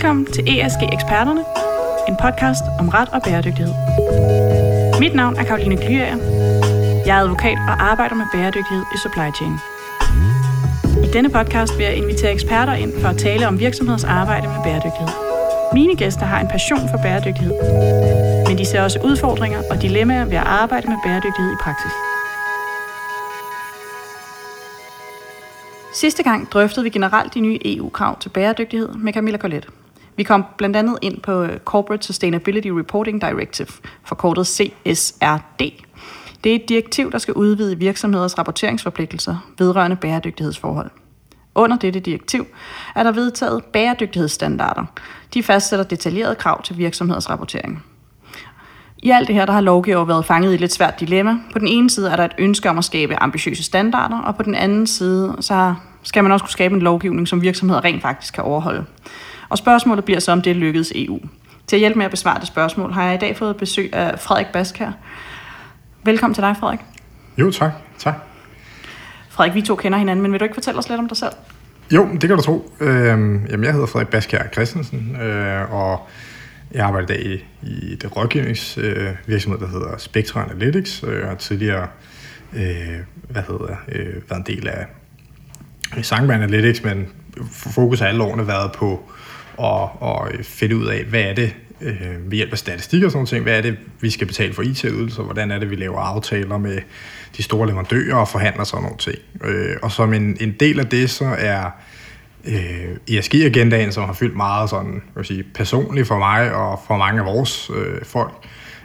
Velkommen 0.00 0.26
til 0.26 0.44
ESG 0.48 0.82
Eksperterne, 0.92 1.44
en 2.08 2.16
podcast 2.24 2.64
om 2.78 2.88
ret 2.88 3.08
og 3.08 3.22
bæredygtighed. 3.22 3.74
Mit 5.00 5.14
navn 5.14 5.36
er 5.36 5.44
Karoline 5.44 5.76
Glyager. 5.76 6.16
Jeg 7.06 7.16
er 7.18 7.22
advokat 7.22 7.58
og 7.58 7.90
arbejder 7.90 8.14
med 8.14 8.24
bæredygtighed 8.34 8.84
i 8.94 8.98
supply 9.04 9.28
chain. 9.38 9.54
I 11.04 11.08
denne 11.12 11.30
podcast 11.30 11.78
vil 11.78 11.84
jeg 11.84 11.96
invitere 11.96 12.32
eksperter 12.32 12.72
ind 12.72 13.00
for 13.00 13.08
at 13.08 13.18
tale 13.18 13.48
om 13.48 13.58
virksomheders 13.58 14.04
arbejde 14.04 14.46
med 14.48 14.60
bæredygtighed. 14.64 15.08
Mine 15.72 15.96
gæster 15.96 16.26
har 16.26 16.40
en 16.40 16.48
passion 16.48 16.88
for 16.90 16.98
bæredygtighed, 17.02 17.54
men 18.48 18.58
de 18.58 18.64
ser 18.64 18.82
også 18.82 18.98
udfordringer 19.04 19.62
og 19.70 19.82
dilemmaer 19.82 20.24
ved 20.24 20.36
at 20.36 20.46
arbejde 20.46 20.86
med 20.88 20.96
bæredygtighed 21.04 21.52
i 21.52 21.60
praksis. 21.64 21.92
Sidste 25.92 26.22
gang 26.22 26.52
drøftede 26.52 26.84
vi 26.84 26.90
generelt 26.90 27.34
de 27.34 27.40
nye 27.40 27.58
EU-krav 27.64 28.20
til 28.20 28.28
bæredygtighed 28.28 28.88
med 28.88 29.12
Camilla 29.12 29.38
Colette. 29.38 29.68
Vi 30.20 30.24
kom 30.24 30.44
blandt 30.58 30.76
andet 30.76 30.98
ind 31.02 31.20
på 31.20 31.42
øh, 31.42 31.58
Corporate 31.58 32.06
Sustainability 32.06 32.68
Reporting 32.68 33.20
Directive, 33.20 33.68
forkortet 34.04 34.46
CSRD. 34.46 35.60
Det 36.44 36.52
er 36.52 36.56
et 36.56 36.68
direktiv, 36.68 37.12
der 37.12 37.18
skal 37.18 37.34
udvide 37.34 37.78
virksomheders 37.78 38.38
rapporteringsforpligtelser 38.38 39.52
vedrørende 39.58 39.96
bæredygtighedsforhold. 39.96 40.90
Under 41.54 41.76
dette 41.76 42.00
direktiv 42.00 42.46
er 42.94 43.02
der 43.02 43.12
vedtaget 43.12 43.64
bæredygtighedsstandarder. 43.64 44.84
De 45.34 45.42
fastsætter 45.42 45.84
detaljerede 45.84 46.34
krav 46.34 46.62
til 46.62 46.78
virksomheders 46.78 47.30
rapportering. 47.30 47.84
I 48.98 49.10
alt 49.10 49.28
det 49.28 49.34
her, 49.34 49.46
der 49.46 49.52
har 49.52 49.60
lovgiver 49.60 50.04
været 50.04 50.24
fanget 50.24 50.50
i 50.50 50.54
et 50.54 50.60
lidt 50.60 50.72
svært 50.72 51.00
dilemma. 51.00 51.38
På 51.52 51.58
den 51.58 51.68
ene 51.68 51.90
side 51.90 52.10
er 52.10 52.16
der 52.16 52.24
et 52.24 52.34
ønske 52.38 52.70
om 52.70 52.78
at 52.78 52.84
skabe 52.84 53.22
ambitiøse 53.22 53.62
standarder, 53.62 54.18
og 54.18 54.36
på 54.36 54.42
den 54.42 54.54
anden 54.54 54.86
side, 54.86 55.36
så 55.40 55.74
skal 56.02 56.22
man 56.22 56.32
også 56.32 56.44
kunne 56.44 56.52
skabe 56.52 56.74
en 56.74 56.82
lovgivning, 56.82 57.28
som 57.28 57.42
virksomheder 57.42 57.84
rent 57.84 58.02
faktisk 58.02 58.34
kan 58.34 58.44
overholde. 58.44 58.84
Og 59.50 59.58
spørgsmålet 59.58 60.04
bliver 60.04 60.20
så, 60.20 60.32
om 60.32 60.42
det 60.42 60.56
lykkedes 60.56 60.92
EU. 60.94 61.20
Til 61.66 61.76
at 61.76 61.80
hjælpe 61.80 61.98
med 61.98 62.04
at 62.04 62.10
besvare 62.10 62.40
det 62.40 62.46
spørgsmål, 62.48 62.92
har 62.92 63.04
jeg 63.04 63.14
i 63.14 63.18
dag 63.18 63.36
fået 63.36 63.56
besøg 63.56 63.94
af 63.94 64.18
Frederik 64.18 64.46
Baskær. 64.52 64.90
Velkommen 66.04 66.34
til 66.34 66.42
dig, 66.42 66.56
Frederik. 66.60 66.80
Jo, 67.38 67.50
tak. 67.50 67.72
tak. 67.98 68.14
Frederik, 69.30 69.54
vi 69.54 69.62
to 69.62 69.76
kender 69.76 69.98
hinanden, 69.98 70.22
men 70.22 70.32
vil 70.32 70.40
du 70.40 70.44
ikke 70.44 70.54
fortælle 70.54 70.78
os 70.78 70.88
lidt 70.88 70.98
om 71.00 71.08
dig 71.08 71.16
selv? 71.16 71.32
Jo, 71.90 72.08
det 72.12 72.20
kan 72.20 72.36
du 72.36 72.42
tro. 72.42 72.72
Øhm, 72.80 73.46
jamen, 73.46 73.64
jeg 73.64 73.72
hedder 73.72 73.86
Frederik 73.86 74.08
Baskær 74.08 74.42
Christensen, 74.52 75.16
øh, 75.20 75.72
og 75.72 76.08
jeg 76.72 76.86
arbejder 76.86 77.14
i 77.14 77.16
dag 77.16 77.26
i, 77.26 77.44
i 77.68 77.94
det 77.94 78.16
rådgivningsvirksomhed, 78.16 79.60
øh, 79.60 79.66
der 79.66 79.72
hedder 79.72 79.98
Spectra 79.98 80.44
Analytics, 80.50 81.02
og 81.02 81.14
jeg 81.14 81.26
har 81.26 81.34
tidligere 81.34 81.88
øh, 82.52 82.98
hvad 83.28 83.42
hedder, 83.42 83.76
øh, 83.92 84.14
været 84.30 84.48
en 84.48 84.56
del 84.56 84.68
af 84.68 84.86
Sangman 86.02 86.42
Analytics, 86.42 86.84
men 86.84 87.08
fokus 87.50 88.00
har 88.00 88.06
alle 88.06 88.22
årene 88.22 88.46
været 88.46 88.72
på 88.72 89.10
at, 89.64 89.88
at 90.02 90.46
finde 90.46 90.76
ud 90.76 90.86
af, 90.86 91.04
hvad 91.04 91.22
er 91.22 91.34
det 91.34 91.54
øh, 91.80 92.30
ved 92.30 92.36
hjælp 92.36 92.52
af 92.52 92.58
statistik 92.58 93.02
og 93.02 93.10
sådan 93.10 93.26
noget, 93.30 93.42
hvad 93.42 93.58
er 93.58 93.62
det, 93.62 93.76
vi 94.00 94.10
skal 94.10 94.26
betale 94.26 94.54
for 94.54 94.62
IT-ydelser, 94.62 95.22
hvordan 95.22 95.50
er 95.50 95.58
det, 95.58 95.70
vi 95.70 95.76
laver 95.76 96.00
aftaler 96.00 96.58
med 96.58 96.78
de 97.36 97.42
store 97.42 97.68
leverandører 97.68 98.16
og 98.16 98.28
forhandler 98.28 98.64
sådan 98.64 98.82
nogle 98.82 98.98
ting. 98.98 99.18
Øh, 99.44 99.76
og 99.82 99.92
som 99.92 100.14
en, 100.14 100.36
en 100.40 100.52
del 100.60 100.80
af 100.80 100.86
det, 100.86 101.10
så 101.10 101.34
er 101.38 101.70
øh, 102.44 103.16
ESG-agendaen, 103.16 103.92
som 103.92 104.04
har 104.04 104.12
fyldt 104.12 104.36
meget 104.36 104.70
sådan, 104.70 105.02
vil 105.16 105.24
sige, 105.24 105.42
personligt 105.54 106.08
for 106.08 106.18
mig 106.18 106.54
og 106.54 106.80
for 106.86 106.96
mange 106.96 107.20
af 107.20 107.26
vores 107.26 107.70
øh, 107.76 108.04
folk, 108.04 108.32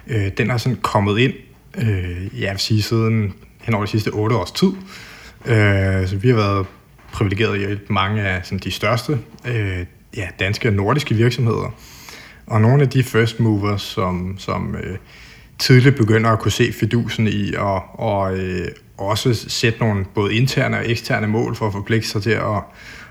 øh, 0.06 0.30
den 0.38 0.50
har 0.50 0.58
sådan 0.58 0.78
kommet 0.82 1.18
ind, 1.18 1.32
øh, 1.78 2.40
jeg 2.40 2.50
vil 2.50 2.58
sige, 2.58 2.82
siden 2.82 3.34
hen 3.62 3.74
over 3.74 3.84
de 3.84 3.90
sidste 3.90 4.08
otte 4.08 4.36
års 4.36 4.50
tid. 4.50 4.72
Øh, 5.46 6.08
så 6.08 6.16
vi 6.16 6.28
har 6.28 6.36
været 6.36 6.66
privilegeret 7.12 7.56
i 7.56 7.62
at 7.62 7.66
hjælpe 7.66 7.92
mange 7.92 8.22
af 8.22 8.40
sådan, 8.44 8.58
de 8.58 8.70
største 8.70 9.18
øh, 9.46 9.84
ja, 10.16 10.28
danske 10.38 10.68
og 10.68 10.74
nordiske 10.74 11.14
virksomheder. 11.14 11.74
Og 12.46 12.60
nogle 12.60 12.82
af 12.82 12.88
de 12.88 13.02
first 13.02 13.40
movers, 13.40 13.82
som, 13.82 14.38
som 14.38 14.76
øh, 14.76 14.96
tidligt 15.58 15.96
begynder 15.96 16.30
at 16.30 16.38
kunne 16.38 16.52
se 16.52 16.72
fidusen 16.72 17.28
i 17.28 17.54
og, 17.54 17.82
og 18.00 18.38
øh, 18.38 18.68
også 18.98 19.34
sætte 19.34 19.78
nogle 19.78 20.04
både 20.14 20.34
interne 20.34 20.76
og 20.76 20.90
eksterne 20.90 21.26
mål 21.26 21.56
for 21.56 21.66
at 21.66 21.72
forpligte 21.72 22.08
sig 22.08 22.22
til 22.22 22.30
at 22.30 22.62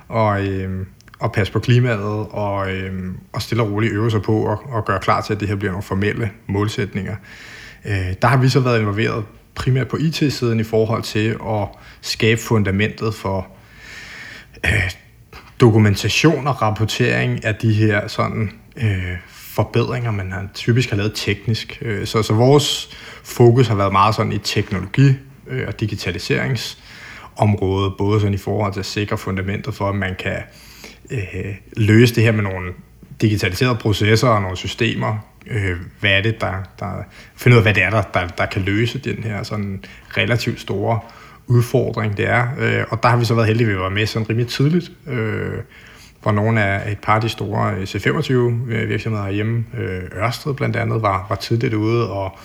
og, 0.07 0.47
øh, 0.47 0.85
og 1.19 1.31
passe 1.31 1.53
på 1.53 1.59
klimaet 1.59 2.27
og, 2.31 2.71
øh, 2.71 3.13
og 3.33 3.41
stille 3.41 3.63
og 3.63 3.71
roligt 3.71 3.93
øve 3.93 4.11
sig 4.11 4.21
på 4.21 4.45
og, 4.45 4.59
og 4.65 4.85
gøre 4.85 4.99
klar 4.99 5.21
til, 5.21 5.33
at 5.33 5.39
det 5.39 5.47
her 5.47 5.55
bliver 5.55 5.71
nogle 5.71 5.83
formelle 5.83 6.31
målsætninger. 6.47 7.15
Øh, 7.85 8.13
der 8.21 8.27
har 8.27 8.37
vi 8.37 8.49
så 8.49 8.59
været 8.59 8.79
involveret 8.79 9.25
primært 9.55 9.87
på 9.87 9.97
IT-siden 9.97 10.59
i 10.59 10.63
forhold 10.63 11.03
til 11.03 11.37
at 11.47 11.67
skabe 12.01 12.41
fundamentet 12.41 13.15
for 13.15 13.47
øh, 14.65 14.91
dokumentation 15.59 16.47
og 16.47 16.61
rapportering 16.61 17.45
af 17.45 17.55
de 17.55 17.73
her 17.73 18.07
sådan 18.07 18.51
øh, 18.77 19.17
forbedringer, 19.29 20.11
man 20.11 20.31
har, 20.31 20.47
typisk 20.53 20.89
har 20.89 20.97
lavet 20.97 21.11
teknisk. 21.15 21.77
Øh, 21.81 22.07
så, 22.07 22.23
så 22.23 22.33
vores 22.33 22.89
fokus 23.23 23.67
har 23.67 23.75
været 23.75 23.91
meget 23.91 24.15
sådan 24.15 24.31
i 24.31 24.37
teknologi 24.37 25.13
øh, 25.47 25.67
og 25.67 25.79
digitaliserings 25.79 26.77
område, 27.35 27.91
både 27.97 28.19
sådan 28.19 28.33
i 28.33 28.37
forhold 28.37 28.73
til 28.73 28.79
at 28.79 28.85
sikre 28.85 29.17
fundamentet 29.17 29.73
for, 29.73 29.89
at 29.89 29.95
man 29.95 30.15
kan 30.19 30.37
øh, 31.11 31.55
løse 31.77 32.15
det 32.15 32.23
her 32.23 32.31
med 32.31 32.43
nogle 32.43 32.71
digitaliserede 33.21 33.75
processer 33.75 34.27
og 34.27 34.41
nogle 34.41 34.57
systemer. 34.57 35.17
Øh, 35.47 35.77
hvad 35.99 36.11
er 36.11 36.21
det, 36.21 36.41
der, 36.41 36.53
der 36.79 37.03
finde 37.35 37.55
ud 37.55 37.57
af, 37.57 37.63
hvad 37.63 37.73
det 37.73 37.83
er, 37.83 37.89
der, 37.89 38.01
der, 38.01 38.27
der 38.27 38.45
kan 38.45 38.61
løse 38.61 38.99
den 38.99 39.23
her 39.23 39.43
sådan 39.43 39.83
relativt 40.17 40.59
store 40.59 40.99
udfordring, 41.47 42.17
det 42.17 42.29
er. 42.29 42.47
Øh, 42.59 42.83
og 42.89 43.03
der 43.03 43.09
har 43.09 43.17
vi 43.17 43.25
så 43.25 43.35
været 43.35 43.47
heldige, 43.47 43.67
at 43.67 43.73
vi 43.73 43.79
var 43.79 43.89
med 43.89 44.05
sådan 44.05 44.29
rimelig 44.29 44.47
tidligt, 44.47 44.91
øh, 45.07 45.53
hvor 46.21 46.31
nogle 46.31 46.63
af 46.63 46.91
et 46.91 46.99
par 46.99 47.15
af 47.15 47.21
de 47.21 47.29
store 47.29 47.73
øh, 47.73 47.83
C25 47.83 48.31
øh, 48.33 48.89
virksomheder 48.89 49.29
hjemme, 49.29 49.65
øh, 49.77 50.23
Ørsted 50.23 50.53
blandt 50.53 50.75
andet, 50.75 51.01
var, 51.01 51.25
var 51.29 51.35
tidligt 51.35 51.73
ude 51.73 52.11
og, 52.11 52.39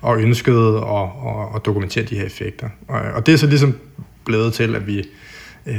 og 0.00 0.20
ønskede 0.20 0.76
at, 0.76 0.82
og, 0.82 1.54
og 1.54 1.64
dokumentere 1.64 2.04
de 2.04 2.16
her 2.16 2.24
effekter. 2.24 2.68
Og, 2.88 3.00
og 3.00 3.26
det 3.26 3.34
er 3.34 3.38
så 3.38 3.46
ligesom 3.46 3.78
blevet 4.24 4.52
til, 4.52 4.76
at 4.76 4.86
vi 4.86 5.08
øh, 5.66 5.74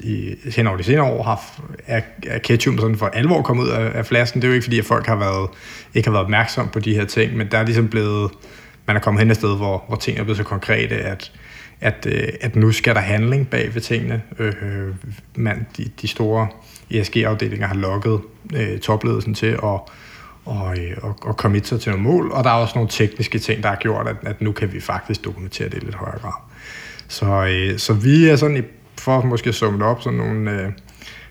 i, 0.00 0.34
hen 0.56 0.66
over 0.66 0.76
de 0.76 0.82
senere 0.82 1.04
år 1.04 1.22
har, 1.22 1.60
er, 1.86 2.00
er 2.26 2.38
ketchup 2.38 2.78
sådan 2.78 2.96
for 2.96 3.06
alvor 3.06 3.42
kommet 3.42 3.64
ud 3.64 3.68
af, 3.68 3.90
af 3.94 4.06
flasken. 4.06 4.42
Det 4.42 4.46
er 4.46 4.50
jo 4.50 4.54
ikke 4.54 4.64
fordi, 4.64 4.78
at 4.78 4.84
folk 4.84 5.06
har 5.06 5.16
været, 5.16 5.48
ikke 5.94 6.06
har 6.08 6.12
været 6.12 6.24
opmærksom 6.24 6.68
på 6.68 6.80
de 6.80 6.94
her 6.94 7.04
ting, 7.04 7.36
men 7.36 7.48
der 7.50 7.58
er 7.58 7.64
ligesom 7.64 7.88
blevet, 7.88 8.30
man 8.86 8.96
er 8.96 9.00
kommet 9.00 9.20
hen 9.20 9.30
et 9.30 9.36
sted, 9.36 9.56
hvor, 9.56 9.84
hvor 9.88 9.96
ting 9.96 10.18
er 10.18 10.22
blevet 10.22 10.36
så 10.36 10.44
konkrete, 10.44 10.94
at, 10.94 11.32
at, 11.80 12.06
øh, 12.06 12.28
at 12.40 12.56
nu 12.56 12.72
skal 12.72 12.94
der 12.94 13.00
handling 13.00 13.48
bag 13.48 13.74
ved 13.74 13.82
tingene. 13.82 14.22
Øh, 14.38 14.94
man, 15.34 15.66
de, 15.76 15.84
de 16.02 16.08
store 16.08 16.48
ESG-afdelinger 16.90 17.66
har 17.66 17.74
lukket 17.74 18.20
øh, 18.54 18.78
topledelsen 18.78 19.34
til 19.34 19.46
at 19.46 19.80
og, 20.44 20.78
øh, 20.78 20.96
og, 21.02 21.16
og 21.22 21.36
komme 21.36 21.60
sig 21.64 21.80
til 21.80 21.92
nogle 21.92 22.04
mål, 22.04 22.30
og 22.32 22.44
der 22.44 22.50
er 22.50 22.54
også 22.54 22.72
nogle 22.74 22.90
tekniske 22.90 23.38
ting, 23.38 23.62
der 23.62 23.68
har 23.68 23.76
gjort, 23.76 24.08
at, 24.08 24.16
at 24.22 24.40
nu 24.40 24.52
kan 24.52 24.72
vi 24.72 24.80
faktisk 24.80 25.24
dokumentere 25.24 25.68
det 25.68 25.82
i 25.82 25.84
lidt 25.84 25.94
højere 25.94 26.18
grad. 26.18 26.32
Så, 27.08 27.46
øh, 27.50 27.78
så 27.78 27.92
vi 27.92 28.28
er 28.28 28.36
sådan, 28.36 28.56
i, 28.56 28.62
for 28.98 29.22
måske 29.22 29.48
at 29.48 29.54
summe 29.54 29.84
op, 29.84 30.02
sådan 30.02 30.18
nogle 30.18 30.50
øh, 30.50 30.72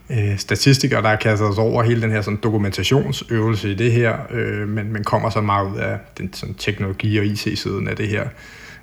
øh, 0.10 0.38
statistikere, 0.38 1.02
der 1.02 1.10
har 1.10 1.16
kastet 1.16 1.48
os 1.48 1.58
over 1.58 1.84
hele 1.84 2.02
den 2.02 2.12
her 2.12 2.22
sådan, 2.22 2.40
dokumentationsøvelse 2.44 3.72
i 3.72 3.76
det 3.76 3.92
her, 3.92 4.18
øh, 4.32 4.68
men, 4.68 4.94
men 4.94 5.04
kommer 5.04 5.30
så 5.30 5.42
meget 5.42 5.72
ud 5.72 5.78
af 5.78 5.98
den 6.18 6.34
sådan, 6.34 6.56
teknologi- 6.56 7.20
og 7.20 7.26
IT-siden 7.26 7.88
af 7.88 7.96
det 7.96 8.08
her. 8.08 8.28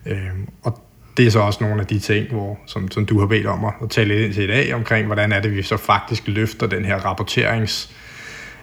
Øh, 0.07 0.31
og 0.63 0.81
det 1.17 1.27
er 1.27 1.31
så 1.31 1.41
også 1.41 1.65
nogle 1.65 1.81
af 1.81 1.87
de 1.87 1.99
ting, 1.99 2.29
hvor, 2.31 2.59
som, 2.67 2.91
som 2.91 3.07
du 3.07 3.19
har 3.19 3.27
bedt 3.27 3.47
om 3.47 3.65
at 3.65 3.91
tale 3.91 4.09
lidt 4.09 4.27
ind 4.27 4.35
til 4.35 4.43
i 4.43 4.47
dag, 4.47 4.75
omkring 4.75 5.07
hvordan 5.07 5.33
er 5.33 5.41
det, 5.41 5.57
vi 5.57 5.63
så 5.63 5.77
faktisk 5.77 6.23
løfter 6.27 6.67
den 6.67 6.85
her 6.85 6.97
rapporterings 6.97 7.91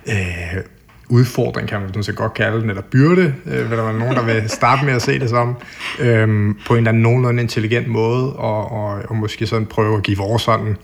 øh, 0.07 0.63
udfordring, 1.09 1.67
kan 1.67 1.79
man 1.79 1.89
sådan 1.89 2.03
set 2.03 2.15
godt 2.15 2.33
kalde 2.33 2.61
den, 2.61 2.69
eller 2.69 2.81
byrde, 2.81 3.35
øh, 3.45 3.69
vil 3.69 3.77
der 3.77 3.83
være 3.83 3.99
nogen, 3.99 4.15
der 4.15 4.25
vil 4.25 4.49
starte 4.59 4.85
med 4.85 4.93
at 4.93 5.01
se 5.01 5.19
det 5.19 5.29
som, 5.29 5.55
øh, 5.99 6.55
på 6.65 6.73
en 6.73 6.77
eller 6.77 6.89
anden 6.89 7.03
nogenlunde 7.03 7.41
intelligent 7.41 7.87
måde, 7.87 8.33
og, 8.33 8.71
og, 8.71 9.01
og 9.09 9.15
måske 9.15 9.47
sådan 9.47 9.65
prøve 9.65 9.97
at 9.97 10.03
give 10.03 10.17
vores 10.17 10.41
sådan 10.41 10.77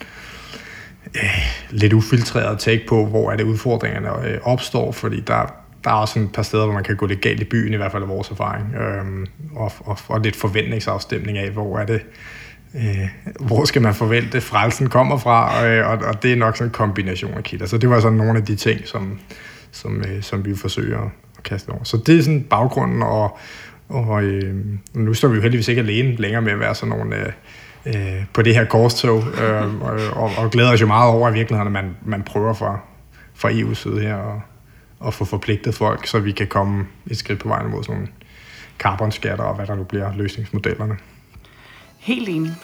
øh, 1.16 1.22
lidt 1.69 1.94
ufiltreret 1.94 2.60
take 2.60 2.86
på, 2.88 3.06
hvor 3.06 3.31
er 3.31 3.36
det 3.36 3.44
udfordringerne 3.44 4.27
øh, 4.27 4.38
opstår, 4.44 4.92
fordi 4.92 5.19
der, 5.19 5.54
der 5.84 5.90
er 5.90 5.94
også 5.94 6.20
et 6.20 6.31
par 6.34 6.42
steder, 6.42 6.66
hvor 6.66 6.74
man 6.74 6.84
kan 6.84 6.96
gå 6.96 7.06
lidt 7.06 7.22
galt 7.22 7.42
i 7.42 7.44
byen, 7.44 7.74
i 7.74 7.76
hvert 7.76 7.92
fald 7.92 8.04
af 8.04 8.10
vores 8.10 8.30
erfaring, 8.30 8.76
øh, 8.76 9.28
og, 9.56 9.72
og, 9.80 9.98
og 10.08 10.22
lidt 10.22 10.36
forventningsafstemning 10.36 11.38
af, 11.38 11.50
hvor 11.50 11.80
er 11.80 11.86
det, 11.86 12.02
øh, 12.76 13.10
hvor 13.40 13.66
skal 13.66 13.81
man 13.81 13.94
forvente, 13.94 14.42
frelsen 14.42 14.90
kommer 14.90 15.18
fra, 15.18 15.68
øh, 15.68 15.90
og, 15.90 15.98
og 15.98 16.24
det 16.24 16.31
er 16.31 16.36
nok 16.36 16.58
sådan 16.58 16.68
en 16.68 16.74
kombination 16.74 17.34
af 17.34 17.44
kilder. 17.44 17.66
Så 17.66 17.78
det 17.78 17.90
var 17.90 18.00
sådan 18.00 18.18
nogle 18.18 18.38
af 18.40 18.46
de 18.46 18.56
ting, 18.56 18.80
som, 18.88 19.20
som, 19.72 19.98
øh, 19.98 20.22
som 20.22 20.46
vi 20.46 20.56
forsøger 20.56 21.00
at 21.38 21.44
kaste 21.44 21.70
over. 21.70 21.84
Så 21.84 21.98
det 21.98 22.20
er 22.20 22.24
sådan 22.24 22.44
baggrunden, 22.44 23.02
og, 23.02 23.38
og 23.90 24.24
øh, 24.24 24.56
nu 24.94 25.14
står 25.14 25.28
vi 25.28 25.36
jo 25.36 25.42
heldigvis 25.42 25.68
ikke 25.68 25.82
alene 25.82 26.16
længere 26.16 26.42
med 26.42 26.52
at 26.52 26.60
være 26.60 26.75
sådan 26.75 26.98
nogle... 26.98 27.16
Øh, 27.16 27.32
øh, 27.86 28.25
på 28.34 28.42
det 28.42 28.56
her 28.56 28.66
korstog, 28.66 29.24
øh, 29.42 29.82
og, 29.82 30.00
og, 30.14 30.32
og 30.38 30.52
glæder 30.52 30.74
os 30.74 30.82
jo 30.82 30.88
meget 30.88 31.12
over 31.12 31.30
i 31.30 31.34
virkeligheden, 31.34 31.75
at 31.75 31.84
man, 31.84 31.96
man 32.06 32.24
prøver 32.24 32.54
fra, 32.54 32.80
fra 33.36 33.50
EU's 33.50 33.74
side 33.74 34.02
her 34.02 34.16
og, 34.16 34.42
at 35.07 35.13
få 35.13 35.25
forpligtet 35.25 35.75
folk, 35.75 36.07
så 36.07 36.19
vi 36.19 36.31
kan 36.31 36.48
komme 36.48 36.88
et 37.07 37.18
skridt 37.18 37.40
på 37.40 37.48
vejen 37.48 37.72
mod 37.72 37.84
sådan 37.84 37.96
nogle 37.96 38.12
carbonskatter 38.80 39.44
og 39.44 39.56
hvad 39.56 39.68
der 39.68 39.75
nu 39.75 39.84
bliver 39.84 40.16
løsningsmodellerne. 40.16 40.98
Helt 42.00 42.30
enig. 42.30 42.56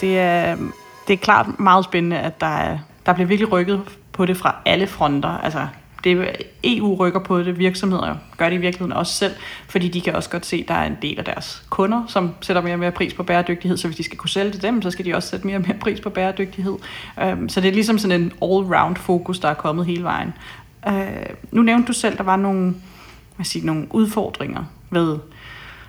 det 0.00 0.18
er, 0.18 0.56
det 1.08 1.12
er 1.12 1.16
klart 1.16 1.60
meget 1.60 1.84
spændende, 1.84 2.18
at 2.18 2.40
der, 2.40 2.46
er, 2.46 2.78
der 3.06 3.12
bliver 3.12 3.26
virkelig 3.26 3.52
rykket 3.52 3.82
på 4.12 4.26
det 4.26 4.36
fra 4.36 4.56
alle 4.66 4.86
fronter. 4.86 5.28
Altså, 5.28 5.68
det, 6.04 6.32
EU 6.64 6.96
rykker 6.96 7.20
på 7.20 7.42
det, 7.42 7.58
virksomheder 7.58 8.16
gør 8.36 8.48
det 8.48 8.56
i 8.56 8.60
virkeligheden 8.60 8.92
også 8.92 9.14
selv, 9.14 9.34
fordi 9.68 9.88
de 9.88 10.00
kan 10.00 10.14
også 10.14 10.30
godt 10.30 10.46
se, 10.46 10.56
at 10.56 10.68
der 10.68 10.74
er 10.74 10.86
en 10.86 10.96
del 11.02 11.18
af 11.18 11.24
deres 11.24 11.66
kunder, 11.70 12.04
som 12.08 12.34
sætter 12.40 12.62
mere 12.62 12.74
og 12.74 12.78
mere 12.78 12.92
pris 12.92 13.14
på 13.14 13.22
bæredygtighed, 13.22 13.76
så 13.76 13.88
hvis 13.88 13.96
de 13.96 14.02
skal 14.02 14.18
kunne 14.18 14.30
sælge 14.30 14.52
til 14.52 14.62
dem, 14.62 14.82
så 14.82 14.90
skal 14.90 15.04
de 15.04 15.14
også 15.14 15.28
sætte 15.28 15.46
mere 15.46 15.56
og 15.56 15.62
mere 15.62 15.76
pris 15.80 16.00
på 16.00 16.10
bæredygtighed. 16.10 16.74
Øhm, 17.22 17.48
så 17.48 17.60
det 17.60 17.68
er 17.68 17.72
ligesom 17.72 17.98
sådan 17.98 18.20
en 18.20 18.32
all-round 18.42 18.94
fokus, 18.94 19.38
der 19.38 19.48
er 19.48 19.54
kommet 19.54 19.86
hele 19.86 20.02
vejen. 20.02 20.32
Øh, 20.88 21.26
nu 21.50 21.62
nævnte 21.62 21.86
du 21.86 21.92
selv, 21.92 22.12
at 22.12 22.18
der 22.18 22.24
var 22.24 22.36
nogle, 22.36 22.74
hvad 23.36 23.44
siger, 23.44 23.66
nogle 23.66 23.86
udfordringer 23.90 24.64
ved 24.90 25.18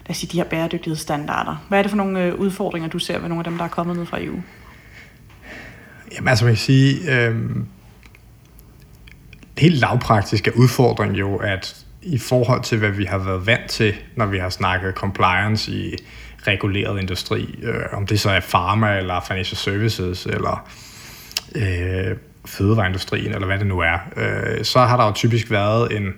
lad 0.06 0.10
os 0.10 0.18
sige, 0.18 0.30
de 0.32 0.38
her 0.38 0.44
bæredygtighedsstandarder. 0.44 1.66
Hvad 1.70 1.80
er 1.80 1.82
det 1.82 1.90
for 1.90 1.98
nogle 1.98 2.24
øh, 2.24 2.36
udfordringer, 2.36 2.90
du 2.90 3.00
ser 3.00 3.20
ved 3.20 3.30
nogle 3.30 3.40
af 3.40 3.44
dem, 3.44 3.58
der 3.58 3.64
er 3.64 3.70
kommet 3.70 3.98
ned 3.98 4.06
fra 4.06 4.24
EU? 4.24 4.42
Jamen 6.16 6.28
altså, 6.28 6.46
man 6.46 6.54
kan 6.54 6.60
sige, 6.60 7.18
øh, 7.18 7.36
helt 9.62 9.76
lavpraktisk 9.76 10.48
er 10.48 10.52
udfordringen 10.52 11.18
jo, 11.18 11.36
at 11.36 11.86
i 12.02 12.18
forhold 12.18 12.64
til, 12.64 12.78
hvad 12.78 12.90
vi 12.90 13.06
har 13.06 13.18
været 13.18 13.48
vant 13.48 13.70
til, 13.70 13.94
når 14.16 14.26
vi 14.26 14.38
har 14.38 14.50
snakket 14.50 14.94
compliance 14.94 15.72
i 15.72 15.96
reguleret 16.48 17.02
industri, 17.02 17.60
øh, 17.64 17.84
om 17.92 18.08
det 18.08 18.20
så 18.20 18.30
er 18.30 18.40
pharma 18.40 18.98
eller 18.98 19.22
financial 19.28 19.58
services 19.58 20.26
eller 20.26 20.70
øh, 21.56 22.18
fødevareindustrien 22.46 23.34
eller 23.34 23.46
hvad 23.48 23.60
det 23.60 23.68
nu 23.68 23.80
er, 23.80 23.98
øh, 24.18 24.64
så 24.64 24.80
har 24.80 24.98
der 24.98 25.06
jo 25.06 25.12
typisk 25.12 25.52
været 25.52 25.98
en, 25.98 26.14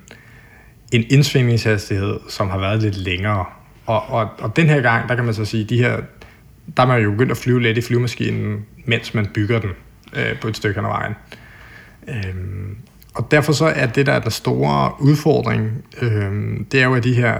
en 0.91 1.05
indsvingningshastighed, 1.09 2.19
som 2.29 2.49
har 2.49 2.57
været 2.57 2.81
lidt 2.81 2.97
længere. 2.97 3.45
Og, 3.85 4.09
og, 4.09 4.29
og 4.39 4.55
den 4.55 4.69
her 4.69 4.81
gang, 4.81 5.09
der 5.09 5.15
kan 5.15 5.25
man 5.25 5.33
så 5.33 5.45
sige, 5.45 5.63
de 5.63 5.77
her, 5.77 5.99
der 6.77 6.83
er 6.83 6.87
man 6.87 7.03
jo 7.03 7.11
begyndt 7.11 7.31
at 7.31 7.37
flyve 7.37 7.61
lidt 7.61 7.77
i 7.77 7.81
flyvemaskinen, 7.81 8.65
mens 8.85 9.13
man 9.13 9.27
bygger 9.33 9.59
den 9.59 9.69
øh, 10.13 10.39
på 10.39 10.47
et 10.47 10.57
stykke 10.57 10.79
af 10.79 10.83
vejen. 10.83 11.13
Øh, 12.07 12.35
og 13.13 13.31
derfor 13.31 13.53
så 13.53 13.65
er 13.65 13.85
det, 13.85 14.05
der 14.05 14.11
er 14.11 14.19
den 14.19 14.31
store 14.31 14.91
udfordring, 14.99 15.85
øh, 16.01 16.31
det 16.71 16.81
er 16.81 16.85
jo, 16.85 16.95
at 16.95 17.03
de 17.03 17.13
her 17.13 17.37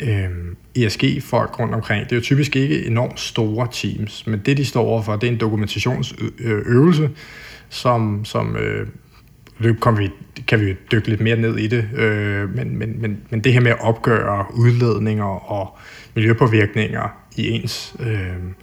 øh, 0.00 0.30
ESG-folk 0.74 1.60
rundt 1.60 1.74
omkring, 1.74 2.04
det 2.04 2.12
er 2.12 2.16
jo 2.16 2.22
typisk 2.22 2.56
ikke 2.56 2.86
enormt 2.86 3.20
store 3.20 3.68
teams, 3.72 4.26
men 4.26 4.38
det, 4.46 4.56
de 4.56 4.64
står 4.64 4.84
overfor, 4.84 5.16
det 5.16 5.26
er 5.26 5.32
en 5.32 5.40
dokumentationsøvelse, 5.40 7.10
som, 7.68 8.24
som 8.24 8.56
øh, 8.56 8.86
det 9.62 9.80
kan 9.82 9.98
vi, 9.98 10.10
kan 10.48 10.60
vi 10.60 10.76
dykke 10.92 11.08
lidt 11.08 11.20
mere 11.20 11.36
ned 11.36 11.56
i 11.56 11.66
det, 11.66 11.88
øh, 11.94 12.54
men, 12.54 12.78
men, 12.78 13.00
men, 13.00 13.18
men 13.30 13.40
det 13.40 13.52
her 13.52 13.60
med 13.60 13.70
at 13.70 13.80
opgøre 13.80 14.46
udledninger 14.54 15.50
og 15.50 15.78
miljøpåvirkninger 16.14 17.08
i 17.36 17.50
ens 17.50 17.96
øhm, 18.00 18.54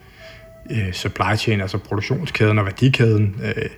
øh, 0.72 0.94
supply 0.94 1.36
chain, 1.38 1.62
altså 1.62 1.78
produktionskæden 1.78 2.60
og 2.60 2.66
værdikæden, 2.66 3.36
øh, 3.44 3.70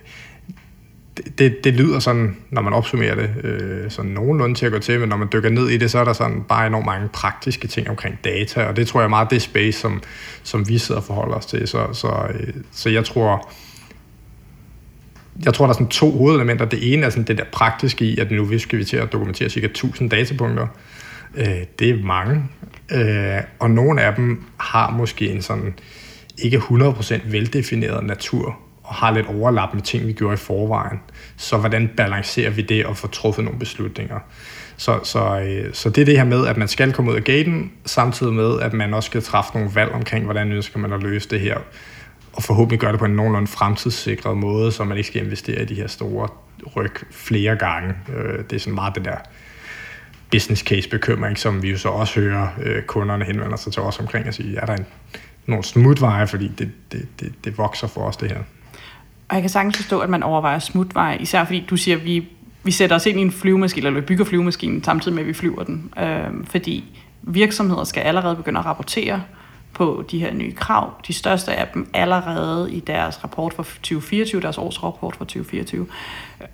det, 1.38 1.64
det 1.64 1.74
lyder 1.74 1.98
sådan, 1.98 2.36
når 2.50 2.62
man 2.62 2.72
opsummerer 2.72 3.14
det, 3.14 3.44
øh, 3.44 3.90
sådan 3.90 4.10
nogenlunde 4.10 4.54
til 4.54 4.66
at 4.66 4.72
gå 4.72 4.78
til, 4.78 5.00
men 5.00 5.08
når 5.08 5.16
man 5.16 5.28
dykker 5.32 5.50
ned 5.50 5.68
i 5.68 5.76
det, 5.76 5.90
så 5.90 5.98
er 5.98 6.04
der 6.04 6.12
sådan 6.12 6.42
bare 6.48 6.66
enormt 6.66 6.86
mange 6.86 7.08
praktiske 7.08 7.68
ting 7.68 7.90
omkring 7.90 8.18
data, 8.24 8.64
og 8.64 8.76
det 8.76 8.88
tror 8.88 9.00
jeg 9.00 9.04
er 9.04 9.08
meget 9.08 9.30
det 9.30 9.42
space, 9.42 9.80
som, 9.80 10.02
som 10.42 10.68
vi 10.68 10.78
sidder 10.78 11.00
og 11.00 11.06
forholder 11.06 11.34
os 11.34 11.46
til. 11.46 11.68
Så, 11.68 11.86
så, 11.92 12.26
øh, 12.34 12.54
så 12.72 12.90
jeg 12.90 13.04
tror, 13.04 13.50
jeg 15.44 15.54
tror, 15.54 15.66
der 15.66 15.70
er 15.70 15.74
sådan 15.74 15.88
to 15.88 16.10
hovedelementer. 16.10 16.64
Det 16.64 16.92
ene 16.92 17.06
er 17.06 17.10
sådan 17.10 17.24
det 17.24 17.38
der 17.38 17.44
praktiske 17.52 18.04
i, 18.04 18.18
at 18.18 18.30
nu 18.30 18.58
skal 18.58 18.78
vi 18.78 18.84
til 18.84 18.96
at 18.96 19.12
dokumentere 19.12 19.48
cirka 19.48 19.66
1000 19.66 20.10
datapunkter. 20.10 20.66
Øh, 21.34 21.46
det 21.78 21.90
er 21.90 22.02
mange. 22.04 22.42
Øh, 22.92 23.42
og 23.58 23.70
nogle 23.70 24.02
af 24.02 24.14
dem 24.14 24.42
har 24.56 24.90
måske 24.90 25.28
en 25.28 25.42
sådan 25.42 25.74
ikke 26.38 26.56
100% 26.58 27.20
veldefineret 27.30 28.04
natur 28.04 28.58
og 28.86 28.94
har 28.94 29.10
lidt 29.10 29.26
overlappende 29.26 29.84
ting, 29.84 30.06
vi 30.06 30.12
gjorde 30.12 30.34
i 30.34 30.36
forvejen. 30.36 31.00
Så 31.36 31.56
hvordan 31.56 31.90
balancerer 31.96 32.50
vi 32.50 32.62
det 32.62 32.86
og 32.86 32.96
får 32.96 33.08
truffet 33.08 33.44
nogle 33.44 33.58
beslutninger? 33.58 34.18
Så, 34.76 35.00
så, 35.02 35.40
øh, 35.40 35.74
så 35.74 35.90
det 35.90 36.00
er 36.00 36.04
det 36.04 36.16
her 36.16 36.24
med, 36.24 36.46
at 36.46 36.56
man 36.56 36.68
skal 36.68 36.92
komme 36.92 37.10
ud 37.10 37.16
af 37.16 37.24
gaten, 37.24 37.72
samtidig 37.84 38.32
med, 38.32 38.60
at 38.60 38.72
man 38.72 38.94
også 38.94 39.06
skal 39.06 39.22
træffe 39.22 39.50
nogle 39.54 39.70
valg 39.74 39.92
omkring, 39.92 40.24
hvordan 40.24 40.52
ønsker 40.52 40.78
man 40.78 40.92
at 40.92 41.02
løse 41.02 41.28
det 41.28 41.40
her, 41.40 41.58
og 42.32 42.42
forhåbentlig 42.42 42.80
gøre 42.80 42.92
det 42.92 42.98
på 42.98 43.04
en 43.04 43.16
nogenlunde 43.16 43.46
fremtidssikret 43.46 44.36
måde, 44.36 44.72
så 44.72 44.84
man 44.84 44.96
ikke 44.96 45.06
skal 45.06 45.24
investere 45.24 45.62
i 45.62 45.64
de 45.64 45.74
her 45.74 45.86
store 45.86 46.28
ryg 46.76 46.92
flere 47.10 47.56
gange. 47.56 47.94
Øh, 48.16 48.38
det 48.38 48.52
er 48.52 48.60
sådan 48.60 48.74
meget 48.74 48.94
det 48.94 49.04
der 49.04 49.16
business 50.30 50.62
case 50.62 50.88
bekymring, 50.88 51.38
som 51.38 51.62
vi 51.62 51.70
jo 51.70 51.78
så 51.78 51.88
også 51.88 52.20
hører 52.20 52.48
øh, 52.62 52.82
kunderne 52.82 53.24
henvender 53.24 53.56
sig 53.56 53.72
til 53.72 53.82
os 53.82 53.98
omkring 53.98 54.26
og 54.26 54.34
sige, 54.34 54.58
er 54.58 54.66
der 54.66 54.74
en, 54.74 54.86
nogle 55.46 55.64
smutveje, 55.64 56.26
fordi 56.26 56.48
det, 56.58 56.70
det, 56.92 57.08
det, 57.20 57.32
det 57.44 57.58
vokser 57.58 57.86
for 57.86 58.00
os 58.00 58.16
det 58.16 58.30
her. 58.30 58.42
Og 59.28 59.34
jeg 59.34 59.42
kan 59.42 59.50
sagtens 59.50 59.76
forstå, 59.76 60.00
at 60.00 60.10
man 60.10 60.22
overvejer 60.22 60.58
smutvej, 60.58 61.16
især 61.20 61.44
fordi 61.44 61.66
du 61.70 61.76
siger, 61.76 61.96
at 61.96 62.04
vi, 62.04 62.28
vi 62.62 62.70
sætter 62.70 62.96
os 62.96 63.06
ind 63.06 63.18
i 63.18 63.22
en 63.22 63.32
flyvemaskine, 63.32 63.86
eller 63.86 64.00
vi 64.00 64.06
bygger 64.06 64.24
flyvemaskinen 64.24 64.84
samtidig 64.84 65.14
med, 65.14 65.22
at 65.22 65.28
vi 65.28 65.32
flyver 65.32 65.64
den. 65.64 65.92
Øh, 66.00 66.44
fordi 66.44 66.84
virksomheder 67.22 67.84
skal 67.84 68.00
allerede 68.00 68.36
begynde 68.36 68.58
at 68.58 68.66
rapportere 68.66 69.22
på 69.72 70.04
de 70.10 70.18
her 70.18 70.34
nye 70.34 70.52
krav. 70.52 70.92
De 71.06 71.12
største 71.12 71.54
af 71.54 71.68
dem 71.74 71.90
allerede 71.94 72.72
i 72.72 72.80
deres 72.80 73.24
rapport 73.24 73.54
for 73.54 73.62
2024, 73.62 74.40
deres 74.40 74.58
årsrapport 74.58 75.16
for 75.16 75.24
2024. 75.24 75.86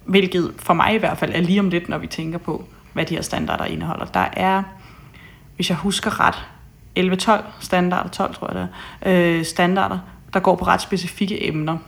Hvilket 0.05 0.55
for 0.57 0.75
mig 0.75 0.95
i 0.95 0.99
hvert 0.99 1.19
fald 1.19 1.33
er 1.35 1.41
lige 1.41 1.61
om 1.61 1.69
lidt, 1.69 1.89
når 1.89 1.99
vi 1.99 2.07
tænker 2.07 2.39
på, 2.39 2.65
hvad 2.93 3.07
de 3.07 3.15
her 3.15 3.23
standarder 3.23 3.65
indeholder. 3.65 4.05
Der 4.05 4.29
er, 4.33 4.63
hvis 5.57 5.71
jeg 5.71 5.79
husker 5.79 6.21
ret, 6.21 6.45
11-12 6.99 7.45
standarder, 7.61 8.11
12 8.11 8.35
tror 8.35 8.53
jeg 8.53 8.55
det 8.55 8.69
er, 9.01 9.39
øh, 9.39 9.45
standarder, 9.45 9.99
der 10.33 10.41
går 10.41 10.57
på 10.57 10.65
ret 10.65 10.81
specifikke 10.81 11.47
emner 11.47 11.79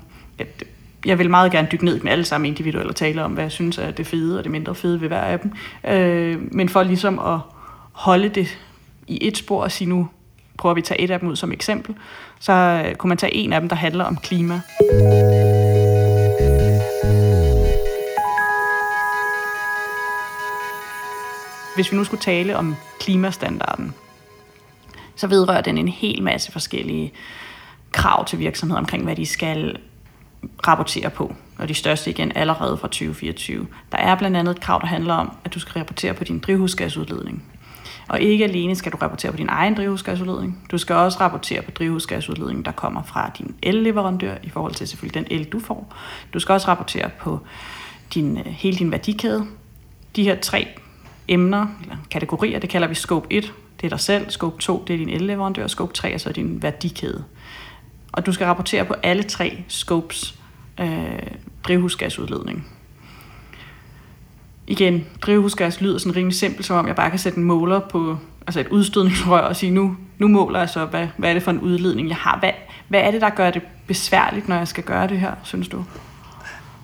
jeg 1.07 1.19
vil 1.19 1.31
meget 1.31 1.53
gerne 1.53 1.69
dykke 1.73 1.85
ned 1.85 1.97
i 1.97 1.99
dem 1.99 2.09
alle 2.09 2.25
sammen 2.25 2.47
individuelt 2.47 2.89
og 2.89 2.97
tale 2.97 3.25
om, 3.25 3.33
hvad 3.33 3.45
jeg 3.45 3.53
synes 3.53 3.79
er 3.79 3.91
det 3.91 4.07
fede 4.07 4.39
og 4.39 4.45
det 4.45 4.53
mindre 4.53 4.75
fede 4.75 5.01
ved 5.01 5.09
hver 5.09 5.21
af 5.21 5.41
dem. 5.41 5.53
Øh, 5.89 6.39
men 6.53 6.69
for 6.69 6.83
ligesom 6.83 7.19
at 7.19 7.39
holde 7.93 8.29
det 8.29 8.59
i 9.07 9.29
et 9.29 9.37
spor 9.37 9.63
og 9.63 9.73
sige, 9.73 9.89
nu 9.89 10.09
prøver 10.59 10.75
vi 10.75 10.81
at 10.81 10.85
tage 10.85 11.01
et 11.01 11.11
af 11.11 11.21
dem 11.21 11.29
ud 11.29 11.37
som 11.37 11.53
eksempel, 11.53 11.95
så 12.41 12.85
kunne 12.99 13.09
man 13.09 13.19
tage 13.19 13.35
en 13.35 13.53
af 13.53 13.61
dem, 13.61 13.69
der 13.69 13.77
handler 13.77 14.05
om 14.05 14.17
klima. 14.17 14.61
Hvis 21.75 21.93
vi 21.93 21.97
nu 21.97 22.05
skulle 22.05 22.21
tale 22.21 22.57
om 22.57 22.77
klimastandarden, 23.01 23.95
så 25.17 25.27
vedrører 25.27 25.61
den 25.61 25.79
en 25.79 25.89
hel 25.89 26.23
masse 26.23 26.53
forskellige 26.53 27.13
krav 27.93 28.25
til 28.25 28.39
virksomheder 28.39 28.81
omkring, 28.81 29.05
hvad 29.05 29.17
de 29.17 29.27
skal 29.27 29.79
rapportere 30.67 31.11
på, 31.11 31.35
og 31.59 31.69
de 31.69 31.75
største 31.75 32.11
igen 32.11 32.33
allerede 32.35 32.77
fra 32.77 32.89
2024. 32.89 33.67
Der 33.93 33.99
er 33.99 34.15
blandt 34.15 34.37
andet 34.37 34.57
et 34.57 34.63
krav, 34.63 34.81
der 34.81 34.87
handler 34.87 35.15
om, 35.15 35.33
at 35.45 35.55
du 35.55 35.61
skal 35.61 35.73
rapportere 35.79 36.15
på 36.15 36.25
din 36.25 36.39
drivhusgasudledning. 36.39 37.45
Og 38.09 38.21
ikke 38.21 38.45
alene 38.45 38.77
skal 38.77 38.93
du 38.93 38.97
rapportere 38.97 39.33
på 39.33 39.37
din 39.37 39.49
egen 39.49 39.75
drivhusgasudledning, 39.75 40.67
du 40.71 40.79
skal 40.79 40.97
også 40.97 41.19
rapportere 41.21 41.63
på 41.63 41.71
drivhusgasudledningen, 41.71 42.65
der 42.65 42.73
kommer 42.73 43.03
fra 43.03 43.31
din 43.39 43.55
elleverandør, 43.63 44.35
i 44.43 44.49
forhold 44.49 44.75
til 44.75 44.89
selvfølgelig 44.89 45.29
den 45.29 45.39
el, 45.39 45.45
du 45.45 45.61
får. 45.61 45.95
Du 46.35 46.39
skal 46.39 46.53
også 46.53 46.69
rapportere 46.69 47.11
på 47.19 47.41
din, 48.15 48.39
øh, 48.39 48.45
hele 48.47 48.77
din 48.77 48.91
værdikæde. 48.91 49.47
De 50.17 50.23
her 50.23 50.41
tre 50.41 50.69
emner, 51.29 51.67
eller 51.83 51.97
kategorier, 52.11 52.59
det 52.59 52.71
kalder 52.71 52.89
vi 52.89 52.95
scope 52.95 53.27
1, 53.31 53.53
det 53.81 53.87
er 53.87 53.89
dig 53.91 54.01
selv, 54.01 54.31
scope 54.31 54.61
2, 54.61 54.85
det 54.87 54.95
er 54.95 54.99
din 54.99 55.09
elleverandør, 55.09 55.67
scope 55.67 55.93
3 55.93 56.13
er 56.13 56.19
så 56.19 56.33
din 56.33 56.63
værdikæde. 56.63 57.25
Og 58.15 58.27
du 58.27 58.33
skal 58.33 58.47
rapportere 58.47 58.85
på 58.85 58.95
alle 59.03 59.23
tre 59.23 59.65
scopes 59.69 60.39
øh, 60.81 60.87
drivhusgasudledning. 61.65 62.69
Igen, 64.67 65.07
drivhusgas 65.23 65.81
lyder 65.81 65.99
sådan 65.99 66.17
rimelig 66.17 66.37
simpelt, 66.37 66.67
som 66.67 66.77
om 66.77 66.87
jeg 66.87 66.97
bare 66.97 67.11
kan 67.11 67.19
sætte 67.19 67.39
en 67.39 67.45
måler 67.45 67.81
på 67.81 68.19
altså 68.47 68.61
et 68.61 68.69
udstødningsrør 68.69 69.41
og 69.41 69.57
sige, 69.57 69.71
nu, 69.71 69.97
nu 70.19 70.29
måler 70.29 70.59
jeg 70.59 70.69
så, 70.69 70.85
hvad, 70.85 71.09
hvad 71.17 71.31
er 71.31 71.35
det 71.35 71.43
for 71.43 71.51
en 71.51 71.61
udledning, 71.61 72.09
jeg 72.09 72.17
har. 72.17 72.39
Hvad, 72.39 72.53
hvad 72.89 73.01
er 73.01 73.11
det, 73.11 73.21
der 73.21 73.31
gør 73.31 73.51
det 73.51 73.63
besværligt, 73.87 74.49
når 74.49 74.57
jeg 74.57 74.69
skal 74.69 74.85
gøre 74.85 75.09
det 75.09 75.21
her, 75.21 75.33
synes 75.43 75.69
du? 75.69 75.85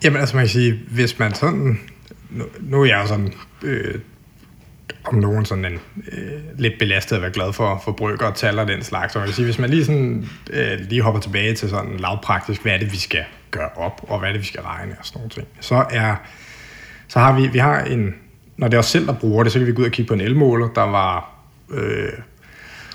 Jamen 0.03 0.19
altså 0.19 0.35
man 0.35 0.45
kan 0.45 0.49
sige, 0.49 0.79
hvis 0.89 1.19
man 1.19 1.33
sådan, 1.33 1.79
nu, 2.29 2.45
nu 2.59 2.81
er 2.81 2.85
jeg 2.85 3.07
sådan 3.07 3.33
øh, 3.61 3.99
om 5.03 5.15
nogen 5.15 5.45
sådan 5.45 5.65
en 5.65 5.79
øh, 6.11 6.41
lidt 6.57 6.73
belastet 6.79 7.15
at 7.15 7.21
være 7.21 7.31
glad 7.31 7.53
for, 7.53 7.81
for 7.83 7.91
brygger 7.91 8.25
og 8.25 8.35
taler 8.35 8.65
den 8.65 8.83
slags. 8.83 9.13
Så 9.13 9.19
man 9.19 9.27
kan 9.27 9.35
sige, 9.35 9.45
hvis 9.45 9.59
man 9.59 9.69
lige, 9.69 9.85
sådan, 9.85 10.29
øh, 10.49 10.79
lige 10.79 11.01
hopper 11.01 11.21
tilbage 11.21 11.53
til 11.53 11.69
sådan 11.69 11.97
lavpraktisk, 11.97 12.61
hvad 12.61 12.73
er 12.73 12.77
det, 12.77 12.91
vi 12.91 12.97
skal 12.97 13.23
gøre 13.51 13.69
op, 13.75 14.01
og 14.07 14.19
hvad 14.19 14.29
er 14.29 14.33
det, 14.33 14.41
vi 14.41 14.47
skal 14.47 14.61
regne 14.61 14.95
og 14.99 15.05
sådan 15.05 15.19
nogle 15.19 15.29
ting, 15.29 15.47
så, 15.59 15.85
er, 15.91 16.15
så 17.07 17.19
har 17.19 17.39
vi, 17.39 17.47
vi 17.47 17.59
har 17.59 17.81
en, 17.81 18.15
når 18.57 18.67
det 18.67 18.73
er 18.73 18.79
os 18.79 18.85
selv, 18.85 19.07
der 19.07 19.13
bruger 19.13 19.43
det, 19.43 19.51
så 19.51 19.59
kan 19.59 19.67
vi 19.67 19.73
gå 19.73 19.81
ud 19.81 19.87
og 19.87 19.91
kigge 19.91 20.07
på 20.07 20.13
en 20.13 20.21
elmåler, 20.21 20.67
der 20.67 20.83
var 20.83 21.35
øh, 21.71 22.09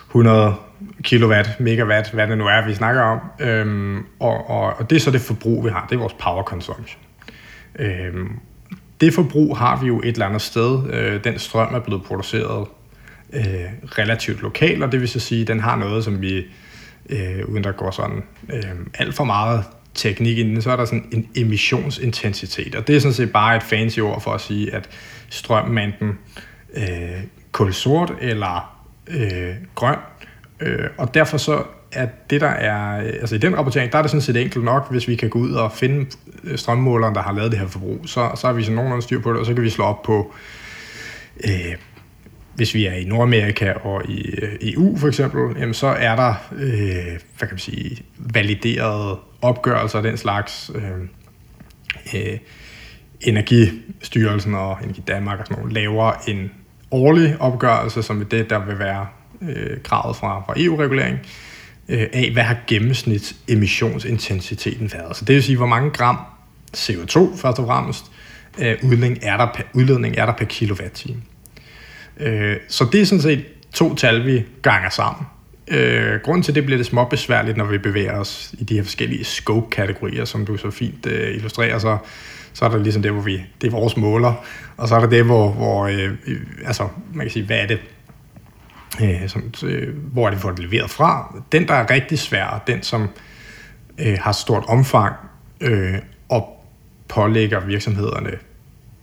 100 0.07 0.55
kilowatt, 1.03 1.61
megawatt, 1.61 2.11
hvad 2.11 2.27
det 2.27 2.39
nu 2.39 2.47
er, 2.47 2.67
vi 2.67 2.75
snakker 2.75 3.03
om. 3.03 3.21
Øhm, 3.41 4.07
og, 4.21 4.51
og, 4.51 4.75
og 4.79 4.91
det 4.91 4.97
er 4.97 5.01
så 5.01 5.11
det 5.11 5.21
forbrug, 5.21 5.65
vi 5.65 5.71
har. 5.71 5.87
Det 5.87 5.95
er 5.95 6.01
vores 6.01 6.13
power 6.13 6.43
consumption. 6.43 7.01
Øhm, 7.79 8.39
det 9.01 9.15
forbrug 9.15 9.57
har 9.57 9.81
vi 9.81 9.87
jo 9.87 10.01
et 10.01 10.09
eller 10.09 10.27
andet 10.27 10.43
sted. 10.43 10.91
Øh, 10.91 11.25
den 11.25 11.39
strøm 11.39 11.75
er 11.75 11.81
blevet 11.81 12.03
produceret 12.03 12.69
øh, 13.33 13.45
relativt 13.85 14.43
lokalt, 14.43 14.83
og 14.83 14.93
det 14.93 15.01
vil 15.01 15.09
så 15.09 15.21
sige, 15.21 15.43
at 15.43 15.49
den 15.49 15.61
har 15.61 15.77
noget, 15.77 16.05
som 16.05 16.21
vi 16.21 16.45
øh, 17.09 17.49
uden 17.49 17.65
der 17.65 17.73
går 17.73 17.91
sådan 17.91 18.23
øh, 18.53 18.63
alt 18.95 19.15
for 19.15 19.25
meget 19.25 19.65
teknik 19.95 20.39
inden, 20.39 20.63
så 20.63 20.71
er 20.71 20.77
der 20.77 20.85
sådan 20.85 21.09
en 21.13 21.29
emissionsintensitet, 21.35 22.75
og 22.75 22.87
det 22.87 22.97
er 22.97 23.01
sådan 23.01 23.15
set 23.15 23.33
bare 23.33 23.57
et 23.57 23.63
fancy 23.63 23.99
ord 23.99 24.21
for 24.21 24.31
at 24.31 24.41
sige, 24.41 24.75
at 24.75 24.89
strømmen 25.31 25.79
enten 25.79 26.19
øh, 26.75 27.23
kulsort 27.53 28.13
eller 28.21 28.83
øh, 29.09 29.55
grøn, 29.75 29.97
øh, 30.61 30.89
og 30.99 31.15
derfor 31.15 31.37
så 31.37 31.63
er 31.93 32.07
det, 32.31 32.41
der 32.41 32.49
er, 32.49 32.97
altså 33.21 33.35
i 33.35 33.39
den 33.39 33.57
rapportering, 33.59 33.93
der 33.93 33.99
er 33.99 34.03
det 34.03 34.11
sådan 34.11 34.23
set 34.23 34.37
enkelt 34.37 34.65
nok, 34.65 34.91
hvis 34.91 35.09
vi 35.09 35.17
kan 35.17 35.29
gå 35.29 35.39
ud 35.39 35.53
og 35.53 35.73
finde 35.73 36.07
øh, 36.45 36.59
strømmåleren, 36.59 37.15
der 37.15 37.23
har 37.23 37.33
lavet 37.33 37.51
det 37.51 37.61
her 37.61 37.67
forbrug, 37.67 38.01
så, 38.07 38.31
så 38.37 38.47
har 38.47 38.55
vi 38.55 38.63
sådan 38.63 38.75
nogenlunde 38.75 39.03
styr 39.03 39.21
på 39.21 39.33
det, 39.33 39.41
og 39.41 39.47
så 39.47 39.55
kan 39.55 39.63
vi 39.63 39.71
slå 39.71 39.85
op 39.85 40.03
på 40.03 40.35
øh, 41.45 41.77
hvis 42.55 42.75
vi 42.75 42.87
er 42.87 42.93
i 42.93 43.05
Nordamerika 43.05 43.73
og 43.73 44.05
i 44.05 44.31
øh, 44.31 44.57
EU 44.61 44.99
for 44.99 45.09
eksempel, 45.09 45.59
jamen 45.59 45.75
så 45.75 45.87
er 45.87 46.17
der 46.17 46.35
øh, 46.53 47.19
hvad 47.39 47.49
kan 47.49 47.51
man 47.51 47.59
sige, 47.59 48.03
validerede 48.19 49.19
opgørelser 49.43 49.97
af 49.99 50.03
den 50.03 50.17
slags. 50.17 50.71
Øh, 50.75 50.83
øh, 52.15 52.39
Energistyrelsen 53.21 54.55
og 54.55 54.79
Energi 54.83 55.03
Danmark 55.09 55.41
og 55.41 55.47
sådan 55.47 55.63
noget, 55.63 55.73
laver 55.73 56.13
en 56.29 56.51
årlig 56.91 57.37
opgørelse, 57.41 58.03
som 58.03 58.21
er 58.21 58.25
det, 58.25 58.51
der 58.51 58.65
vil 58.65 58.79
være 58.79 59.07
øh, 59.43 59.83
kravet 59.83 60.17
fra, 60.17 60.43
fra 60.47 60.55
EU-regulering, 60.57 61.19
øh, 61.19 61.27
Øh, 61.89 62.07
af 62.13 62.31
hvad 62.33 62.43
har 62.43 62.57
gennemsnits 62.67 63.37
emissionsintensiteten 63.49 64.91
været. 64.93 65.17
Så 65.17 65.25
det 65.25 65.35
vil 65.35 65.43
sige, 65.43 65.57
hvor 65.57 65.67
mange 65.67 65.91
gram 65.91 66.19
CO2 66.77 67.37
først 67.37 67.59
og 67.59 67.67
fremmest 67.67 68.05
øh, 68.59 68.77
udledning, 68.83 69.19
er 69.23 69.37
der, 69.37 69.47
per, 69.55 69.63
udledning 69.75 70.17
er 70.17 70.27
der 70.27 70.33
per 70.33 70.45
kilowatt-time. 70.45 71.23
Øh, 72.21 72.57
så 72.69 72.87
det 72.93 73.01
er 73.01 73.07
sådan 73.07 73.23
set 73.23 73.45
to 73.73 73.95
tal, 73.95 74.27
vi 74.27 74.45
ganger 74.63 74.91
sammen. 74.91 75.27
Øh, 75.69 76.21
grunden 76.21 76.43
til 76.43 76.55
det 76.55 76.65
bliver 76.65 76.77
det 76.77 76.87
småbesværligt, 76.87 77.57
når 77.57 77.65
vi 77.65 77.79
bevæger 77.79 78.13
os 78.13 78.55
i 78.59 78.65
de 78.65 78.75
her 78.75 78.83
forskellige 78.83 79.25
scope-kategorier, 79.25 80.25
som 80.25 80.47
du 80.47 80.57
så 80.57 80.71
fint 80.71 81.07
øh, 81.07 81.37
illustrerer, 81.37 81.79
så, 81.79 81.99
så 82.53 82.65
er 82.65 82.69
der 82.69 82.79
ligesom 82.79 83.03
det, 83.03 83.13
hvor 83.13 83.23
vi, 83.23 83.43
det 83.61 83.67
er 83.67 83.71
vores 83.71 83.97
måler, 83.97 84.45
og 84.77 84.89
så 84.89 84.95
er 84.95 85.01
der 85.01 85.09
det, 85.09 85.25
hvor, 85.25 85.51
hvor 85.51 85.87
øh, 85.87 86.11
øh 86.27 86.41
altså, 86.67 86.89
man 87.15 87.27
kan 87.27 87.33
sige, 87.33 87.47
hvad 87.47 87.59
er 87.59 87.67
det, 87.67 87.79
øh, 89.03 89.29
som, 89.29 89.53
øh, 89.65 89.97
hvor 90.13 90.27
er 90.27 90.31
det, 90.31 90.41
for 90.41 90.51
det 90.51 90.59
leveret 90.59 90.91
fra. 90.91 91.37
Den, 91.53 91.69
der 91.69 91.75
er 91.75 91.91
rigtig 91.91 92.19
svær, 92.19 92.63
den, 92.67 92.83
som 92.83 93.09
øh, 93.99 94.19
har 94.21 94.33
stort 94.33 94.65
omfang 94.69 95.15
øh, 95.61 95.99
og 96.29 96.67
pålægger 97.09 97.61
virksomhederne 97.61 98.31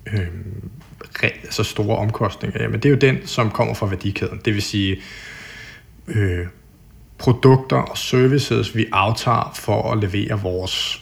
øh, 0.07 0.27
så 1.19 1.27
altså 1.43 1.63
store 1.63 1.97
omkostninger, 1.97 2.69
men 2.69 2.79
det 2.79 2.85
er 2.85 2.89
jo 2.89 2.95
den, 2.95 3.27
som 3.27 3.51
kommer 3.51 3.73
fra 3.73 3.85
værdikæden. 3.85 4.41
Det 4.45 4.53
vil 4.53 4.61
sige 4.61 5.01
øh, 6.07 6.47
produkter 7.17 7.77
og 7.77 7.97
services, 7.97 8.75
vi 8.75 8.85
aftager 8.91 9.51
for 9.55 9.91
at 9.91 9.97
levere 9.97 10.41
vores, 10.41 11.01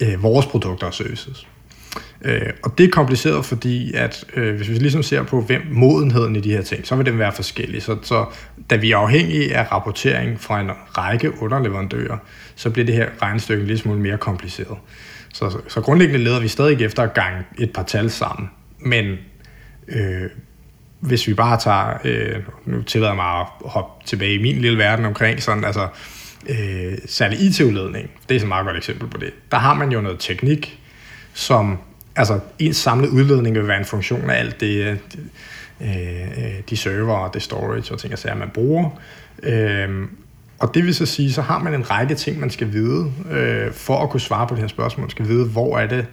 øh, 0.00 0.22
vores 0.22 0.46
produkter 0.46 0.86
og 0.86 0.94
services. 0.94 1.46
Øh, 2.24 2.50
og 2.62 2.78
det 2.78 2.86
er 2.86 2.90
kompliceret, 2.90 3.44
fordi 3.44 3.94
at 3.94 4.24
øh, 4.36 4.56
hvis 4.56 4.68
vi 4.68 4.74
ligesom 4.74 5.02
ser 5.02 5.22
på, 5.22 5.40
hvem 5.40 5.62
modenheden 5.70 6.36
i 6.36 6.40
de 6.40 6.50
her 6.50 6.62
ting, 6.62 6.86
så 6.86 6.96
vil 6.96 7.06
den 7.06 7.18
være 7.18 7.32
forskellig. 7.32 7.82
Så, 7.82 7.96
så 8.02 8.24
da 8.70 8.76
vi 8.76 8.92
er 8.92 8.96
afhængige 8.96 9.56
af 9.56 9.72
rapportering 9.72 10.40
fra 10.40 10.60
en 10.60 10.70
række 10.98 11.42
underleverandører, 11.42 12.18
så 12.54 12.70
bliver 12.70 12.86
det 12.86 12.94
her 12.94 13.08
regnestykke 13.22 13.60
en 13.60 13.66
lille 13.66 13.80
smule 13.80 14.00
mere 14.00 14.18
kompliceret. 14.18 14.78
Så, 15.32 15.50
så, 15.50 15.58
så 15.68 15.80
grundlæggende 15.80 16.24
leder 16.24 16.40
vi 16.40 16.48
stadig 16.48 16.80
efter 16.80 17.02
at 17.02 17.14
gange 17.14 17.42
et 17.58 17.72
par 17.72 17.82
tal 17.82 18.10
sammen. 18.10 18.50
Men 18.78 19.16
øh, 19.88 20.30
hvis 21.00 21.28
vi 21.28 21.34
bare 21.34 21.58
tager, 21.58 21.98
øh, 22.04 22.42
nu 22.64 22.82
tillader 22.82 23.12
jeg 23.12 23.16
mig 23.16 23.40
at 23.40 23.46
hoppe 23.64 24.06
tilbage 24.06 24.34
i 24.34 24.42
min 24.42 24.56
lille 24.56 24.78
verden 24.78 25.04
omkring 25.04 25.42
sådan, 25.42 25.64
altså 25.64 25.88
øh, 26.48 26.98
særlig 27.06 27.40
IT-udledning, 27.40 28.10
det 28.28 28.34
er 28.34 28.40
så 28.40 28.44
et 28.44 28.48
meget 28.48 28.66
godt 28.66 28.76
eksempel 28.76 29.08
på 29.08 29.18
det. 29.18 29.30
Der 29.50 29.58
har 29.58 29.74
man 29.74 29.92
jo 29.92 30.00
noget 30.00 30.18
teknik, 30.20 30.80
som, 31.34 31.78
altså 32.16 32.40
en 32.58 32.74
samlet 32.74 33.08
udledning 33.08 33.56
vil 33.56 33.68
være 33.68 33.78
en 33.78 33.84
funktion 33.84 34.30
af 34.30 34.38
alt 34.38 34.60
det, 34.60 34.98
de, 35.12 36.62
de 36.70 36.76
server 36.76 37.14
og 37.14 37.34
det 37.34 37.42
storage 37.42 37.92
og 37.92 37.98
ting 37.98 38.12
og 38.12 38.18
sager, 38.18 38.36
man 38.36 38.50
bruger. 38.54 38.90
Øh, 39.42 40.08
og 40.58 40.74
det 40.74 40.84
vil 40.84 40.94
så 40.94 41.06
sige, 41.06 41.32
så 41.32 41.42
har 41.42 41.58
man 41.58 41.74
en 41.74 41.90
række 41.90 42.14
ting, 42.14 42.40
man 42.40 42.50
skal 42.50 42.72
vide, 42.72 43.12
øh, 43.30 43.72
for 43.72 44.02
at 44.02 44.10
kunne 44.10 44.20
svare 44.20 44.46
på 44.46 44.54
det 44.54 44.60
her 44.60 44.68
spørgsmål. 44.68 45.02
Man 45.02 45.10
skal 45.10 45.28
vide, 45.28 45.48
hvor 45.48 45.78
er 45.78 45.86
det 45.86 46.06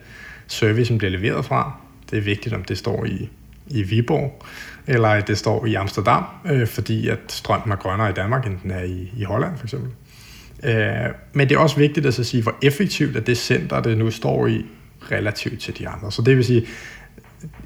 servicen 0.48 0.98
bliver 0.98 1.12
leveret 1.12 1.46
fra. 1.46 1.74
Det 2.12 2.18
er 2.18 2.22
vigtigt, 2.22 2.56
om 2.56 2.64
det 2.64 2.78
står 2.78 3.06
i, 3.06 3.30
i 3.68 3.84
Viborg, 3.84 4.44
eller 4.88 5.08
at 5.08 5.28
det 5.28 5.38
står 5.38 5.66
i 5.66 5.74
Amsterdam, 5.74 6.24
øh, 6.46 6.68
fordi 6.68 7.08
at 7.08 7.20
strømmen 7.28 7.72
er 7.72 7.76
grønnere 7.76 8.10
i 8.10 8.14
Danmark, 8.14 8.46
end 8.46 8.58
den 8.64 8.72
er 8.72 8.84
i, 8.84 9.12
i 9.18 9.24
Holland 9.24 9.58
for 9.58 9.66
eksempel. 9.66 9.90
Øh, 10.64 11.10
men 11.34 11.50
det 11.50 11.56
er 11.56 11.60
også 11.60 11.78
vigtigt 11.78 12.06
at 12.06 12.14
så 12.14 12.24
sige, 12.24 12.44
hvor 12.44 12.56
effektivt 12.62 13.16
er 13.16 13.22
det 13.22 13.38
center, 13.38 13.82
det 13.82 13.98
nu 13.98 14.12
står 14.12 14.48
i, 14.48 14.66
relativt 15.12 15.62
til 15.62 15.78
de 15.78 15.88
andre. 15.88 16.12
Så 16.12 16.22
det 16.22 16.38
vil 16.38 16.46
sige, 16.46 16.66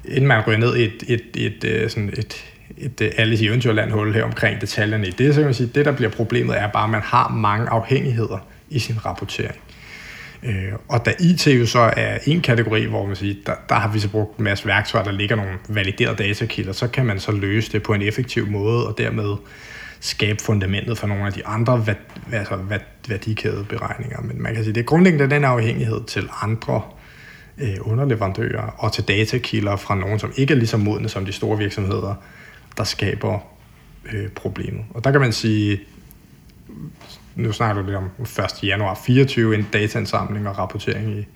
inden 0.04 0.26
man 0.26 0.44
går 0.44 0.56
ned 0.56 0.76
i 0.76 0.84
et, 0.84 1.02
et, 1.08 1.22
et, 1.36 1.64
øh, 1.64 1.90
sådan 1.90 2.08
et, 2.08 2.44
et, 2.78 3.00
et 3.00 3.12
Alice 3.16 3.44
i 3.44 3.48
Eventyrland-hul 3.48 4.14
her 4.14 4.24
omkring 4.24 4.60
detaljerne 4.60 5.08
i 5.08 5.10
det, 5.10 5.34
så 5.34 5.40
kan 5.40 5.46
man 5.46 5.54
sige, 5.54 5.70
det 5.74 5.84
der 5.84 5.92
bliver 5.92 6.10
problemet 6.10 6.60
er 6.60 6.68
bare, 6.68 6.84
at 6.84 6.90
man 6.90 7.02
har 7.02 7.28
mange 7.28 7.68
afhængigheder 7.68 8.38
i 8.70 8.78
sin 8.78 9.06
rapportering. 9.06 9.56
Øh, 10.42 10.72
og 10.88 11.06
da 11.06 11.12
IT 11.20 11.46
jo 11.46 11.66
så 11.66 11.92
er 11.96 12.18
en 12.26 12.40
kategori, 12.40 12.84
hvor 12.84 13.06
man 13.06 13.16
siger, 13.16 13.34
der, 13.46 13.54
der 13.68 13.74
har 13.74 13.92
vi 13.92 13.98
så 13.98 14.08
brugt 14.08 14.38
en 14.38 14.44
masse 14.44 14.66
værktøjer, 14.66 15.04
der 15.04 15.12
ligger 15.12 15.36
nogle 15.36 15.52
validerede 15.68 16.16
datakilder, 16.16 16.72
så 16.72 16.88
kan 16.88 17.06
man 17.06 17.20
så 17.20 17.32
løse 17.32 17.72
det 17.72 17.82
på 17.82 17.92
en 17.92 18.02
effektiv 18.02 18.46
måde, 18.46 18.86
og 18.86 18.98
dermed 18.98 19.36
skabe 20.00 20.42
fundamentet 20.42 20.98
for 20.98 21.06
nogle 21.06 21.26
af 21.26 21.32
de 21.32 21.46
andre 21.46 21.76
hvad, 21.76 21.94
altså 22.32 22.58
værdikædeberegninger. 23.08 24.20
Men 24.20 24.42
man 24.42 24.54
kan 24.54 24.64
sige, 24.64 24.74
det 24.74 24.80
er 24.80 24.84
grundlæggende 24.84 25.30
den 25.30 25.44
afhængighed 25.44 26.04
til 26.04 26.28
andre 26.42 26.82
øh, 27.58 27.76
underleverandører 27.80 28.74
og 28.78 28.92
til 28.92 29.04
datakilder 29.04 29.76
fra 29.76 29.94
nogen, 29.94 30.18
som 30.18 30.32
ikke 30.36 30.54
er 30.54 30.58
lige 30.58 30.66
så 30.66 30.76
modne 30.76 31.08
som 31.08 31.24
de 31.24 31.32
store 31.32 31.58
virksomheder, 31.58 32.14
der 32.76 32.84
skaber 32.84 33.38
øh, 34.12 34.28
problemet. 34.28 34.84
Og 34.94 35.04
der 35.04 35.10
kan 35.10 35.20
man 35.20 35.32
sige, 35.32 35.80
nu 37.36 37.52
snakker 37.52 37.82
du 37.82 37.86
lidt 37.88 37.96
om 37.96 38.10
1. 38.20 38.62
januar 38.62 39.00
24, 39.06 39.54
en 39.54 39.68
dataindsamling 39.72 40.48
og 40.48 40.58
rapportering 40.58 41.18
i, 41.18 41.26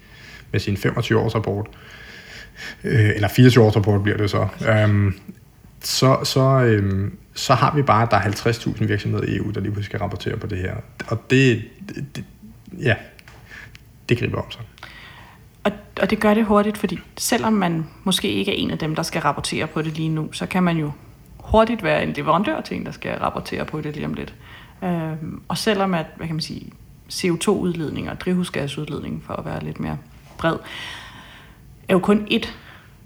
med 0.53 0.61
sin 0.61 0.75
25-års 0.75 1.35
rapport, 1.35 1.67
øh, 2.85 3.11
eller 3.15 3.29
24-års 3.29 3.77
rapport 3.77 4.03
bliver 4.03 4.17
det 4.17 4.31
så, 4.31 4.49
øhm, 4.69 5.15
så, 5.81 6.19
så, 6.25 6.41
øhm, 6.41 7.17
så 7.35 7.55
har 7.55 7.75
vi 7.75 7.83
bare, 7.83 8.03
at 8.03 8.11
der 8.11 8.17
er 8.17 8.23
50.000 8.23 8.85
virksomheder 8.85 9.25
i 9.25 9.37
EU, 9.37 9.50
der 9.50 9.61
lige 9.61 9.73
pludselig 9.73 9.85
skal 9.85 9.99
rapportere 9.99 10.37
på 10.37 10.47
det 10.47 10.59
her. 10.59 10.75
Og 11.07 11.31
det, 11.31 11.62
det 11.89 12.25
ja, 12.79 12.95
det 14.09 14.19
griber 14.19 14.39
om 14.39 14.50
sig. 14.50 14.61
Og, 15.64 15.73
og 16.02 16.11
det 16.11 16.21
gør 16.21 16.35
det 16.35 16.45
hurtigt, 16.45 16.79
fordi 16.79 16.99
selvom 17.17 17.52
man 17.52 17.87
måske 18.05 18.29
ikke 18.29 18.52
er 18.52 18.57
en 18.57 18.71
af 18.71 18.79
dem, 18.79 18.95
der 18.95 19.02
skal 19.02 19.23
rapportere 19.23 19.67
på 19.67 19.83
det 19.83 19.97
lige 19.97 20.09
nu, 20.09 20.33
så 20.33 20.47
kan 20.47 20.62
man 20.62 20.76
jo 20.76 20.93
hurtigt 21.38 21.83
være 21.83 22.02
en 22.02 22.12
leverandør 22.12 22.61
til 22.61 22.76
en, 22.76 22.87
der 22.87 22.93
skal 22.93 23.19
rapportere 23.19 23.64
på 23.64 23.81
det 23.81 23.95
lige 23.95 24.07
om 24.07 24.14
lidt. 24.14 24.35
Øh, 24.85 25.12
og 25.49 25.59
selvom 25.59 25.95
at, 25.95 26.07
hvad 26.17 26.26
kan 26.26 26.37
man 26.37 26.43
sige, 26.43 26.73
CO2-udledning 27.12 28.11
og 28.11 28.21
drivhusgasudledning, 28.21 29.23
for 29.26 29.35
at 29.35 29.45
være 29.45 29.64
lidt 29.64 29.81
mere 29.81 29.99
bred, 30.38 30.57
er 31.88 31.93
jo 31.93 31.99
kun 31.99 32.26
et, 32.31 32.59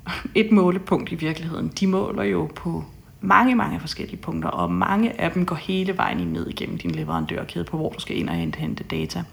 et 0.35 0.53
målepunkt 0.53 1.13
i 1.13 1.15
virkeligheden. 1.15 1.69
De 1.69 1.87
måler 1.87 2.23
jo 2.23 2.51
på 2.57 2.85
mange, 3.21 3.55
mange 3.55 3.81
forskellige 3.81 4.17
punkter, 4.17 4.49
og 4.49 4.73
mange 4.73 5.21
af 5.21 5.31
dem 5.31 5.47
går 5.47 5.57
hele 5.57 5.97
vejen 5.97 6.19
ned 6.19 6.47
igennem 6.47 6.79
din 6.79 6.91
leverandørkæde 6.91 7.65
på, 7.65 7.77
hvor 7.77 7.91
du 7.91 8.01
skal 8.01 8.19
ind 8.19 8.29
og 8.29 8.35
hente 8.35 8.85
data. 8.85 9.25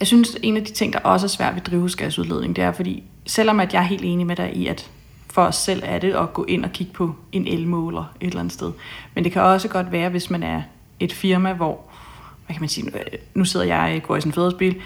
Jeg 0.00 0.06
synes, 0.06 0.36
en 0.42 0.56
af 0.56 0.64
de 0.64 0.72
ting, 0.72 0.92
der 0.92 0.98
også 0.98 1.26
er 1.26 1.28
svært 1.28 1.54
ved 1.54 1.62
drivhusgasudledning, 1.62 2.56
det 2.56 2.64
er, 2.64 2.72
fordi 2.72 3.02
selvom 3.26 3.60
at 3.60 3.74
jeg 3.74 3.82
er 3.82 3.86
helt 3.86 4.04
enig 4.04 4.26
med 4.26 4.36
dig 4.36 4.56
i, 4.56 4.66
at 4.66 4.90
for 5.30 5.42
os 5.42 5.56
selv 5.56 5.82
er 5.84 5.98
det 5.98 6.12
at 6.12 6.32
gå 6.32 6.44
ind 6.44 6.64
og 6.64 6.72
kigge 6.72 6.92
på 6.92 7.14
en 7.32 7.46
elmåler 7.46 8.14
et 8.20 8.26
eller 8.26 8.40
andet 8.40 8.52
sted. 8.52 8.72
Men 9.14 9.24
det 9.24 9.32
kan 9.32 9.42
også 9.42 9.68
godt 9.68 9.92
være, 9.92 10.08
hvis 10.08 10.30
man 10.30 10.42
er 10.42 10.62
et 11.00 11.12
firma, 11.12 11.52
hvor, 11.52 11.80
hvad 12.46 12.54
kan 12.54 12.62
man 12.62 12.68
sige, 12.68 12.92
nu 13.34 13.44
sidder 13.44 13.66
jeg 13.66 13.96
i 13.96 13.98
Gorisen 13.98 14.32
Fædersbil, 14.32 14.76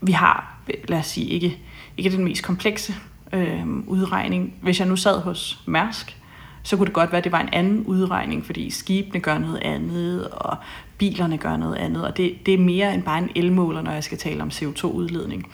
vi 0.00 0.12
har, 0.12 0.58
lad 0.88 0.98
os 0.98 1.06
sige, 1.06 1.26
ikke, 1.26 1.58
ikke 1.96 2.16
den 2.16 2.24
mest 2.24 2.42
komplekse 2.42 2.94
øh, 3.32 3.66
udregning. 3.86 4.54
Hvis 4.62 4.80
jeg 4.80 4.88
nu 4.88 4.96
sad 4.96 5.20
hos 5.20 5.62
Mærsk, 5.66 6.16
så 6.62 6.76
kunne 6.76 6.86
det 6.86 6.94
godt 6.94 7.12
være, 7.12 7.18
at 7.18 7.24
det 7.24 7.32
var 7.32 7.40
en 7.40 7.48
anden 7.52 7.84
udregning, 7.84 8.46
fordi 8.46 8.70
skibene 8.70 9.20
gør 9.20 9.38
noget 9.38 9.58
andet, 9.62 10.28
og 10.28 10.56
bilerne 10.98 11.38
gør 11.38 11.56
noget 11.56 11.76
andet, 11.76 12.04
og 12.04 12.16
det, 12.16 12.46
det 12.46 12.54
er 12.54 12.58
mere 12.58 12.94
end 12.94 13.02
bare 13.02 13.18
en 13.18 13.30
elmåler, 13.34 13.82
når 13.82 13.92
jeg 13.92 14.04
skal 14.04 14.18
tale 14.18 14.42
om 14.42 14.48
CO2-udledning. 14.48 15.52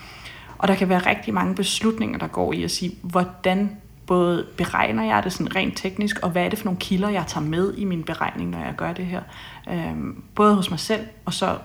Og 0.58 0.68
der 0.68 0.75
kan 0.75 0.88
være 0.88 1.10
rigtig 1.10 1.34
mange 1.34 1.54
beslutninger, 1.54 2.18
der 2.18 2.26
går 2.26 2.52
i 2.52 2.62
at 2.62 2.70
sige, 2.70 2.92
hvordan 3.02 3.76
både 4.06 4.46
beregner 4.56 5.04
jeg 5.04 5.22
det 5.25 5.32
sådan 5.32 5.56
rent 5.56 5.76
teknisk, 5.76 6.18
og 6.22 6.30
hvad 6.30 6.44
er 6.44 6.48
det 6.48 6.58
for 6.58 6.64
nogle 6.64 6.80
kilder, 6.80 7.08
jeg 7.08 7.25
tager 7.26 7.46
med 7.46 7.75
i 7.75 7.84
min 7.84 8.02
beregning, 8.02 8.50
når 8.50 8.58
jeg 8.58 8.75
gør 8.76 8.92
det 8.92 9.06
her. 9.06 9.22
Øhm, 9.70 10.22
både 10.34 10.54
hos 10.54 10.70
mig 10.70 10.80
selv, 10.80 11.06
og 11.25 11.34
så 11.34 11.58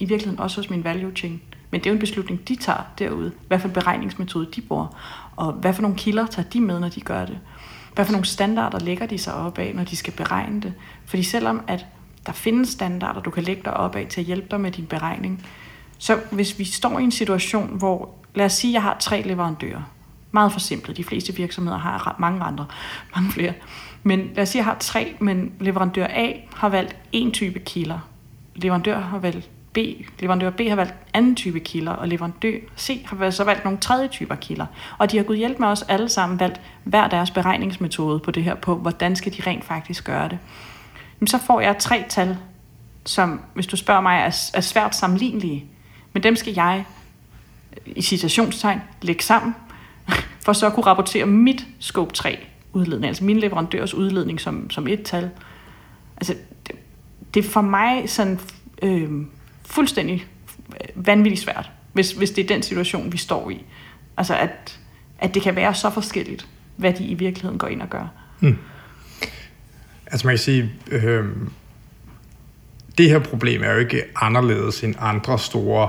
i 0.00 0.04
virkeligheden 0.04 0.40
også 0.40 0.60
hos 0.60 0.70
min 0.70 0.84
value 0.84 1.12
chain. 1.16 1.42
Men 1.70 1.80
det 1.80 1.86
er 1.86 1.90
jo 1.90 1.94
en 1.94 2.00
beslutning, 2.00 2.48
de 2.48 2.56
tager 2.56 2.80
derude. 2.98 3.32
Hvad 3.48 3.58
for 3.58 3.68
en 3.68 3.74
beregningsmetode 3.74 4.48
de 4.56 4.60
bruger, 4.60 4.86
og 5.36 5.52
hvad 5.52 5.72
for 5.72 5.82
nogle 5.82 5.96
kilder 5.96 6.26
tager 6.26 6.48
de 6.48 6.60
med, 6.60 6.80
når 6.80 6.88
de 6.88 7.00
gør 7.00 7.24
det. 7.24 7.38
Hvad 7.96 8.04
for 8.04 8.12
nogle 8.12 8.26
standarder 8.26 8.78
lægger 8.78 9.06
de 9.06 9.18
sig 9.18 9.34
op 9.34 9.58
af, 9.58 9.74
når 9.74 9.84
de 9.84 9.96
skal 9.96 10.12
beregne 10.12 10.60
det. 10.60 10.74
Fordi 11.06 11.22
selvom 11.22 11.60
at 11.66 11.86
Der 12.26 12.32
findes 12.32 12.68
standarder, 12.68 13.20
du 13.20 13.30
kan 13.30 13.42
lægge 13.42 13.62
dig 13.64 13.74
op 13.74 13.96
af 13.96 14.06
til 14.10 14.20
at 14.20 14.26
hjælpe 14.26 14.46
dig 14.50 14.60
med 14.60 14.70
din 14.70 14.86
beregning. 14.86 15.46
Så 15.98 16.20
hvis 16.30 16.58
vi 16.58 16.64
står 16.64 16.98
i 16.98 17.02
en 17.02 17.10
situation, 17.10 17.78
hvor, 17.78 18.14
lad 18.34 18.46
os 18.46 18.52
sige, 18.52 18.70
at 18.70 18.74
jeg 18.74 18.82
har 18.82 18.96
tre 19.00 19.22
leverandører. 19.22 19.82
Meget 20.30 20.52
forsimplet. 20.52 20.96
De 20.96 21.04
fleste 21.04 21.34
virksomheder 21.34 21.78
har 21.78 22.16
mange 22.18 22.42
andre, 22.42 22.66
mange 23.16 23.32
flere. 23.32 23.52
Men 24.02 24.30
lad 24.34 24.42
os 24.42 24.48
sige, 24.48 24.60
at 24.60 24.66
jeg 24.66 24.72
har 24.72 24.78
tre, 24.80 25.16
men 25.20 25.52
leverandør 25.60 26.06
A 26.06 26.32
har 26.54 26.68
valgt 26.68 26.96
en 27.12 27.32
type 27.32 27.58
kilder. 27.58 27.98
Leverandør 28.54 29.00
har 29.00 29.18
valgt 29.18 29.50
B, 29.76 29.78
leverandør 30.20 30.50
B 30.50 30.60
har 30.68 30.74
valgt 30.76 30.94
anden 31.14 31.34
type 31.34 31.60
kilder, 31.60 31.92
og 31.92 32.08
leverandør 32.08 32.58
C 32.78 33.06
har 33.06 33.30
så 33.30 33.44
valgt 33.44 33.64
nogle 33.64 33.78
tredje 33.78 34.08
typer 34.08 34.34
kilder. 34.34 34.66
Og 34.98 35.12
de 35.12 35.16
har 35.16 35.24
gået 35.24 35.38
hjælp 35.38 35.58
med 35.58 35.68
os 35.68 35.82
alle 35.82 36.08
sammen 36.08 36.40
valgt 36.40 36.60
hver 36.84 37.08
deres 37.08 37.30
beregningsmetode 37.30 38.20
på 38.20 38.30
det 38.30 38.44
her, 38.44 38.54
på 38.54 38.74
hvordan 38.74 39.16
skal 39.16 39.32
de 39.32 39.42
rent 39.46 39.64
faktisk 39.64 40.04
gøre 40.04 40.28
det. 40.28 40.38
Jamen, 41.20 41.26
så 41.26 41.38
får 41.38 41.60
jeg 41.60 41.76
tre 41.78 42.04
tal, 42.08 42.36
som, 43.04 43.40
hvis 43.54 43.66
du 43.66 43.76
spørger 43.76 44.00
mig, 44.00 44.16
er, 44.16 44.50
er 44.54 44.60
svært 44.60 44.96
sammenlignelige. 44.96 45.64
Men 46.12 46.22
dem 46.22 46.36
skal 46.36 46.52
jeg, 46.54 46.84
i 47.86 48.02
citationstegn, 48.02 48.80
lægge 49.02 49.22
sammen, 49.22 49.54
for 50.44 50.52
så 50.52 50.66
at 50.66 50.72
kunne 50.72 50.86
rapportere 50.86 51.26
mit 51.26 51.66
scope 51.80 52.14
3 52.14 52.38
udledning, 52.72 53.08
altså 53.08 53.24
min 53.24 53.38
leverandørs 53.38 53.94
udledning 53.94 54.40
som, 54.40 54.70
som 54.70 54.88
et 54.88 55.02
tal. 55.02 55.30
Altså, 56.16 56.34
det, 56.66 56.76
det 57.34 57.44
er 57.44 57.48
for 57.48 57.60
mig 57.60 58.10
sådan 58.10 58.40
øh, 58.82 59.26
fuldstændig 59.66 60.26
vanvittigt 60.94 61.42
svært, 61.42 61.70
hvis, 61.92 62.12
hvis 62.12 62.30
det 62.30 62.44
er 62.44 62.48
den 62.48 62.62
situation, 62.62 63.12
vi 63.12 63.18
står 63.18 63.50
i. 63.50 63.64
Altså, 64.16 64.36
at, 64.36 64.80
at 65.18 65.34
det 65.34 65.42
kan 65.42 65.56
være 65.56 65.74
så 65.74 65.90
forskelligt, 65.90 66.48
hvad 66.76 66.92
de 66.92 67.04
i 67.04 67.14
virkeligheden 67.14 67.58
går 67.58 67.68
ind 67.68 67.82
og 67.82 67.90
gør. 67.90 68.12
Hmm. 68.40 68.58
Altså 70.06 70.26
man 70.26 70.32
kan 70.32 70.38
sige, 70.38 70.72
øh, 70.90 71.24
det 72.98 73.10
her 73.10 73.18
problem 73.18 73.62
er 73.62 73.72
jo 73.72 73.78
ikke 73.78 74.02
anderledes 74.16 74.84
end 74.84 74.94
andre 74.98 75.38
store 75.38 75.88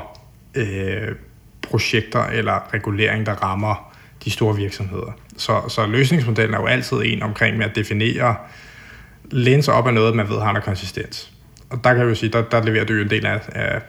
øh, 0.55 1.15
projekter 1.61 2.23
eller 2.25 2.73
regulering, 2.73 3.25
der 3.25 3.33
rammer 3.33 3.93
de 4.25 4.31
store 4.31 4.55
virksomheder. 4.55 5.11
Så, 5.37 5.61
så 5.69 5.85
løsningsmodellen 5.85 6.53
er 6.53 6.59
jo 6.59 6.65
altid 6.65 6.97
en 7.05 7.23
omkring 7.23 7.57
med 7.57 7.65
at 7.65 7.75
definere, 7.75 8.35
læne 9.31 9.63
sig 9.63 9.73
op 9.73 9.87
af 9.87 9.93
noget, 9.93 10.15
man 10.15 10.29
ved 10.29 10.39
har 10.39 10.55
en 10.55 10.61
konsistens. 10.61 11.36
Og 11.69 11.83
der 11.83 11.93
kan 11.93 11.99
jeg 11.99 12.09
jo 12.09 12.15
sige, 12.15 12.29
der, 12.29 12.41
der 12.41 12.63
leverer 12.63 12.85
du 12.85 12.93
jo 12.93 13.01
en 13.01 13.09
del 13.09 13.25
af, 13.25 13.39
af, 13.49 13.81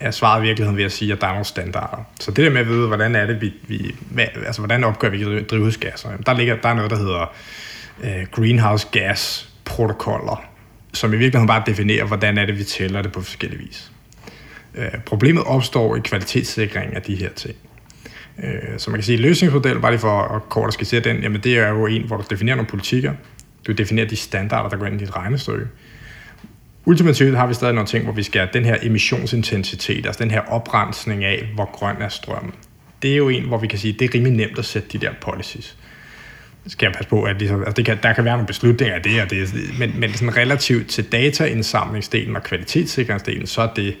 af 0.00 0.14
svaret 0.14 0.42
i 0.42 0.46
virkeligheden 0.46 0.76
ved 0.76 0.84
at 0.84 0.92
sige, 0.92 1.12
at 1.12 1.20
der 1.20 1.26
er 1.26 1.30
nogle 1.30 1.44
standarder. 1.44 2.04
Så 2.20 2.30
det 2.30 2.44
der 2.44 2.50
med 2.50 2.60
at 2.60 2.68
vide, 2.68 2.86
hvordan 2.86 3.14
er 3.14 3.26
det, 3.26 3.40
vi, 3.40 3.54
vi 3.68 3.94
altså 4.46 4.60
hvordan 4.60 4.84
opgør 4.84 5.08
vi 5.08 5.42
drivhusgasser, 5.42 6.08
der, 6.26 6.32
ligger, 6.32 6.56
der 6.56 6.68
er 6.68 6.74
noget, 6.74 6.90
der 6.90 6.96
hedder 6.96 7.34
øh, 8.04 8.26
greenhouse 8.30 8.88
gas 8.92 9.48
protokoller, 9.64 10.44
som 10.92 11.12
i 11.12 11.16
virkeligheden 11.16 11.46
bare 11.46 11.62
definerer, 11.66 12.04
hvordan 12.04 12.38
er 12.38 12.46
det, 12.46 12.58
vi 12.58 12.64
tæller 12.64 13.02
det 13.02 13.12
på 13.12 13.20
forskellige 13.20 13.60
vis. 13.60 13.92
Øh, 14.74 14.90
problemet 15.06 15.44
opstår 15.44 15.96
i 15.96 16.00
kvalitetssikring 16.04 16.96
af 16.96 17.02
de 17.02 17.14
her 17.14 17.30
ting. 17.30 17.56
Øh, 18.44 18.78
så 18.78 18.90
man 18.90 18.98
kan 18.98 19.04
sige, 19.04 19.16
at 19.16 19.20
løsningsmodellen, 19.20 19.82
bare 19.82 19.92
lige 19.92 20.00
for 20.00 20.22
at 20.22 20.48
kort 20.48 20.68
at 20.68 20.74
skitsere 20.74 21.00
den, 21.00 21.22
jamen 21.22 21.40
det 21.40 21.58
er 21.58 21.68
jo 21.68 21.86
en, 21.86 22.02
hvor 22.02 22.16
du 22.16 22.24
definerer 22.30 22.56
nogle 22.56 22.68
politikker, 22.68 23.12
du 23.66 23.72
definerer 23.72 24.06
de 24.06 24.16
standarder, 24.16 24.68
der 24.68 24.76
går 24.76 24.86
ind 24.86 25.00
i 25.00 25.04
dit 25.04 25.16
regnestykke. 25.16 25.66
Ultimativt 26.84 27.36
har 27.36 27.46
vi 27.46 27.54
stadig 27.54 27.74
nogle 27.74 27.88
ting, 27.88 28.04
hvor 28.04 28.12
vi 28.12 28.22
skal 28.22 28.40
have 28.40 28.50
den 28.52 28.64
her 28.64 28.76
emissionsintensitet, 28.82 30.06
altså 30.06 30.22
den 30.22 30.30
her 30.30 30.40
oprensning 30.40 31.24
af, 31.24 31.48
hvor 31.54 31.70
grøn 31.72 31.96
er 32.02 32.08
strømmen. 32.08 32.52
Det 33.02 33.12
er 33.12 33.16
jo 33.16 33.28
en, 33.28 33.44
hvor 33.44 33.58
vi 33.58 33.66
kan 33.66 33.78
sige, 33.78 33.94
at 33.94 34.00
det 34.00 34.10
er 34.10 34.14
rimelig 34.14 34.32
nemt 34.32 34.58
at 34.58 34.64
sætte 34.64 34.88
de 34.88 34.98
der 34.98 35.12
policies 35.20 35.76
skal 36.66 36.86
jeg 36.86 36.94
passe 36.94 37.10
på, 37.10 37.22
at 37.22 37.38
ligesom, 37.38 37.60
altså 37.60 37.72
det 37.72 37.84
kan, 37.84 37.98
der 38.02 38.12
kan 38.12 38.24
være 38.24 38.34
nogle 38.34 38.46
beslutninger 38.46 38.94
af 38.94 39.02
det 39.02 39.22
og 39.22 39.30
det, 39.30 39.54
men, 39.78 40.00
men 40.00 40.14
sådan 40.14 40.36
relativt 40.36 40.88
til 40.88 41.12
dataindsamlingsdelen 41.12 42.36
og 42.36 42.42
kvalitetssikringsdelen, 42.42 43.46
så 43.46 43.62
er 43.62 43.74
det 43.74 43.96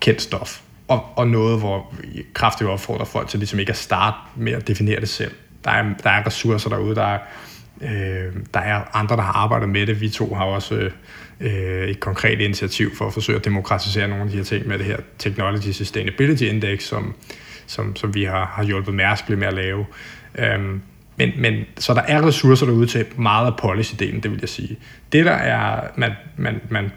kendt 0.00 0.22
stof. 0.22 0.60
Og, 0.88 1.04
og 1.16 1.28
noget, 1.28 1.58
hvor 1.58 1.94
vi 2.02 2.22
kraftigt 2.34 2.70
opfordrer 2.70 3.04
folk 3.04 3.28
til 3.28 3.38
ligesom 3.38 3.58
ikke 3.58 3.70
at 3.70 3.76
starte 3.76 4.16
med 4.36 4.52
at 4.52 4.68
definere 4.68 5.00
det 5.00 5.08
selv. 5.08 5.32
Der 5.64 5.70
er, 5.70 5.84
der 6.02 6.10
er 6.10 6.26
ressourcer 6.26 6.70
derude, 6.70 6.94
der 6.94 7.04
er, 7.04 7.18
øh, 7.80 8.32
der 8.54 8.60
er 8.60 8.96
andre, 8.96 9.16
der 9.16 9.22
har 9.22 9.32
arbejdet 9.32 9.68
med 9.68 9.86
det. 9.86 10.00
Vi 10.00 10.08
to 10.08 10.34
har 10.34 10.44
også 10.44 10.74
øh, 10.74 10.90
Øh, 11.40 11.88
et 11.88 12.00
konkret 12.00 12.40
initiativ 12.40 12.96
for 12.96 13.06
at 13.06 13.12
forsøge 13.12 13.38
at 13.38 13.44
demokratisere 13.44 14.08
nogle 14.08 14.24
af 14.24 14.30
de 14.30 14.36
her 14.36 14.44
ting 14.44 14.68
med 14.68 14.78
det 14.78 14.86
her 14.86 14.96
Technology 15.18 15.72
Sustainability 15.72 16.42
Index, 16.42 16.82
som, 16.82 17.14
som, 17.66 17.96
som 17.96 18.14
vi 18.14 18.24
har, 18.24 18.46
har 18.46 18.64
hjulpet 18.64 18.94
Mærsk 18.94 19.28
med 19.28 19.46
at 19.46 19.54
lave. 19.54 19.86
Øhm, 20.38 20.82
men, 21.16 21.32
men, 21.38 21.64
så 21.78 21.94
der 21.94 22.02
er 22.02 22.26
ressourcer 22.26 22.66
derude 22.66 22.86
til 22.86 23.06
meget 23.16 23.46
af 23.46 23.52
policy-delen, 23.52 24.20
det 24.20 24.30
vil 24.30 24.38
jeg 24.40 24.48
sige. 24.48 24.78
Det, 25.12 25.24
der 25.24 25.32
er, 25.32 25.88
man, 25.96 26.12
man, 26.36 26.60
man 26.70 26.92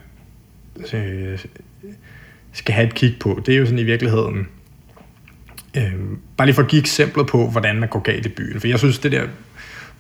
øh, 0.94 1.40
skal 2.54 2.76
have 2.76 2.88
et 2.88 2.94
kig 2.94 3.16
på, 3.20 3.42
det 3.46 3.54
er 3.54 3.58
jo 3.58 3.66
sådan 3.66 3.80
i 3.80 3.84
virkeligheden, 3.84 4.48
øh, 5.78 5.94
bare 6.38 6.48
lige 6.48 6.56
for 6.56 6.62
at 6.62 6.68
give 6.68 6.80
eksempler 6.80 7.24
på, 7.24 7.50
hvordan 7.50 7.80
man 7.80 7.90
går 7.90 8.00
galt 8.00 8.26
i 8.26 8.30
byen. 8.30 8.60
For 8.60 8.68
jeg 8.68 8.80
synes, 8.80 9.00
det 9.00 9.12
der, 9.12 9.28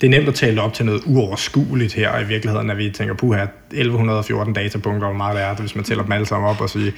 det 0.01 0.07
er 0.07 0.11
nemt 0.11 0.27
at 0.27 0.35
tale 0.35 0.61
op 0.61 0.73
til 0.73 0.85
noget 0.85 1.01
uoverskueligt 1.05 1.93
her 1.93 2.19
i 2.19 2.27
virkeligheden, 2.27 2.67
når 2.67 2.75
vi 2.75 2.89
tænker, 2.89 3.13
på 3.13 3.33
1114 3.33 4.53
datapunkter, 4.53 5.07
hvor 5.07 5.17
meget 5.17 5.35
det 5.35 5.43
er, 5.43 5.55
hvis 5.55 5.75
man 5.75 5.83
tæller 5.83 6.03
dem 6.03 6.11
alle 6.11 6.25
sammen 6.25 6.49
op 6.49 6.61
og 6.61 6.69
siger, 6.69 6.91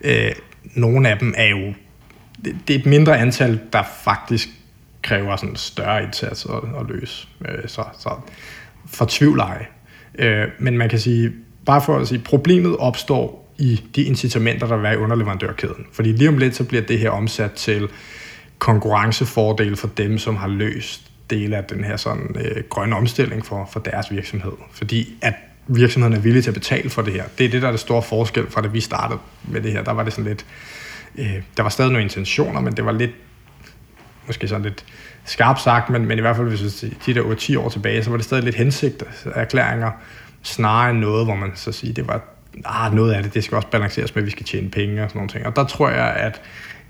øh, 0.00 0.32
nogle 0.74 1.08
af 1.08 1.18
dem 1.18 1.34
er 1.36 1.48
jo, 1.48 1.72
det, 2.44 2.56
det 2.68 2.76
er 2.76 2.78
et 2.78 2.86
mindre 2.86 3.18
antal, 3.18 3.60
der 3.72 3.82
faktisk 4.04 4.48
kræver 5.02 5.36
sådan 5.36 5.50
en 5.50 5.56
større 5.56 6.02
indsats 6.02 6.46
at, 6.46 6.80
at 6.80 6.86
løse. 6.88 7.28
Øh, 7.48 7.68
så, 7.68 7.84
så 7.98 8.10
fortvivl 8.86 9.38
ej. 9.38 9.66
Øh, 10.18 10.48
men 10.58 10.78
man 10.78 10.88
kan 10.88 10.98
sige, 10.98 11.32
bare 11.66 11.82
for 11.82 11.98
at 11.98 12.08
sige, 12.08 12.18
problemet 12.18 12.76
opstår 12.76 13.54
i 13.58 13.82
de 13.96 14.02
incitamenter, 14.02 14.66
der 14.66 14.76
er 14.76 14.92
i 14.92 14.96
underleverandørkæden. 14.96 15.86
Fordi 15.92 16.12
lige 16.12 16.28
om 16.28 16.38
lidt, 16.38 16.56
så 16.56 16.64
bliver 16.64 16.82
det 16.82 16.98
her 16.98 17.10
omsat 17.10 17.52
til 17.52 17.88
konkurrencefordel 18.58 19.76
for 19.76 19.88
dem, 19.88 20.18
som 20.18 20.36
har 20.36 20.48
løst 20.48 21.11
dele 21.32 21.56
af 21.56 21.64
den 21.64 21.84
her 21.84 21.96
sådan, 21.96 22.36
øh, 22.40 22.62
grønne 22.68 22.96
omstilling 22.96 23.46
for, 23.46 23.68
for 23.72 23.80
deres 23.80 24.10
virksomhed. 24.10 24.52
Fordi 24.72 25.14
at 25.22 25.34
virksomhederne 25.66 26.16
er 26.16 26.20
villige 26.20 26.42
til 26.42 26.50
at 26.50 26.54
betale 26.54 26.90
for 26.90 27.02
det 27.02 27.12
her. 27.12 27.24
Det 27.38 27.46
er 27.46 27.50
det, 27.50 27.62
der 27.62 27.68
er 27.68 27.72
det 27.72 27.80
store 27.80 28.02
forskel 28.02 28.50
fra 28.50 28.60
da 28.60 28.68
vi 28.68 28.80
startede 28.80 29.18
med 29.44 29.60
det 29.60 29.72
her. 29.72 29.82
Der 29.82 29.92
var 29.92 30.04
det 30.04 30.12
sådan 30.12 30.24
lidt, 30.24 30.46
øh, 31.18 31.42
der 31.56 31.62
var 31.62 31.70
stadig 31.70 31.92
nogle 31.92 32.02
intentioner, 32.02 32.60
men 32.60 32.76
det 32.76 32.84
var 32.84 32.92
lidt 32.92 33.10
måske 34.26 34.48
sådan 34.48 34.62
lidt 34.62 34.84
skarpt 35.24 35.60
sagt, 35.60 35.90
men, 35.90 36.06
men 36.06 36.18
i 36.18 36.20
hvert 36.20 36.36
fald 36.36 36.48
hvis 36.48 36.82
vi 36.82 36.96
de 37.06 37.14
der 37.14 37.22
8-10 37.22 37.58
år 37.58 37.68
tilbage, 37.68 38.04
så 38.04 38.10
var 38.10 38.16
det 38.16 38.24
stadig 38.24 38.44
lidt 38.44 38.56
hensigt 38.56 39.04
erklæringer, 39.34 39.90
snarere 40.42 40.90
end 40.90 40.98
noget, 40.98 41.26
hvor 41.26 41.34
man 41.34 41.50
så 41.54 41.72
siger, 41.72 41.94
det 41.94 42.08
var 42.08 42.20
ah, 42.64 42.94
noget 42.94 43.12
af 43.12 43.22
det, 43.22 43.34
det 43.34 43.44
skal 43.44 43.56
også 43.56 43.68
balanceres 43.68 44.14
med, 44.14 44.22
at 44.22 44.26
vi 44.26 44.30
skal 44.30 44.46
tjene 44.46 44.70
penge 44.70 45.02
og 45.02 45.10
sådan 45.10 45.18
nogle 45.18 45.30
ting. 45.30 45.46
Og 45.46 45.56
der 45.56 45.64
tror 45.64 45.88
jeg, 45.88 46.14
at, 46.16 46.40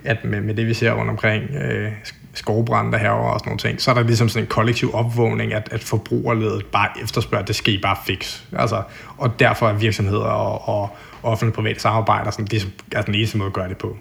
at 0.05 0.25
med, 0.25 0.41
med 0.41 0.55
det, 0.55 0.67
vi 0.67 0.75
ser 0.75 0.93
rundt 0.93 1.11
omkring 1.11 1.43
øh, 1.55 1.93
skovbrænder 2.35 2.99
herover 2.99 3.31
og 3.31 3.41
sådan 3.41 3.49
nogle 3.49 3.59
ting, 3.59 3.81
så 3.81 3.91
er 3.91 3.95
der 3.95 4.03
ligesom 4.03 4.29
sådan 4.29 4.45
en 4.45 4.49
kollektiv 4.49 4.95
opvågning, 4.95 5.53
at, 5.53 5.69
at 5.71 5.85
forbrugerledet 5.85 6.67
bare 6.67 6.89
efterspørger, 7.03 7.43
at 7.43 7.49
det 7.49 7.57
skal 7.57 7.75
I 7.75 7.81
bare 7.83 7.97
fix. 8.07 8.43
Altså, 8.53 8.83
og 9.17 9.39
derfor 9.39 9.69
er 9.69 9.73
virksomheder 9.73 10.25
og, 10.25 10.69
og 10.69 10.97
offentlige 11.23 11.55
private 11.55 11.81
samarbejder 11.81 12.31
sådan, 12.31 12.47
det 12.47 12.69
er 12.93 13.03
den 13.03 13.15
eneste 13.15 13.39
måde 13.39 13.47
at 13.47 13.53
gøre 13.53 13.69
det 13.69 13.77
på. 13.79 13.97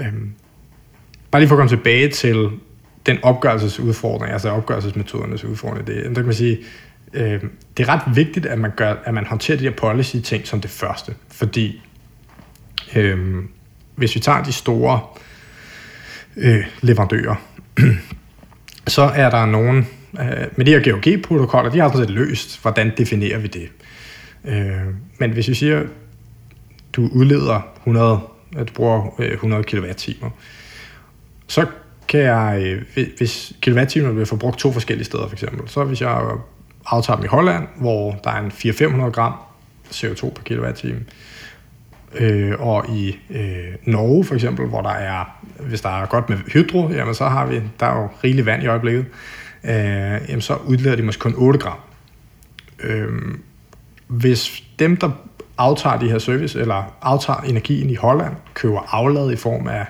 Øhm, 0.00 0.32
bare 1.30 1.42
lige 1.42 1.48
for 1.48 1.56
at 1.56 1.58
komme 1.58 1.70
tilbage 1.70 2.08
til 2.08 2.50
den 3.06 3.18
opgørelsesudfordring, 3.22 4.32
altså 4.32 4.50
opgørelsesmetodernes 4.50 5.44
udfordring, 5.44 5.86
det, 5.86 6.04
der 6.04 6.14
kan 6.14 6.24
man 6.24 6.34
sige, 6.34 6.58
øh, 7.12 7.40
det 7.76 7.88
er 7.88 7.88
ret 7.88 8.16
vigtigt, 8.16 8.46
at 8.46 8.58
man, 8.58 8.70
gør, 8.76 8.94
at 9.04 9.14
man 9.14 9.26
håndterer 9.26 9.58
de 9.58 9.64
her 9.64 9.70
policy-ting 9.70 10.46
som 10.46 10.60
det 10.60 10.70
første, 10.70 11.14
fordi 11.28 11.82
øh, 12.96 13.44
hvis 13.96 14.14
vi 14.14 14.20
tager 14.20 14.42
de 14.42 14.52
store 14.52 15.00
øh, 16.36 16.64
leverandører, 16.80 17.34
så 18.86 19.02
er 19.02 19.30
der 19.30 19.46
nogen, 19.46 19.88
øh, 20.20 20.46
med 20.56 20.64
de 20.64 20.70
her 20.70 20.92
GOG-protokoller, 20.92 21.70
de 21.70 21.78
har 21.78 21.88
sådan 21.88 22.06
set 22.06 22.10
løst, 22.10 22.62
hvordan 22.62 22.92
definerer 22.96 23.38
vi 23.38 23.46
det. 23.46 23.68
Øh, 24.44 24.94
men 25.18 25.30
hvis 25.30 25.48
vi 25.48 25.54
siger, 25.54 25.82
du 26.92 27.08
udleder 27.12 27.60
100, 27.76 28.20
at 28.56 28.68
du 28.68 28.72
bruger 28.72 29.20
øh, 29.20 29.32
100 29.32 29.64
kWh, 29.64 30.30
så 31.46 31.66
kan 32.08 32.20
jeg, 32.20 32.62
øh, 32.96 33.06
hvis 33.18 33.52
kWh 33.62 33.74
bliver 33.86 34.24
forbrugt 34.24 34.58
to 34.58 34.72
forskellige 34.72 35.04
steder 35.04 35.26
for 35.26 35.34
eksempel, 35.34 35.68
så 35.68 35.84
hvis 35.84 36.00
jeg 36.00 36.20
aftager 36.86 37.16
dem 37.16 37.24
i 37.24 37.28
Holland, 37.28 37.66
hvor 37.76 38.20
der 38.24 38.30
er 38.30 38.40
en 38.40 38.50
400-500 38.50 39.10
gram 39.10 39.32
CO2 39.90 40.30
per 40.30 40.42
kilowatt-time, 40.44 41.00
øh, 42.14 42.60
og 42.60 42.88
i 42.88 43.18
øh, 43.30 43.74
Norge 43.84 44.24
for 44.24 44.34
eksempel, 44.34 44.66
hvor 44.66 44.82
der 44.82 44.90
er, 44.90 45.42
hvis 45.60 45.80
der 45.80 46.02
er 46.02 46.06
godt 46.06 46.28
med 46.28 46.38
hydro, 46.52 46.88
jamen 46.88 47.14
så 47.14 47.24
har 47.24 47.46
vi, 47.46 47.60
der 47.80 47.86
er 47.86 48.02
jo 48.02 48.08
rigeligt 48.24 48.46
vand 48.46 48.62
i 48.62 48.66
øjeblikket, 48.66 49.06
øh, 49.64 49.72
jamen 50.28 50.40
så 50.40 50.54
udleder 50.54 50.96
de 50.96 51.02
måske 51.02 51.20
kun 51.20 51.34
8 51.36 51.58
gram. 51.58 51.78
Øh, 52.82 53.08
hvis 54.06 54.62
dem, 54.78 54.96
der 54.96 55.10
aftager 55.58 55.98
de 55.98 56.10
her 56.10 56.18
service, 56.18 56.60
eller 56.60 56.96
aftager 57.02 57.40
energien 57.40 57.90
i 57.90 57.94
Holland, 57.94 58.34
køber 58.54 58.94
aflad 58.94 59.32
i 59.32 59.36
form 59.36 59.68
af 59.68 59.86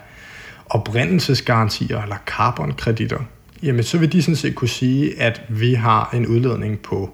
oprindelsesgarantier 0.66 2.02
eller 2.02 2.16
carbonkreditter, 2.26 3.18
jamen 3.62 3.82
så 3.82 3.98
vil 3.98 4.12
de 4.12 4.22
sådan 4.22 4.36
set 4.36 4.54
kunne 4.54 4.68
sige, 4.68 5.20
at 5.20 5.42
vi 5.48 5.74
har 5.74 6.10
en 6.14 6.26
udledning 6.26 6.80
på 6.80 7.10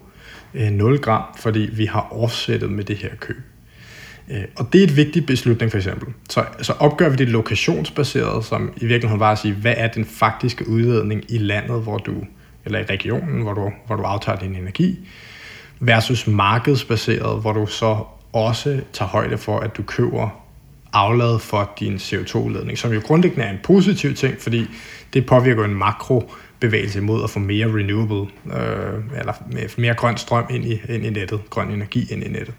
øh, 0.54 0.70
0 0.70 0.98
gram, 0.98 1.22
fordi 1.36 1.70
vi 1.72 1.84
har 1.84 2.08
offsettet 2.10 2.70
med 2.70 2.84
det 2.84 2.96
her 2.96 3.10
køb. 3.20 3.36
Øh, 4.30 4.44
og 4.56 4.72
det 4.72 4.78
er 4.80 4.84
et 4.84 4.96
vigtigt 4.96 5.26
beslutning 5.26 5.70
for 5.70 5.78
eksempel. 5.78 6.14
Så, 6.30 6.44
så 6.62 6.72
opgør 6.72 7.08
vi 7.08 7.16
det 7.16 7.28
lokationsbaseret, 7.28 8.44
som 8.44 8.72
i 8.76 8.86
virkeligheden 8.86 9.20
var 9.20 9.32
at 9.32 9.38
sige, 9.38 9.54
hvad 9.54 9.74
er 9.76 9.88
den 9.88 10.04
faktiske 10.04 10.68
udledning 10.68 11.24
i 11.28 11.38
landet, 11.38 11.82
hvor 11.82 11.98
du, 11.98 12.14
eller 12.64 12.78
i 12.78 12.82
regionen, 12.82 13.42
hvor 13.42 13.54
du, 13.54 13.72
hvor 13.86 13.96
du 13.96 14.02
aftager 14.02 14.38
din 14.38 14.56
energi, 14.56 14.98
versus 15.80 16.26
markedsbaseret, 16.26 17.40
hvor 17.40 17.52
du 17.52 17.66
så 17.66 18.04
også 18.32 18.80
tager 18.92 19.08
højde 19.08 19.38
for, 19.38 19.58
at 19.58 19.76
du 19.76 19.82
køber 19.82 20.44
aflad 20.92 21.38
for 21.38 21.72
din 21.80 21.96
CO2-udledning, 21.96 22.78
som 22.78 22.92
jo 22.92 23.00
grundlæggende 23.04 23.44
er 23.44 23.50
en 23.50 23.58
positiv 23.62 24.14
ting, 24.14 24.40
fordi 24.40 24.66
det 25.12 25.26
påvirker 25.26 25.64
en 25.64 25.74
makro 25.74 26.30
bevægelse 26.60 27.00
mod 27.00 27.24
at 27.24 27.30
få 27.30 27.38
mere 27.38 27.66
renewable, 27.66 28.30
øh, 28.46 29.18
eller 29.18 29.32
mere 29.78 29.94
grøn 29.94 30.16
strøm 30.16 30.44
ind 30.50 30.64
i, 30.64 30.80
ind 30.88 31.04
i 31.04 31.10
nettet, 31.10 31.40
grøn 31.50 31.70
energi 31.70 32.08
ind 32.12 32.24
i 32.24 32.28
nettet. 32.28 32.54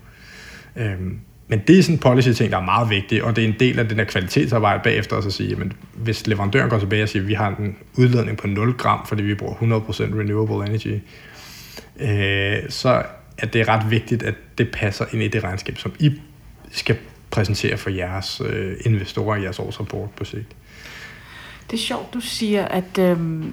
Øhm, 0.76 1.20
men 1.50 1.62
det 1.68 1.80
er 1.80 1.84
sådan 1.84 1.96
en 1.96 2.00
policy-ting, 2.00 2.52
der 2.52 2.58
er 2.58 2.64
meget 2.64 2.90
vigtig, 2.90 3.24
og 3.24 3.36
det 3.36 3.44
er 3.44 3.48
en 3.48 3.56
del 3.60 3.80
af 3.80 3.88
den 3.88 3.98
der 3.98 4.04
kvalitetsarbejde 4.04 4.80
bagefter 4.84 5.16
også 5.16 5.30
at 5.30 5.34
sige, 5.34 5.52
at 5.52 5.68
hvis 5.94 6.28
leverandøren 6.28 6.70
går 6.70 6.80
tilbage 6.80 7.04
og 7.04 7.10
siger, 7.10 7.24
at 7.24 7.28
vi 7.28 7.34
har 7.34 7.56
en 7.60 7.76
udledning 7.98 8.38
på 8.38 8.48
0 8.48 8.74
gram, 8.74 9.06
fordi 9.06 9.24
vi 9.24 9.36
bruger 9.36 9.54
100% 9.54 9.60
renewable 10.20 10.68
energy, 10.68 11.00
øh, 12.00 12.70
så 12.70 13.04
er 13.38 13.46
det 13.46 13.68
ret 13.68 13.92
vigtigt, 13.92 14.24
at 14.24 14.36
det 14.58 14.72
passer 14.74 15.06
ind 15.14 15.24
i 15.24 15.28
det 15.28 15.44
regnskab, 15.44 15.78
som 15.78 15.92
I 16.00 16.12
skal 16.72 16.98
præsentere 17.32 17.78
for 17.78 17.90
jeres 17.90 18.42
øh, 18.46 18.78
investorer 18.86 19.36
i 19.36 19.44
jeres 19.44 19.60
årsrapport 19.60 20.10
på 20.10 20.26
sigt. 20.26 20.56
Det 21.72 21.78
er 21.78 21.82
sjovt, 21.82 22.14
du 22.14 22.20
siger, 22.20 22.66
at, 22.66 22.98
øh, 23.00 23.44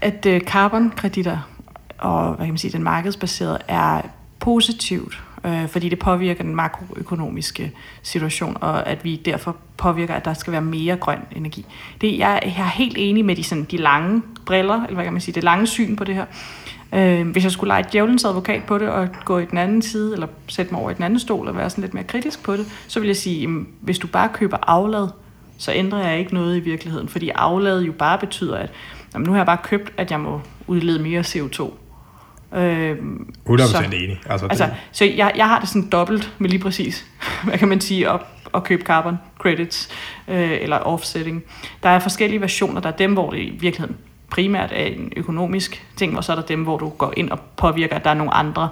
at 0.00 0.26
øh, 0.26 0.40
carbon-kreditter 0.40 1.58
og 1.98 2.34
hvad 2.34 2.46
kan 2.46 2.52
man 2.52 2.58
sige, 2.58 2.72
den 2.72 2.82
markedsbaserede 2.82 3.58
er 3.68 4.02
positivt 4.40 5.22
øh, 5.48 5.68
fordi 5.68 5.88
det 5.88 5.98
påvirker 5.98 6.44
den 6.44 6.56
makroøkonomiske 6.56 7.72
situation, 8.02 8.56
og 8.60 8.86
at 8.86 9.04
vi 9.04 9.16
derfor 9.16 9.56
påvirker, 9.76 10.14
at 10.14 10.24
der 10.24 10.34
skal 10.34 10.52
være 10.52 10.62
mere 10.62 10.96
grøn 10.96 11.18
energi. 11.36 11.66
Det, 12.00 12.18
jeg, 12.18 12.40
jeg 12.44 12.64
er 12.64 12.70
helt 12.70 12.96
enig 12.98 13.24
med 13.24 13.36
de, 13.36 13.44
sådan, 13.44 13.64
de 13.64 13.76
lange 13.76 14.22
briller, 14.46 14.74
eller 14.74 14.94
hvad 14.94 15.04
kan 15.04 15.12
man 15.12 15.22
sige, 15.22 15.34
det 15.34 15.44
lange 15.44 15.66
syn 15.66 15.96
på 15.96 16.04
det 16.04 16.14
her. 16.14 16.24
Øh, 16.94 17.28
hvis 17.28 17.44
jeg 17.44 17.52
skulle 17.52 17.68
lege 17.68 17.84
djævelens 17.92 18.24
advokat 18.24 18.62
på 18.64 18.78
det, 18.78 18.88
og 18.88 19.08
gå 19.24 19.38
i 19.38 19.44
den 19.44 19.58
anden 19.58 19.82
side, 19.82 20.12
eller 20.12 20.26
sætte 20.46 20.72
mig 20.72 20.80
over 20.80 20.90
i 20.90 20.94
den 20.94 21.04
anden 21.04 21.18
stol, 21.18 21.48
og 21.48 21.56
være 21.56 21.70
sådan 21.70 21.82
lidt 21.82 21.94
mere 21.94 22.04
kritisk 22.04 22.42
på 22.42 22.56
det, 22.56 22.66
så 22.88 23.00
vil 23.00 23.06
jeg 23.06 23.16
sige, 23.16 23.40
jamen, 23.40 23.68
hvis 23.80 23.98
du 23.98 24.06
bare 24.06 24.28
køber 24.32 24.56
aflad, 24.62 25.08
så 25.58 25.72
ændrer 25.72 26.08
jeg 26.08 26.18
ikke 26.18 26.34
noget 26.34 26.56
i 26.56 26.60
virkeligheden, 26.60 27.08
fordi 27.08 27.28
aflad 27.28 27.82
jo 27.82 27.92
bare 27.92 28.18
betyder, 28.18 28.56
at 28.56 28.70
jamen, 29.14 29.26
nu 29.26 29.32
har 29.32 29.38
jeg 29.38 29.46
bare 29.46 29.58
købt, 29.62 29.92
at 29.96 30.10
jeg 30.10 30.20
må 30.20 30.40
udlede 30.66 31.02
mere 31.02 31.20
CO2. 31.20 31.72
Øh, 32.54 32.96
100% 33.48 33.62
så, 33.62 33.84
enig. 33.92 34.20
Altså, 34.26 34.46
altså, 34.46 34.64
det... 34.64 34.74
Så 34.92 35.04
jeg, 35.04 35.32
jeg 35.36 35.48
har 35.48 35.60
det 35.60 35.68
sådan 35.68 35.88
dobbelt 35.88 36.32
med 36.38 36.50
lige 36.50 36.60
præcis, 36.60 37.06
hvad 37.44 37.58
kan 37.58 37.68
man 37.68 37.80
sige, 37.80 38.10
at, 38.10 38.20
at 38.54 38.64
købe 38.64 38.82
carbon 38.82 39.18
credits 39.38 39.88
øh, 40.28 40.58
eller 40.60 40.76
offsetting. 40.76 41.42
Der 41.82 41.88
er 41.88 41.98
forskellige 41.98 42.40
versioner. 42.40 42.80
Der 42.80 42.88
er 42.88 42.96
dem, 42.96 43.12
hvor 43.12 43.30
det 43.30 43.38
i 43.38 43.58
virkeligheden 43.60 43.96
primært 44.30 44.72
er 44.72 44.84
en 44.84 45.12
økonomisk 45.16 45.86
ting, 45.96 46.16
og 46.16 46.24
så 46.24 46.32
er 46.32 46.36
der 46.36 46.42
dem, 46.42 46.62
hvor 46.62 46.78
du 46.78 46.88
går 46.88 47.12
ind 47.16 47.30
og 47.30 47.40
påvirker, 47.56 47.96
at 47.96 48.04
der 48.04 48.10
er 48.10 48.14
nogle 48.14 48.34
andre, 48.34 48.68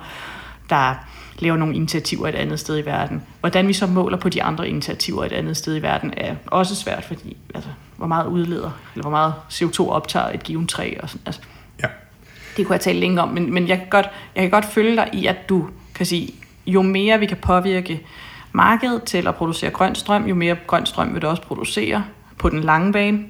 der 0.70 0.94
laver 1.38 1.56
nogle 1.56 1.74
initiativer 1.74 2.28
et 2.28 2.34
andet 2.34 2.60
sted 2.60 2.78
i 2.78 2.86
verden. 2.86 3.22
Hvordan 3.40 3.68
vi 3.68 3.72
så 3.72 3.86
måler 3.86 4.18
på 4.18 4.28
de 4.28 4.42
andre 4.42 4.68
initiativer 4.68 5.24
et 5.24 5.32
andet 5.32 5.56
sted 5.56 5.76
i 5.76 5.82
verden, 5.82 6.14
er 6.16 6.34
også 6.46 6.74
svært, 6.74 7.04
fordi 7.04 7.36
altså, 7.54 7.70
hvor 7.96 8.06
meget 8.06 8.26
udleder, 8.26 8.70
eller 8.94 9.02
hvor 9.02 9.10
meget 9.10 9.34
CO2 9.50 9.88
optager 9.88 10.28
et 10.28 10.42
givet 10.42 10.68
træ. 10.68 10.94
Og 11.00 11.08
sådan, 11.08 11.22
altså, 11.26 11.40
det 12.56 12.66
kunne 12.66 12.74
jeg 12.74 12.80
tale 12.80 13.00
længe 13.00 13.22
om, 13.22 13.28
men, 13.28 13.54
men 13.54 13.68
jeg, 13.68 13.78
kan 13.78 13.86
godt, 13.90 14.06
jeg 14.34 14.42
kan 14.42 14.50
godt 14.50 14.64
følge 14.64 14.96
dig 14.96 15.10
i, 15.12 15.26
at 15.26 15.48
du 15.48 15.68
kan 15.94 16.06
sige, 16.06 16.34
jo 16.66 16.82
mere 16.82 17.18
vi 17.18 17.26
kan 17.26 17.36
påvirke 17.36 18.00
markedet 18.52 19.02
til 19.02 19.28
at 19.28 19.34
producere 19.34 19.70
grøn 19.70 19.94
strøm, 19.94 20.26
jo 20.26 20.34
mere 20.34 20.56
grøn 20.66 20.86
strøm 20.86 21.14
vil 21.14 21.22
det 21.22 21.30
også 21.30 21.42
producere 21.42 22.04
på 22.38 22.48
den 22.48 22.60
lange 22.60 22.92
bane. 22.92 23.24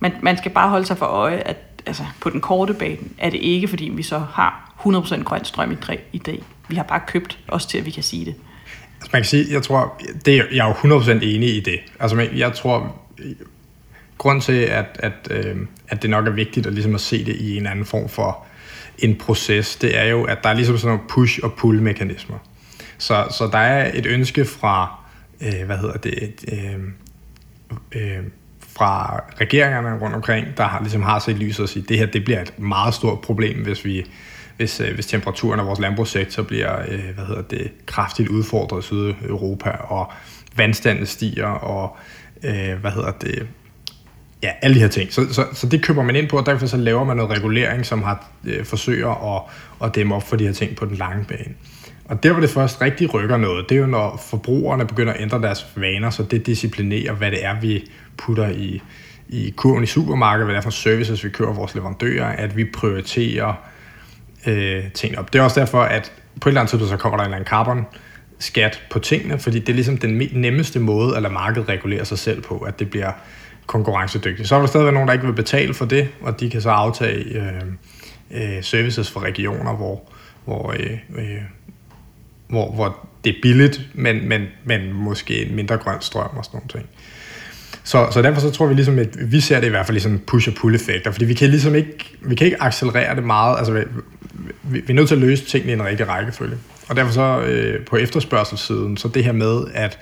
Men 0.00 0.12
man 0.22 0.36
skal 0.38 0.50
bare 0.50 0.68
holde 0.68 0.86
sig 0.86 0.98
for 0.98 1.06
øje, 1.06 1.36
at 1.36 1.56
altså, 1.86 2.02
på 2.20 2.30
den 2.30 2.40
korte 2.40 2.74
bane 2.74 2.98
er 3.18 3.30
det 3.30 3.38
ikke, 3.38 3.68
fordi 3.68 3.84
vi 3.84 4.02
så 4.02 4.18
har 4.18 4.74
100% 4.86 5.22
grøn 5.22 5.44
strøm 5.44 5.72
i, 5.72 5.76
tre, 5.76 6.00
i 6.12 6.18
dag. 6.18 6.42
Vi 6.68 6.76
har 6.76 6.82
bare 6.82 7.00
købt 7.06 7.38
os 7.48 7.66
til, 7.66 7.78
at 7.78 7.86
vi 7.86 7.90
kan 7.90 8.02
sige 8.02 8.24
det. 8.24 8.34
Altså, 8.94 9.10
man 9.12 9.22
kan 9.22 9.28
sige, 9.28 9.46
jeg 9.52 9.62
tror, 9.62 10.00
det 10.24 10.36
jeg 10.52 10.68
er 10.68 10.88
jo 10.88 10.98
100% 10.98 11.10
enig 11.10 11.56
i 11.56 11.60
det. 11.60 11.80
Altså, 12.00 12.28
jeg 12.36 12.52
tror, 12.52 12.96
grund 14.18 14.40
til, 14.40 14.52
at, 14.52 14.86
at, 14.98 15.12
øh, 15.30 15.56
at 15.88 16.02
det 16.02 16.10
nok 16.10 16.26
er 16.26 16.30
vigtigt 16.30 16.66
at, 16.66 16.72
ligesom 16.72 16.94
at 16.94 17.00
se 17.00 17.24
det 17.24 17.36
i 17.36 17.56
en 17.56 17.66
anden 17.66 17.84
form 17.84 18.08
for 18.08 18.46
en 18.98 19.16
proces, 19.16 19.76
det 19.76 19.98
er 19.98 20.04
jo, 20.04 20.24
at 20.24 20.38
der 20.42 20.50
er 20.50 20.54
ligesom 20.54 20.78
sådan 20.78 20.96
nogle 20.96 21.10
push- 21.10 21.40
og 21.42 21.52
pull-mekanismer. 21.52 22.38
Så, 22.98 23.26
så 23.30 23.48
der 23.52 23.58
er 23.58 23.90
et 23.94 24.06
ønske 24.06 24.44
fra, 24.44 24.98
øh, 25.40 25.66
hvad 25.66 25.78
hedder 25.78 25.96
det, 25.96 26.44
øh, 26.52 26.80
øh, 27.92 28.24
fra 28.68 29.20
regeringerne 29.40 29.98
rundt 29.98 30.16
omkring, 30.16 30.46
der 30.56 30.64
har, 30.64 30.80
ligesom 30.80 31.02
har 31.02 31.18
set 31.18 31.36
lyset 31.36 31.60
og 31.60 31.68
sige, 31.68 31.82
at 31.82 31.88
det 31.88 31.98
her 31.98 32.06
det 32.06 32.24
bliver 32.24 32.42
et 32.42 32.58
meget 32.58 32.94
stort 32.94 33.20
problem, 33.20 33.62
hvis 33.62 33.84
vi 33.84 34.06
hvis, 34.56 34.80
øh, 34.80 34.94
hvis 34.94 35.06
temperaturen 35.06 35.60
af 35.60 35.66
vores 35.66 35.80
landbrugssektor 35.80 36.42
bliver 36.42 36.80
øh, 36.88 37.14
hvad 37.14 37.24
hedder 37.24 37.42
det, 37.42 37.72
kraftigt 37.86 38.28
udfordret 38.28 38.82
i 38.82 38.86
Sydeuropa, 38.86 39.70
og 39.70 40.12
vandstanden 40.56 41.06
stiger, 41.06 41.46
og 41.46 41.96
øh, 42.42 42.80
hvad 42.80 42.90
hedder 42.90 43.10
det, 43.10 43.48
Ja, 44.42 44.50
alle 44.62 44.74
de 44.74 44.80
her 44.80 44.88
ting. 44.88 45.12
Så, 45.12 45.32
så, 45.32 45.46
så 45.52 45.66
det 45.66 45.82
køber 45.82 46.02
man 46.02 46.16
ind 46.16 46.28
på, 46.28 46.38
og 46.38 46.46
derfor 46.46 46.66
så 46.66 46.76
laver 46.76 47.04
man 47.04 47.16
noget 47.16 47.30
regulering, 47.30 47.86
som 47.86 48.02
har 48.02 48.30
øh, 48.44 48.64
forsøger 48.64 49.36
at, 49.36 49.42
at 49.86 49.94
dæmme 49.94 50.14
op 50.14 50.28
for 50.28 50.36
de 50.36 50.44
her 50.44 50.52
ting 50.52 50.76
på 50.76 50.84
den 50.84 50.96
lange 50.96 51.24
bane. 51.24 51.54
Og 52.04 52.22
der, 52.22 52.32
hvor 52.32 52.40
det 52.40 52.50
først 52.50 52.80
rigtig 52.80 53.14
rykker 53.14 53.36
noget, 53.36 53.68
det 53.68 53.74
er 53.74 53.80
jo, 53.80 53.86
når 53.86 54.22
forbrugerne 54.30 54.86
begynder 54.86 55.12
at 55.12 55.20
ændre 55.20 55.42
deres 55.42 55.66
vaner, 55.76 56.10
så 56.10 56.22
det 56.22 56.46
disciplinerer, 56.46 57.12
hvad 57.12 57.30
det 57.30 57.44
er, 57.44 57.60
vi 57.60 57.90
putter 58.16 58.48
i, 58.48 58.82
i 59.28 59.52
kurven 59.56 59.82
i 59.82 59.86
supermarkedet, 59.86 60.46
hvad 60.46 60.54
det 60.54 60.58
er 60.58 60.62
for 60.62 60.70
services, 60.70 61.24
vi 61.24 61.28
kører 61.28 61.52
vores 61.52 61.74
leverandører, 61.74 62.26
at 62.26 62.56
vi 62.56 62.64
prioriterer 62.64 63.54
øh, 64.46 64.90
ting 64.94 65.18
op. 65.18 65.32
Det 65.32 65.38
er 65.38 65.42
også 65.42 65.60
derfor, 65.60 65.82
at 65.82 66.12
på 66.40 66.48
et 66.48 66.50
eller 66.50 66.60
andet 66.60 66.70
tidspunkt, 66.70 66.90
så 66.90 66.96
kommer 66.96 67.16
der 67.16 67.24
en 67.24 67.28
eller 67.28 67.36
anden 67.36 67.48
carbon 67.48 67.86
skat 68.38 68.82
på 68.90 68.98
tingene, 68.98 69.38
fordi 69.38 69.58
det 69.58 69.68
er 69.68 69.74
ligesom 69.74 69.96
den 69.96 70.22
nemmeste 70.32 70.80
måde 70.80 71.16
at 71.16 71.22
lade 71.22 71.34
markedet 71.34 71.68
regulere 71.68 72.04
sig 72.04 72.18
selv 72.18 72.42
på, 72.42 72.58
at 72.58 72.78
det 72.78 72.90
bliver 72.90 73.12
konkurrencedygtig. 73.66 74.48
Så 74.48 74.54
er 74.54 74.60
der 74.60 74.66
stadigvæk 74.66 74.94
nogen, 74.94 75.08
der 75.08 75.12
ikke 75.12 75.26
vil 75.26 75.32
betale 75.32 75.74
for 75.74 75.84
det, 75.84 76.08
og 76.20 76.40
de 76.40 76.50
kan 76.50 76.60
så 76.60 76.70
aftage 76.70 77.24
øh, 77.24 77.62
øh, 78.30 78.62
services 78.62 79.10
fra 79.10 79.20
regioner, 79.20 79.76
hvor, 79.76 80.02
hvor, 80.44 80.72
øh, 80.72 80.98
øh, 81.18 81.42
hvor, 82.48 82.72
hvor 82.72 83.08
det 83.24 83.30
er 83.30 83.40
billigt, 83.42 83.80
men, 83.94 84.28
men, 84.28 84.46
men 84.64 84.92
måske 84.92 85.50
mindre 85.52 85.76
grøn 85.76 86.00
strøm 86.00 86.36
og 86.36 86.44
sådan 86.44 86.56
nogle 86.56 86.68
ting. 86.68 86.86
Så, 87.84 88.08
så 88.10 88.22
derfor 88.22 88.40
så 88.40 88.50
tror 88.50 88.66
vi 88.66 88.74
ligesom, 88.74 88.98
at 88.98 89.32
vi 89.32 89.40
ser 89.40 89.60
det 89.60 89.66
i 89.66 89.70
hvert 89.70 89.86
fald 89.86 89.94
ligesom 89.94 90.20
push- 90.32 90.48
og 90.48 90.54
pull-effekter, 90.54 91.10
fordi 91.10 91.24
vi 91.24 91.34
kan 91.34 91.50
ligesom 91.50 91.74
ikke, 91.74 92.16
vi 92.20 92.34
kan 92.34 92.44
ikke 92.44 92.62
accelerere 92.62 93.16
det 93.16 93.24
meget, 93.24 93.58
altså 93.58 93.72
vi, 93.72 93.80
vi, 94.62 94.80
vi 94.80 94.92
er 94.92 94.94
nødt 94.94 95.08
til 95.08 95.14
at 95.14 95.20
løse 95.20 95.44
tingene 95.44 95.72
i 95.72 95.74
en 95.74 95.84
rigtig 95.84 96.08
rækkefølge. 96.08 96.56
Og 96.88 96.96
derfor 96.96 97.12
så 97.12 97.40
øh, 97.40 97.86
på 97.86 97.96
efterspørgselssiden, 97.96 98.96
så 98.96 99.08
det 99.08 99.24
her 99.24 99.32
med, 99.32 99.64
at 99.74 99.98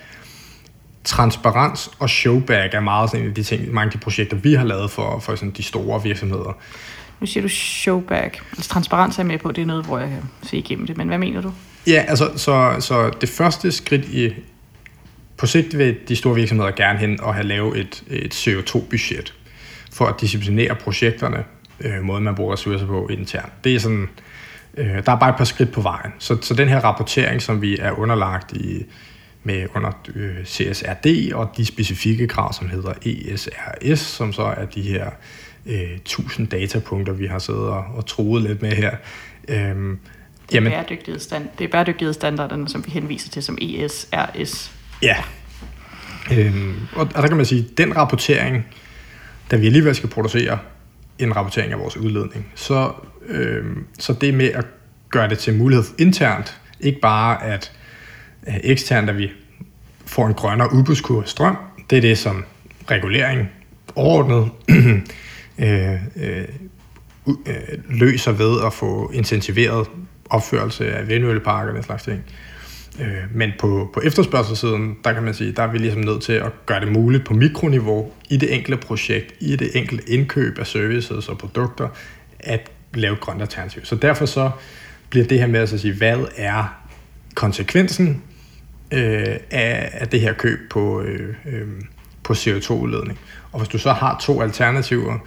transparens 1.03 1.91
og 1.99 2.09
showback 2.09 2.73
er 2.73 2.79
meget 2.79 3.09
sådan 3.09 3.23
en 3.23 3.29
af 3.29 3.35
de 3.35 3.43
ting, 3.43 3.73
mange 3.73 3.85
af 3.85 3.91
de 3.91 3.97
projekter, 3.97 4.37
vi 4.37 4.53
har 4.53 4.65
lavet 4.65 4.91
for, 4.91 5.19
for 5.19 5.35
sådan 5.35 5.51
de 5.51 5.63
store 5.63 6.03
virksomheder. 6.03 6.57
Nu 7.19 7.27
siger 7.27 7.41
du 7.41 7.49
showback. 7.49 8.43
Altså 8.51 8.69
transparens 8.69 9.19
er 9.19 9.23
med 9.23 9.37
på, 9.37 9.51
det 9.51 9.61
er 9.61 9.65
noget, 9.65 9.85
hvor 9.85 9.99
jeg 9.99 10.09
kan 10.09 10.21
se 10.43 10.57
igennem 10.57 10.87
det, 10.87 10.97
men 10.97 11.07
hvad 11.07 11.17
mener 11.17 11.41
du? 11.41 11.51
Ja, 11.87 12.05
altså, 12.07 12.31
så, 12.35 12.75
så 12.79 13.11
det 13.21 13.29
første 13.29 13.71
skridt 13.71 14.05
i, 14.05 14.33
på 15.37 15.47
sigt 15.47 15.77
vil 15.77 15.97
de 16.07 16.15
store 16.15 16.35
virksomheder 16.35 16.71
gerne 16.71 16.99
hen 16.99 17.21
og 17.21 17.33
have 17.33 17.47
lavet 17.47 17.79
et, 17.79 18.03
et 18.07 18.33
CO2-budget 18.47 19.33
for 19.91 20.05
at 20.05 20.21
disciplinere 20.21 20.75
projekterne, 20.75 21.43
øh, 21.79 22.03
måden 22.03 22.23
man 22.23 22.35
bruger 22.35 22.53
ressourcer 22.53 22.87
på 22.87 23.07
internt. 23.07 23.63
Det 23.63 23.75
er 23.75 23.79
sådan, 23.79 24.09
øh, 24.77 25.05
der 25.05 25.11
er 25.11 25.19
bare 25.19 25.29
et 25.29 25.35
par 25.35 25.45
skridt 25.45 25.71
på 25.71 25.81
vejen. 25.81 26.11
Så, 26.19 26.37
så 26.41 26.53
den 26.53 26.69
her 26.69 26.79
rapportering, 26.79 27.41
som 27.41 27.61
vi 27.61 27.77
er 27.77 27.91
underlagt 27.91 28.51
i, 28.51 28.85
med 29.43 29.67
under 29.75 29.91
øh, 30.15 30.45
CSRD 30.45 31.33
og 31.33 31.53
de 31.57 31.65
specifikke 31.65 32.27
krav, 32.27 32.53
som 32.53 32.69
hedder 32.69 32.93
ESRS, 33.05 33.99
som 33.99 34.33
så 34.33 34.43
er 34.43 34.65
de 34.65 34.81
her 34.81 35.09
øh, 35.65 35.95
1000 35.95 36.47
datapunkter, 36.47 37.13
vi 37.13 37.25
har 37.25 37.39
siddet 37.39 37.61
og, 37.61 37.85
og 37.95 38.05
troet 38.05 38.43
lidt 38.43 38.61
med 38.61 38.71
her. 38.71 38.95
Øhm, 39.47 39.99
det, 40.49 40.57
er 40.57 40.61
jamen, 40.61 40.71
det 41.59 41.65
er 41.65 41.71
bæredygtighedsstandarderne, 41.71 42.69
som 42.69 42.85
vi 42.85 42.91
henviser 42.91 43.29
til 43.29 43.43
som 43.43 43.57
ESRS. 43.61 44.71
Ja, 45.01 45.15
øhm, 46.31 46.75
og, 46.95 47.09
og 47.15 47.21
der 47.21 47.27
kan 47.27 47.37
man 47.37 47.45
sige, 47.45 47.65
at 47.71 47.77
den 47.77 47.97
rapportering, 47.97 48.65
da 49.51 49.55
vi 49.55 49.65
alligevel 49.65 49.95
skal 49.95 50.09
producere 50.09 50.59
en 51.19 51.35
rapportering 51.35 51.73
af 51.73 51.79
vores 51.79 51.97
udledning, 51.97 52.51
så, 52.55 52.91
øhm, 53.27 53.85
så 53.99 54.13
det 54.13 54.33
med 54.33 54.51
at 54.51 54.65
gøre 55.09 55.29
det 55.29 55.39
til 55.39 55.57
mulighed 55.57 55.85
internt, 55.97 56.57
ikke 56.79 56.99
bare 56.99 57.43
at 57.43 57.71
Øh, 58.47 58.55
eksternt, 58.63 59.09
at 59.09 59.17
vi 59.17 59.31
får 60.05 60.27
en 60.27 60.33
grønnere 60.33 60.73
udbudskurve 60.73 61.23
strøm. 61.25 61.57
Det 61.89 61.97
er 61.97 62.01
det, 62.01 62.17
som 62.17 62.45
regulering 62.91 63.49
overordnet 63.95 64.49
øh, 65.59 65.93
øh, 66.15 66.47
øh, 67.27 67.55
løser 67.89 68.31
ved 68.31 68.61
at 68.65 68.73
få 68.73 69.11
intensiveret 69.13 69.87
opførelse 70.29 70.95
af 70.95 71.07
vindmølleparker 71.07 71.69
og 71.69 71.75
den 71.75 71.83
slags 71.83 72.03
ting. 72.03 72.23
Øh, 72.99 73.35
men 73.35 73.51
på, 73.59 73.89
på 73.93 74.01
efterspørgselssiden, 74.01 74.97
der 75.03 75.13
kan 75.13 75.23
man 75.23 75.33
sige, 75.33 75.51
der 75.51 75.63
er 75.63 75.71
vi 75.71 75.77
ligesom 75.77 76.01
nødt 76.01 76.21
til 76.21 76.33
at 76.33 76.65
gøre 76.65 76.79
det 76.79 76.91
muligt 76.91 77.25
på 77.25 77.33
mikroniveau 77.33 78.11
i 78.29 78.37
det 78.37 78.53
enkelte 78.53 78.77
projekt, 78.77 79.33
i 79.39 79.55
det 79.55 79.71
enkelte 79.73 80.09
indkøb 80.09 80.59
af 80.59 80.67
services 80.67 81.29
og 81.29 81.37
produkter, 81.37 81.87
at 82.39 82.71
lave 82.93 83.13
et 83.13 83.19
grønt 83.19 83.41
alternativ. 83.41 83.85
Så 83.85 83.95
derfor 83.95 84.25
så 84.25 84.51
bliver 85.09 85.25
det 85.25 85.39
her 85.39 85.47
med 85.47 85.59
at 85.59 85.69
sige, 85.69 85.93
hvad 85.93 86.25
er 86.37 86.81
konsekvensen 87.35 88.21
øh, 88.91 89.37
af, 89.51 89.89
af 89.93 90.07
det 90.07 90.21
her 90.21 90.33
køb 90.33 90.59
på, 90.69 91.01
øh, 91.01 91.35
øh, 91.45 91.67
på 92.23 92.33
CO2-udledning. 92.33 93.19
Og 93.51 93.59
hvis 93.59 93.69
du 93.69 93.77
så 93.77 93.93
har 93.93 94.19
to 94.21 94.41
alternativer, 94.41 95.17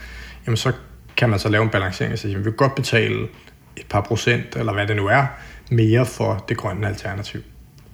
jamen 0.47 0.57
så 0.57 0.73
kan 1.17 1.31
man 1.31 1.39
så 1.39 1.49
lave 1.49 1.63
en 1.63 1.71
balancering 1.71 2.13
og 2.13 2.19
sige, 2.19 2.33
at 2.33 2.39
vi 2.39 2.45
vil 2.45 2.53
godt 2.53 2.75
betale 2.75 3.29
et 3.77 3.87
par 3.89 4.01
procent, 4.01 4.57
eller 4.57 4.73
hvad 4.73 4.87
det 4.87 4.97
nu 4.97 5.07
er, 5.07 5.27
mere 5.71 6.07
for 6.07 6.45
det 6.49 6.57
grønne 6.57 6.87
alternativ. 6.87 7.41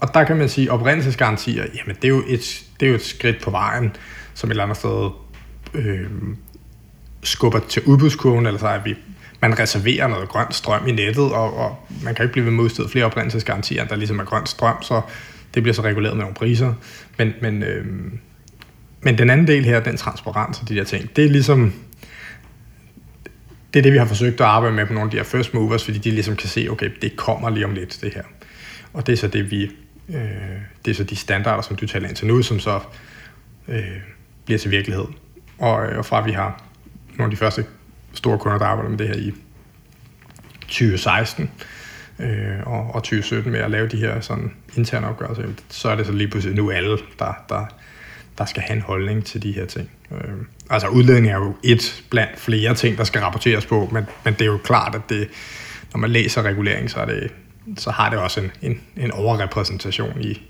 Og 0.00 0.14
der 0.14 0.24
kan 0.24 0.36
man 0.36 0.48
sige, 0.48 0.66
at 0.66 0.70
oprindelsesgarantier, 0.70 1.64
jamen 1.74 1.96
det 1.96 2.04
er, 2.04 2.08
jo 2.08 2.22
et, 2.28 2.64
det 2.80 2.86
er 2.86 2.90
jo 2.90 2.96
et 2.96 3.04
skridt 3.04 3.42
på 3.42 3.50
vejen, 3.50 3.96
som 4.34 4.50
et 4.50 4.52
eller 4.52 4.64
andet 4.64 4.76
sted 4.76 5.10
øh, 5.74 6.06
skubber 7.22 7.60
til 7.68 7.82
udbudskurven, 7.82 8.46
eller 8.46 8.60
så 8.60 8.68
er 8.68 8.78
vi 8.78 8.96
man 9.42 9.58
reserverer 9.58 10.08
noget 10.08 10.28
grøn 10.28 10.46
strøm 10.50 10.86
i 10.86 10.92
nettet, 10.92 11.32
og, 11.32 11.56
og 11.56 11.76
man 12.02 12.14
kan 12.14 12.24
ikke 12.24 12.32
blive 12.32 12.44
ved 12.44 12.52
med 12.52 12.64
at 12.84 12.90
flere 12.90 13.04
oprindelsesgarantier, 13.04 13.84
der 13.84 13.96
ligesom 13.96 14.18
er 14.18 14.24
grøn 14.24 14.46
strøm, 14.46 14.82
så 14.82 15.00
det 15.54 15.62
bliver 15.62 15.74
så 15.74 15.82
reguleret 15.82 16.16
med 16.16 16.22
nogle 16.22 16.34
priser. 16.34 16.74
Men, 17.18 17.32
men, 17.42 17.62
øh, 17.62 17.86
men 19.00 19.18
den 19.18 19.30
anden 19.30 19.46
del 19.46 19.64
her, 19.64 19.80
den 19.80 19.96
transparens 19.96 20.60
og 20.60 20.68
de 20.68 20.74
der 20.74 20.84
ting, 20.84 21.16
det 21.16 21.24
er 21.24 21.28
ligesom, 21.28 21.72
det 23.74 23.78
er 23.78 23.82
det, 23.82 23.92
vi 23.92 23.98
har 23.98 24.06
forsøgt 24.06 24.40
at 24.40 24.46
arbejde 24.46 24.76
med 24.76 24.86
på 24.86 24.92
nogle 24.92 25.06
af 25.06 25.10
de 25.10 25.16
her 25.16 25.24
first 25.24 25.54
movers, 25.54 25.84
fordi 25.84 25.98
de 25.98 26.10
ligesom 26.10 26.36
kan 26.36 26.48
se, 26.48 26.68
okay, 26.70 26.90
det 27.02 27.16
kommer 27.16 27.50
lige 27.50 27.64
om 27.64 27.74
lidt, 27.74 27.98
det 28.02 28.14
her. 28.14 28.22
Og 28.92 29.06
det 29.06 29.12
er 29.12 29.16
så 29.16 29.28
det, 29.28 29.50
vi, 29.50 29.70
øh, 30.08 30.20
det 30.84 30.90
er 30.90 30.94
så 30.94 31.04
de 31.04 31.16
standarder, 31.16 31.62
som 31.62 31.76
du 31.76 31.86
taler 31.86 32.08
ind 32.08 32.16
til 32.16 32.26
nu, 32.26 32.42
som 32.42 32.60
så 32.60 32.80
øh, 33.68 33.82
bliver 34.44 34.58
til 34.58 34.70
virkelighed. 34.70 35.04
Og, 35.58 35.86
øh, 35.86 35.98
og 35.98 36.06
fra 36.06 36.24
vi 36.24 36.32
har 36.32 36.64
nogle 37.18 37.24
af 37.24 37.30
de 37.30 37.36
første 37.36 37.64
store 38.12 38.38
kunder, 38.38 38.58
der 38.58 38.66
arbejder 38.66 38.90
med 38.90 38.98
det 38.98 39.08
her 39.08 39.16
i 39.16 39.32
2016 40.62 41.50
øh, 42.22 42.66
og, 42.66 42.94
og 42.94 43.02
2017 43.02 43.52
med 43.52 43.60
at 43.60 43.70
lave 43.70 43.88
de 43.88 43.96
her 43.96 44.20
sådan 44.20 44.52
interne 44.76 45.08
opgørelser, 45.08 45.42
så 45.68 45.88
er 45.88 45.96
det 45.96 46.06
så 46.06 46.12
lige 46.12 46.28
pludselig 46.28 46.56
nu 46.56 46.70
alle, 46.70 46.98
der, 47.18 47.44
der, 47.48 47.66
der 48.38 48.44
skal 48.44 48.62
have 48.62 48.76
en 48.76 48.82
holdning 48.82 49.24
til 49.24 49.42
de 49.42 49.52
her 49.52 49.66
ting. 49.66 49.90
Øh, 50.12 50.34
altså 50.70 50.88
udledning 50.88 51.32
er 51.32 51.36
jo 51.36 51.54
et 51.62 52.04
blandt 52.10 52.40
flere 52.40 52.74
ting, 52.74 52.98
der 52.98 53.04
skal 53.04 53.20
rapporteres 53.20 53.66
på, 53.66 53.88
men, 53.92 54.04
men 54.24 54.34
det 54.34 54.42
er 54.42 54.46
jo 54.46 54.58
klart, 54.58 54.94
at 54.94 55.02
det, 55.08 55.28
når 55.92 55.98
man 55.98 56.10
læser 56.10 56.42
regulering, 56.42 56.90
så, 56.90 57.00
er 57.00 57.04
det, 57.04 57.32
så 57.76 57.90
har 57.90 58.10
det 58.10 58.18
også 58.18 58.40
en, 58.40 58.50
en, 58.62 58.80
en 58.96 59.10
overrepræsentation 59.10 60.20
i, 60.20 60.42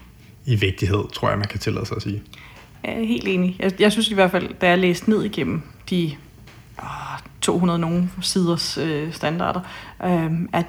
i 0.46 0.56
vigtighed, 0.56 1.04
tror 1.12 1.28
jeg, 1.28 1.38
man 1.38 1.48
kan 1.48 1.60
tillade 1.60 1.86
sig 1.86 1.96
at 1.96 2.02
sige. 2.02 2.22
Jeg 2.84 2.92
er 2.92 3.06
helt 3.06 3.28
enig. 3.28 3.56
Jeg, 3.58 3.80
jeg 3.80 3.92
synes 3.92 4.10
i 4.10 4.14
hvert 4.14 4.30
fald, 4.30 4.54
da 4.60 4.68
jeg 4.68 4.78
læste 4.78 5.10
ned 5.10 5.22
igennem 5.22 5.62
de 5.90 6.16
ah, 6.78 7.20
200 7.40 7.78
nogen 7.78 8.12
siders 8.22 8.78
øh, 8.78 9.12
standarder, 9.12 9.60
øh, 10.04 10.30
at 10.52 10.66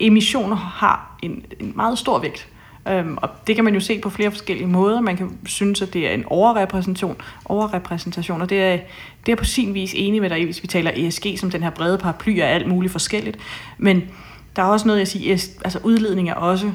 emissioner 0.00 0.56
har 0.56 1.16
en, 1.22 1.44
en 1.60 1.72
meget 1.76 1.98
stor 1.98 2.18
vægt. 2.18 2.48
Øhm, 2.88 3.18
og 3.22 3.28
det 3.46 3.54
kan 3.54 3.64
man 3.64 3.74
jo 3.74 3.80
se 3.80 3.98
på 3.98 4.10
flere 4.10 4.30
forskellige 4.30 4.66
måder. 4.66 5.00
Man 5.00 5.16
kan 5.16 5.38
synes, 5.46 5.82
at 5.82 5.92
det 5.92 6.08
er 6.08 6.14
en 6.14 6.24
overrepræsentation, 6.26 7.16
overrepræsentation 7.44 8.42
og 8.42 8.50
det 8.50 8.62
er, 8.62 8.78
det 9.26 9.32
er 9.32 9.36
på 9.36 9.44
sin 9.44 9.74
vis 9.74 9.94
enig 9.96 10.20
med 10.20 10.30
dig 10.30 10.44
hvis 10.44 10.62
vi 10.62 10.68
taler 10.68 10.90
ESG 10.94 11.26
som 11.38 11.50
den 11.50 11.62
her 11.62 11.70
brede 11.70 11.98
paraply 11.98 12.38
er 12.38 12.46
alt 12.46 12.68
muligt 12.68 12.92
forskelligt. 12.92 13.38
Men 13.78 14.02
der 14.56 14.62
er 14.62 14.66
også 14.66 14.86
noget, 14.86 14.98
jeg 14.98 15.08
siger, 15.08 15.32
altså 15.64 15.78
udledning 15.82 16.30
er 16.30 16.34
også 16.34 16.72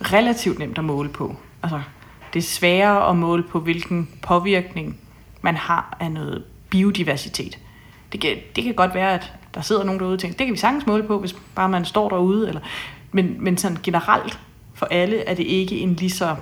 relativt 0.00 0.58
nemt 0.58 0.78
at 0.78 0.84
måle 0.84 1.08
på. 1.08 1.36
Altså, 1.62 1.80
det 2.32 2.38
er 2.38 2.42
sværere 2.42 3.10
at 3.10 3.16
måle 3.16 3.42
på, 3.42 3.60
hvilken 3.60 4.08
påvirkning 4.22 4.96
man 5.42 5.56
har 5.56 5.96
af 6.00 6.12
noget 6.12 6.44
biodiversitet. 6.70 7.58
Det 8.12 8.20
kan, 8.20 8.36
det 8.56 8.64
kan 8.64 8.74
godt 8.74 8.94
være, 8.94 9.14
at 9.14 9.32
der 9.58 9.64
sidder 9.64 9.84
nogen 9.84 10.00
derude 10.00 10.14
og 10.14 10.18
tænker, 10.18 10.36
det 10.36 10.46
kan 10.46 10.52
vi 10.52 10.58
sagtens 10.58 10.86
måle 10.86 11.02
på, 11.02 11.18
hvis 11.18 11.36
bare 11.54 11.68
man 11.68 11.84
står 11.84 12.08
derude. 12.08 12.48
Eller, 12.48 12.60
men, 13.12 13.36
men 13.38 13.56
sådan 13.56 13.78
generelt 13.82 14.40
for 14.74 14.86
alle 14.86 15.18
er 15.18 15.34
det 15.34 15.44
ikke 15.44 15.78
en 15.78 15.94
lige 15.94 16.10
så 16.10 16.36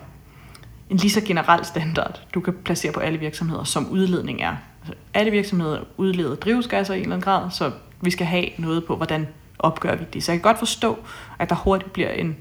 en 0.91 0.97
lige 0.97 1.11
så 1.11 1.21
generel 1.21 1.65
standard, 1.65 2.21
du 2.35 2.41
kan 2.41 2.55
placere 2.65 2.93
på 2.93 3.01
alle 3.01 3.19
virksomheder, 3.19 3.65
som 3.65 3.91
udledning 3.91 4.43
er. 4.43 4.57
Altså, 4.81 4.95
alle 5.15 5.31
virksomheder 5.31 5.81
udleder 5.97 6.35
drivhusgasser 6.35 6.95
i 6.95 6.97
en 6.97 7.03
eller 7.03 7.17
anden 7.17 7.25
grad, 7.25 7.51
så 7.51 7.71
vi 8.01 8.11
skal 8.11 8.27
have 8.27 8.47
noget 8.59 8.85
på, 8.85 8.97
hvordan 8.97 9.29
opgør 9.59 9.97
vi 9.97 10.05
det. 10.13 10.25
Så 10.25 10.33
jeg 10.33 10.41
kan 10.41 10.43
godt 10.43 10.59
forstå, 10.59 10.99
at 11.39 11.49
der 11.51 11.55
hurtigt 11.55 11.93
bliver 11.93 12.11
en, 12.11 12.37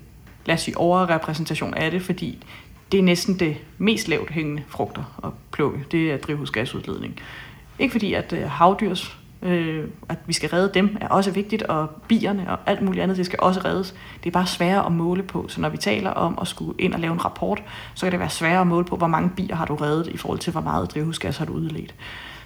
lad 0.45 0.55
os 0.55 0.61
sige, 0.61 0.77
overrepræsentation 0.77 1.73
af 1.73 1.91
det, 1.91 2.01
fordi 2.01 2.43
det 2.91 2.99
er 2.99 3.03
næsten 3.03 3.39
det 3.39 3.57
mest 3.77 4.07
lavt 4.07 4.29
hængende 4.29 4.63
frugter 4.67 5.19
at 5.23 5.29
plukke. 5.51 5.85
Det 5.91 6.11
er 6.11 6.17
drivhusgasudledning. 6.17 7.19
Ikke 7.79 7.91
fordi, 7.91 8.13
at 8.13 8.33
øh, 8.33 8.49
havdyrs, 8.49 9.17
øh, 9.45 9.87
at 10.09 10.17
vi 10.25 10.33
skal 10.33 10.49
redde 10.49 10.71
dem, 10.73 10.97
er 11.01 11.07
også 11.07 11.31
vigtigt, 11.31 11.63
og 11.63 11.89
bierne 11.89 12.51
og 12.51 12.59
alt 12.65 12.81
muligt 12.81 13.03
andet, 13.03 13.17
det 13.17 13.25
skal 13.25 13.39
også 13.41 13.61
reddes. 13.65 13.95
Det 14.23 14.29
er 14.29 14.31
bare 14.31 14.47
sværere 14.47 14.85
at 14.85 14.91
måle 14.91 15.23
på. 15.23 15.45
Så 15.47 15.61
når 15.61 15.69
vi 15.69 15.77
taler 15.77 16.09
om 16.09 16.37
at 16.41 16.47
skulle 16.47 16.81
ind 16.81 16.93
og 16.93 16.99
lave 16.99 17.13
en 17.13 17.25
rapport, 17.25 17.63
så 17.93 18.05
kan 18.05 18.11
det 18.11 18.19
være 18.19 18.29
sværere 18.29 18.61
at 18.61 18.67
måle 18.67 18.85
på, 18.85 18.95
hvor 18.95 19.07
mange 19.07 19.29
bier 19.29 19.55
har 19.55 19.65
du 19.65 19.75
reddet 19.75 20.07
i 20.07 20.17
forhold 20.17 20.39
til, 20.39 20.51
hvor 20.51 20.61
meget 20.61 20.93
drivhusgas 20.93 21.37
har 21.37 21.45
du 21.45 21.53
udledt. 21.53 21.95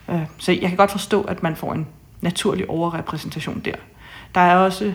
Øh, 0.10 0.22
så 0.38 0.52
jeg 0.52 0.70
kan 0.70 0.78
godt 0.78 0.92
forstå, 0.92 1.22
at 1.22 1.44
man 1.44 1.56
får 1.56 1.74
en 1.74 1.88
naturlig 2.22 2.70
overrepræsentation 2.70 3.62
der. 3.66 3.76
Der 4.36 4.42
er 4.42 4.56
også 4.56 4.94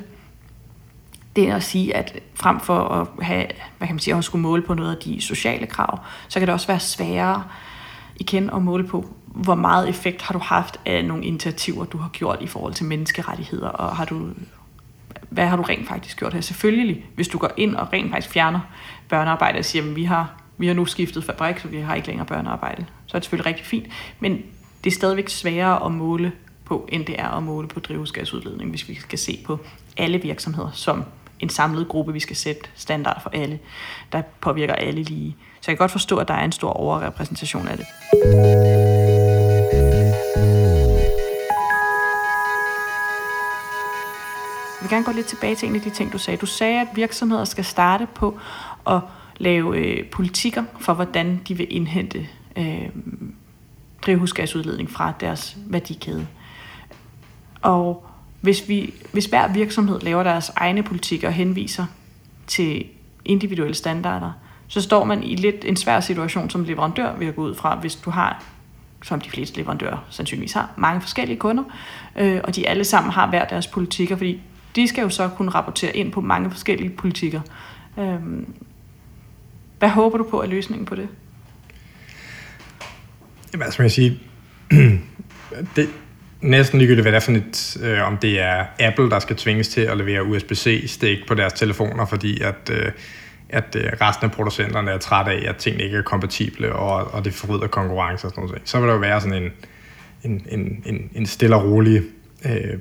det 1.37 1.51
at 1.51 1.63
sige, 1.63 1.97
at 1.97 2.19
frem 2.35 2.61
for 2.61 2.79
at 2.79 3.25
have, 3.27 3.47
hvad 3.79 3.89
kan 3.89 3.95
man 3.95 4.01
sige, 4.01 4.17
at 4.17 4.25
skulle 4.25 4.43
måle 4.43 4.63
på 4.63 4.75
noget 4.75 4.97
af 4.97 5.03
de 5.03 5.21
sociale 5.21 5.67
krav, 5.67 5.99
så 6.29 6.39
kan 6.39 6.49
det 6.49 6.53
også 6.53 6.67
være 6.67 6.81
sværere 6.81 7.45
igen 8.17 8.51
at 8.51 8.63
måle 8.63 8.87
på, 8.87 9.15
hvor 9.27 9.55
meget 9.55 9.89
effekt 9.89 10.23
har 10.23 10.33
du 10.33 10.39
haft 10.39 10.81
af 10.87 11.05
nogle 11.05 11.25
initiativer, 11.25 11.85
du 11.85 11.99
har 11.99 12.09
gjort 12.09 12.39
i 12.41 12.47
forhold 12.47 12.75
til 12.75 12.85
menneskerettigheder, 12.85 13.69
og 13.69 13.97
har 13.97 14.05
du, 14.05 14.29
hvad 15.31 15.47
har 15.47 15.57
du 15.57 15.63
rent 15.63 15.89
faktisk 15.89 16.19
gjort 16.19 16.35
her? 16.35 16.41
Selvfølgelig, 16.41 17.07
hvis 17.15 17.29
du 17.29 17.39
går 17.39 17.51
ind 17.57 17.77
og 17.77 17.93
rent 17.93 18.11
faktisk 18.11 18.33
fjerner 18.33 18.61
børnearbejde 19.09 19.59
og 19.59 19.65
siger, 19.65 19.83
at 19.85 19.97
vi 19.97 20.05
har, 20.05 20.41
vi 20.59 20.67
har 20.67 20.75
nu 20.75 20.87
skiftet 20.87 21.25
fabrik, 21.25 21.59
så 21.59 21.69
vi 21.69 21.81
har 21.81 21.95
ikke 21.95 22.09
længere 22.09 22.27
børnearbejde, 22.27 22.87
så 23.07 23.17
er 23.17 23.19
det 23.19 23.25
selvfølgelig 23.25 23.47
rigtig 23.47 23.67
fint, 23.67 23.87
men 24.21 24.43
det 24.85 24.91
er 24.91 24.95
stadigvæk 24.95 25.29
sværere 25.29 25.85
at 25.87 25.93
måle 25.93 26.33
på, 26.65 26.89
end 26.93 27.07
det 27.07 27.21
er 27.21 27.29
at 27.29 27.43
måle 27.43 27.69
på 27.69 27.81
drivhusgasudledning, 27.81 28.71
hvis 28.71 28.89
vi 28.89 28.95
skal 28.95 29.19
se 29.19 29.39
på 29.47 29.59
alle 29.97 30.23
virksomheder 30.23 30.71
som 30.73 31.05
en 31.41 31.49
samlet 31.49 31.89
gruppe, 31.89 32.13
vi 32.13 32.21
skal 32.21 32.37
sætte 32.37 32.63
standard 32.75 33.23
for 33.23 33.31
alle, 33.31 33.59
der 34.13 34.23
påvirker 34.41 34.75
alle 34.75 35.03
lige. 35.03 35.37
Så 35.65 35.71
jeg 35.71 35.77
kan 35.77 35.83
godt 35.83 35.91
forstå, 35.91 36.17
at 36.17 36.29
der 36.29 36.35
er 36.35 36.45
en 36.45 36.53
stor 36.53 36.71
overrepræsentation 36.71 37.69
af 37.69 37.77
det. 37.77 37.87
Jeg 44.73 44.81
vil 44.81 44.91
gerne 44.91 45.05
gå 45.05 45.13
lidt 45.13 45.27
tilbage 45.27 45.55
til 45.55 45.69
en 45.69 45.75
af 45.77 45.81
de 45.81 45.91
ting, 45.91 46.13
du 46.13 46.19
sagde. 46.19 46.37
Du 46.37 46.47
sagde, 46.47 46.81
at 46.81 46.87
virksomheder 46.95 47.45
skal 47.45 47.65
starte 47.65 48.07
på 48.15 48.39
at 48.87 49.01
lave 49.37 49.77
øh, 49.77 50.07
politikker 50.07 50.65
for, 50.81 50.95
hvordan 50.95 51.41
de 51.49 51.57
vil 51.57 51.67
indhente 51.71 52.29
øh, 52.57 52.89
drivhusgasudledning 54.07 54.91
fra 54.91 55.13
deres 55.21 55.57
værdikæde. 55.67 56.27
Og 57.63 58.07
hvis, 58.41 58.69
vi, 58.69 58.95
hvis 59.13 59.27
hver 59.27 59.49
virksomhed 59.49 60.01
laver 60.01 60.23
deres 60.23 60.53
egne 60.57 60.83
politikker 60.83 61.29
og 61.29 61.35
henviser 61.35 61.87
til 62.47 62.87
individuelle 63.25 63.75
standarder, 63.75 64.33
så 64.75 64.81
står 64.81 65.05
man 65.05 65.23
i 65.23 65.35
lidt 65.35 65.65
en 65.65 65.77
svær 65.77 66.01
situation 66.01 66.51
som 66.51 66.65
leverandør, 66.65 67.17
vil 67.17 67.25
jeg 67.25 67.35
gå 67.35 67.43
ud 67.43 67.55
fra, 67.55 67.79
hvis 67.81 67.95
du 67.95 68.11
har, 68.11 68.45
som 69.03 69.21
de 69.21 69.31
fleste 69.31 69.57
leverandører 69.57 70.07
sandsynligvis 70.11 70.53
har, 70.53 70.71
mange 70.77 71.01
forskellige 71.01 71.39
kunder, 71.39 71.65
øh, 72.19 72.41
og 72.45 72.57
de 72.57 72.69
alle 72.69 72.85
sammen 72.85 73.13
har 73.13 73.31
hver 73.31 73.45
deres 73.45 73.67
politikker, 73.67 74.17
fordi 74.17 74.41
de 74.77 74.89
skal 74.89 75.03
jo 75.03 75.09
så 75.09 75.29
kunne 75.29 75.51
rapportere 75.51 75.97
ind 75.97 76.13
på 76.13 76.21
mange 76.21 76.51
forskellige 76.51 76.91
politikker. 76.91 77.41
Øh, 77.99 78.19
hvad 79.79 79.89
håber 79.89 80.19
du 80.19 80.25
på 80.25 80.43
er 80.43 80.47
løsningen 80.47 80.87
på 80.87 80.95
det? 80.95 81.09
Jamen, 83.53 83.63
altså, 83.63 83.77
som 83.77 83.83
jeg 83.83 83.93
sige, 83.93 84.21
det, 85.77 85.89
næsten 86.41 86.79
ligegyldigt, 86.79 87.05
hvad 87.05 87.13
det 87.13 87.17
er 87.17 87.21
for 87.21 87.33
et, 87.33 87.77
øh, 87.83 88.07
om 88.07 88.17
det 88.17 88.41
er 88.41 88.65
Apple, 88.79 89.11
der 89.11 89.19
skal 89.19 89.37
tvinges 89.37 89.69
til 89.69 89.81
at 89.81 89.97
levere 89.97 90.25
USB-C-stik 90.25 91.19
på 91.29 91.35
deres 91.35 91.53
telefoner, 91.53 92.07
fordi 92.07 92.41
at, 92.41 92.71
øh, 92.73 92.93
at 93.55 93.77
øh, 93.77 93.93
resten 94.01 94.25
af 94.25 94.33
producenterne 94.33 94.91
er 94.91 94.99
trætte 94.99 95.33
af, 95.33 95.49
at 95.49 95.57
tingene 95.57 95.85
ikke 95.85 95.97
er 95.97 96.03
kompatible, 96.03 96.73
og, 96.73 97.15
og 97.15 97.25
det 97.25 97.35
forryder 97.35 97.67
konkurrence 97.67 98.27
og 98.27 98.31
sådan 98.31 98.45
noget. 98.45 98.63
Så 98.65 98.79
vil 98.79 98.89
der 98.89 98.95
jo 98.95 99.01
være 99.01 99.21
sådan 99.21 99.43
en, 99.43 99.51
en, 100.23 100.47
en, 100.49 100.83
en, 100.87 101.11
en 101.15 101.27
stille 101.27 101.57
og 101.57 101.65
rolig... 101.65 102.03
Øh, 102.45 102.79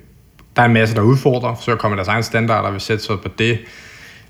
der 0.56 0.62
er 0.62 0.66
en 0.66 0.74
masse, 0.74 0.96
der 0.96 1.02
udfordrer, 1.02 1.56
så 1.56 1.76
kommer 1.76 1.96
deres 1.96 2.08
egen 2.08 2.24
standarder, 2.24 2.72
vil 2.72 2.82
sætte 2.82 3.04
sig 3.04 3.22
på 3.22 3.30
det, 3.38 3.60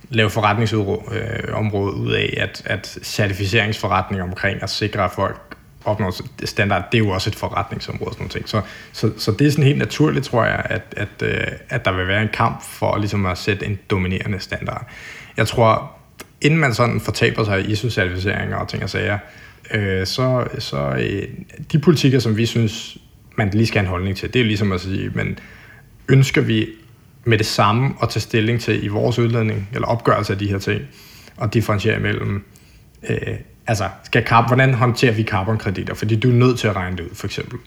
lave 0.09 0.29
forretningsområdet 0.29 1.95
øh, 1.95 2.01
ud 2.01 2.11
af, 2.11 2.33
at, 2.37 2.61
at 2.65 2.97
certificeringsforretning 3.03 4.21
omkring 4.21 4.63
at 4.63 4.69
sikre, 4.69 5.03
at 5.03 5.11
folk 5.11 5.57
opnår 5.85 6.45
standard, 6.45 6.83
det 6.91 6.97
er 6.97 7.03
jo 7.03 7.09
også 7.09 7.29
et 7.29 7.35
forretningsområde 7.35 8.09
og 8.09 8.13
sådan 8.13 8.29
noget. 8.33 8.49
Så, 8.49 8.61
så, 8.91 9.11
så 9.17 9.31
det 9.31 9.47
er 9.47 9.51
sådan 9.51 9.63
helt 9.63 9.77
naturligt, 9.77 10.25
tror 10.25 10.45
jeg, 10.45 10.65
at, 10.65 10.81
at, 10.97 11.21
øh, 11.21 11.47
at 11.69 11.85
der 11.85 11.91
vil 11.91 12.07
være 12.07 12.21
en 12.21 12.29
kamp 12.33 12.63
for 12.63 12.97
ligesom 12.97 13.25
at 13.25 13.37
sætte 13.37 13.65
en 13.65 13.79
dominerende 13.89 14.39
standard. 14.39 14.87
Jeg 15.37 15.47
tror, 15.47 15.91
inden 16.43 16.59
man 16.59 16.73
sådan 16.73 16.99
fortaber 16.99 17.43
sig 17.43 17.61
i 17.61 17.71
ISO-certificeringer 17.71 18.55
og 18.55 18.67
ting 18.67 18.83
og 18.83 18.89
sager, 18.89 19.17
øh, 19.73 20.05
så, 20.07 20.47
så 20.59 20.77
øh, 20.77 21.23
de 21.71 21.79
politikker, 21.79 22.19
som 22.19 22.37
vi 22.37 22.45
synes, 22.45 22.97
man 23.37 23.49
lige 23.49 23.67
skal 23.67 23.79
have 23.79 23.85
en 23.85 23.89
holdning 23.89 24.17
til, 24.17 24.33
det 24.33 24.41
er 24.41 24.45
ligesom 24.45 24.71
at 24.71 24.81
sige, 24.81 25.09
men 25.09 25.39
ønsker 26.09 26.41
vi 26.41 26.67
med 27.23 27.37
det 27.37 27.45
samme 27.45 27.93
at 28.01 28.09
tage 28.09 28.21
stilling 28.21 28.61
til 28.61 28.83
i 28.83 28.87
vores 28.87 29.19
udledning, 29.19 29.69
eller 29.73 29.87
opgørelse 29.87 30.33
af 30.33 30.39
de 30.39 30.47
her 30.47 30.57
ting, 30.57 30.81
og 31.37 31.53
differentiere 31.53 31.97
imellem, 31.99 32.45
øh, 33.09 33.35
altså, 33.67 33.89
skal 34.03 34.25
carb, 34.25 34.47
hvordan 34.47 34.73
håndterer 34.73 35.11
vi 35.11 35.23
carbonkreditter? 35.23 35.93
Fordi 35.93 36.15
du 36.15 36.29
er 36.29 36.33
nødt 36.33 36.59
til 36.59 36.67
at 36.67 36.75
regne 36.75 36.97
det 36.97 37.03
ud, 37.03 37.15
for 37.15 37.27
eksempel. 37.27 37.59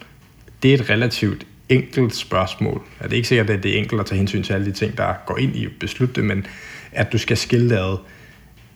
Det 0.62 0.70
er 0.70 0.74
et 0.74 0.90
relativt 0.90 1.46
enkelt 1.68 2.14
spørgsmål. 2.14 2.82
Det 3.02 3.12
ikke 3.12 3.28
sikkert, 3.28 3.50
at 3.50 3.62
det 3.62 3.74
er 3.74 3.78
enkelt 3.78 4.00
at 4.00 4.06
tage 4.06 4.18
hensyn 4.18 4.42
til 4.42 4.52
alle 4.52 4.66
de 4.66 4.72
ting, 4.72 4.98
der 4.98 5.14
går 5.26 5.36
ind 5.36 5.56
i 5.56 5.64
at 5.64 5.70
beslutte 5.80 6.14
det, 6.14 6.24
men 6.24 6.46
at 6.92 7.12
du 7.12 7.18
skal 7.18 7.36
skille 7.36 7.70
det 7.70 7.76
ad, 7.76 7.98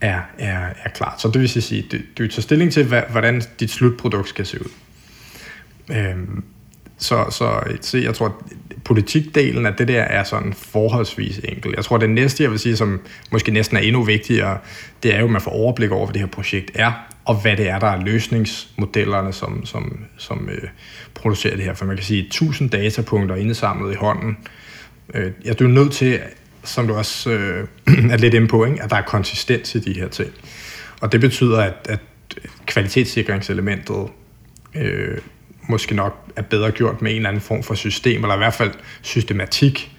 er, 0.01 0.21
er, 0.39 0.69
er 0.85 0.91
klart. 0.95 1.21
Så 1.21 1.29
det 1.29 1.41
vil 1.41 1.49
sige, 1.49 1.85
at 1.85 1.93
du, 1.93 1.97
du 2.19 2.29
tager 2.29 2.43
stilling 2.43 2.73
til, 2.73 2.85
hvordan 3.11 3.43
dit 3.61 3.71
slutprodukt 3.71 4.29
skal 4.29 4.47
se 4.47 4.61
ud. 4.61 4.71
Øhm, 5.91 6.45
så, 6.99 7.25
så, 7.31 7.61
så 7.81 7.99
jeg 7.99 8.15
tror, 8.15 8.27
at 8.27 8.33
politikdelen 8.85 9.67
af 9.67 9.75
det 9.75 9.89
der 9.89 10.03
er 10.03 10.25
sådan 10.25 10.53
forholdsvis 10.53 11.39
enkel. 11.39 11.73
Jeg 11.77 11.85
tror, 11.85 11.99
det 11.99 12.11
næste, 12.11 12.43
jeg 12.43 12.51
vil 12.51 12.59
sige, 12.59 12.77
som 12.77 13.01
måske 13.31 13.53
næsten 13.53 13.77
er 13.77 13.81
endnu 13.81 14.03
vigtigere, 14.03 14.59
det 15.03 15.15
er 15.15 15.19
jo, 15.19 15.25
at 15.25 15.31
man 15.31 15.41
får 15.41 15.51
overblik 15.51 15.91
over, 15.91 16.07
hvad 16.07 16.13
det 16.13 16.21
her 16.21 16.29
projekt 16.29 16.71
er, 16.75 16.93
og 17.25 17.35
hvad 17.35 17.57
det 17.57 17.69
er, 17.69 17.79
der 17.79 17.87
er 17.87 18.05
løsningsmodellerne, 18.05 19.33
som, 19.33 19.67
som, 19.67 19.99
som 20.17 20.49
øh, 20.53 20.69
producerer 21.15 21.57
det 21.57 21.65
her. 21.65 21.75
For 21.75 21.85
man 21.85 21.97
kan 21.97 22.05
sige, 22.05 22.27
1000 22.27 22.71
datapunkter 22.71 23.37
indsamlet 23.37 23.93
i 23.93 23.97
hånden. 23.97 24.37
Øh, 25.15 25.33
jeg 25.45 25.61
er 25.61 25.67
nødt 25.67 25.93
til, 25.93 26.21
som 26.64 26.87
du 26.87 26.94
også 26.94 27.31
øh, 27.31 27.68
er 28.12 28.16
lidt 28.16 28.35
inde 28.35 28.49
på, 28.49 28.64
ikke? 28.64 28.83
at 28.83 28.90
der 28.90 28.96
er 28.96 29.03
konsistens 29.03 29.75
i 29.75 29.79
de 29.79 29.92
her 29.92 30.09
ting. 30.09 30.31
Og 31.01 31.12
det 31.12 31.20
betyder, 31.20 31.61
at, 31.61 31.75
at 31.88 32.01
kvalitetssikringselementet 32.66 34.09
øh, 34.75 35.18
måske 35.68 35.94
nok 35.94 36.33
er 36.37 36.42
bedre 36.42 36.70
gjort 36.70 37.03
med 37.03 37.11
en 37.11 37.16
eller 37.16 37.29
anden 37.29 37.42
form 37.42 37.62
for 37.62 37.75
system, 37.75 38.23
eller 38.23 38.35
i 38.35 38.38
hvert 38.38 38.55
fald 38.55 38.70
systematik, 39.03 39.96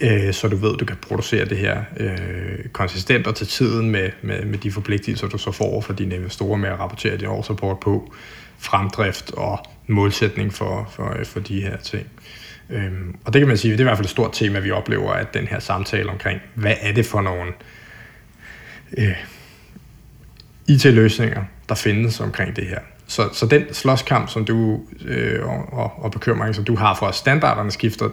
øh, 0.00 0.32
så 0.32 0.48
du 0.48 0.56
ved, 0.56 0.76
du 0.76 0.84
kan 0.84 0.96
producere 0.96 1.44
det 1.44 1.58
her 1.58 1.82
øh, 1.96 2.68
konsistent 2.72 3.26
og 3.26 3.34
til 3.34 3.46
tiden 3.46 3.90
med, 3.90 4.10
med, 4.22 4.44
med 4.44 4.58
de 4.58 4.72
forpligtelser, 4.72 5.28
du 5.28 5.38
så 5.38 5.52
får 5.52 5.80
for 5.80 5.92
dine 5.92 6.14
investorer 6.14 6.56
med 6.56 6.68
at 6.68 6.78
rapportere 6.78 7.16
din 7.16 7.26
årsrapport 7.26 7.80
på 7.80 8.12
fremdrift 8.58 9.30
og 9.30 9.58
målsætning 9.86 10.54
for, 10.54 10.90
for, 10.92 11.16
for 11.24 11.40
de 11.40 11.60
her 11.60 11.76
ting. 11.76 12.06
Øhm, 12.70 13.16
og 13.24 13.32
det 13.32 13.40
kan 13.40 13.48
man 13.48 13.56
sige, 13.56 13.72
det 13.72 13.80
er 13.80 13.84
i 13.84 13.84
hvert 13.84 13.96
fald 13.96 14.06
et 14.06 14.10
stort 14.10 14.30
tema, 14.32 14.58
vi 14.58 14.70
oplever, 14.70 15.12
at 15.12 15.34
den 15.34 15.46
her 15.46 15.60
samtale 15.60 16.10
omkring, 16.10 16.40
hvad 16.54 16.74
er 16.80 16.92
det 16.92 17.06
for 17.06 17.20
nogle 17.20 17.52
øh, 18.98 19.16
IT-løsninger, 20.68 21.44
der 21.68 21.74
findes 21.74 22.20
omkring 22.20 22.56
det 22.56 22.66
her. 22.66 22.78
Så, 23.06 23.28
så 23.32 23.46
den 23.46 23.74
slåskamp, 23.74 24.28
som 24.28 24.44
du 24.44 24.80
øh, 25.04 25.46
og, 25.72 25.92
og, 26.04 26.10
bekymring, 26.10 26.54
som 26.54 26.64
du 26.64 26.76
har 26.76 26.94
for, 26.94 27.06
at 27.06 27.14
standarderne 27.14 27.70
skifter, 27.70 28.08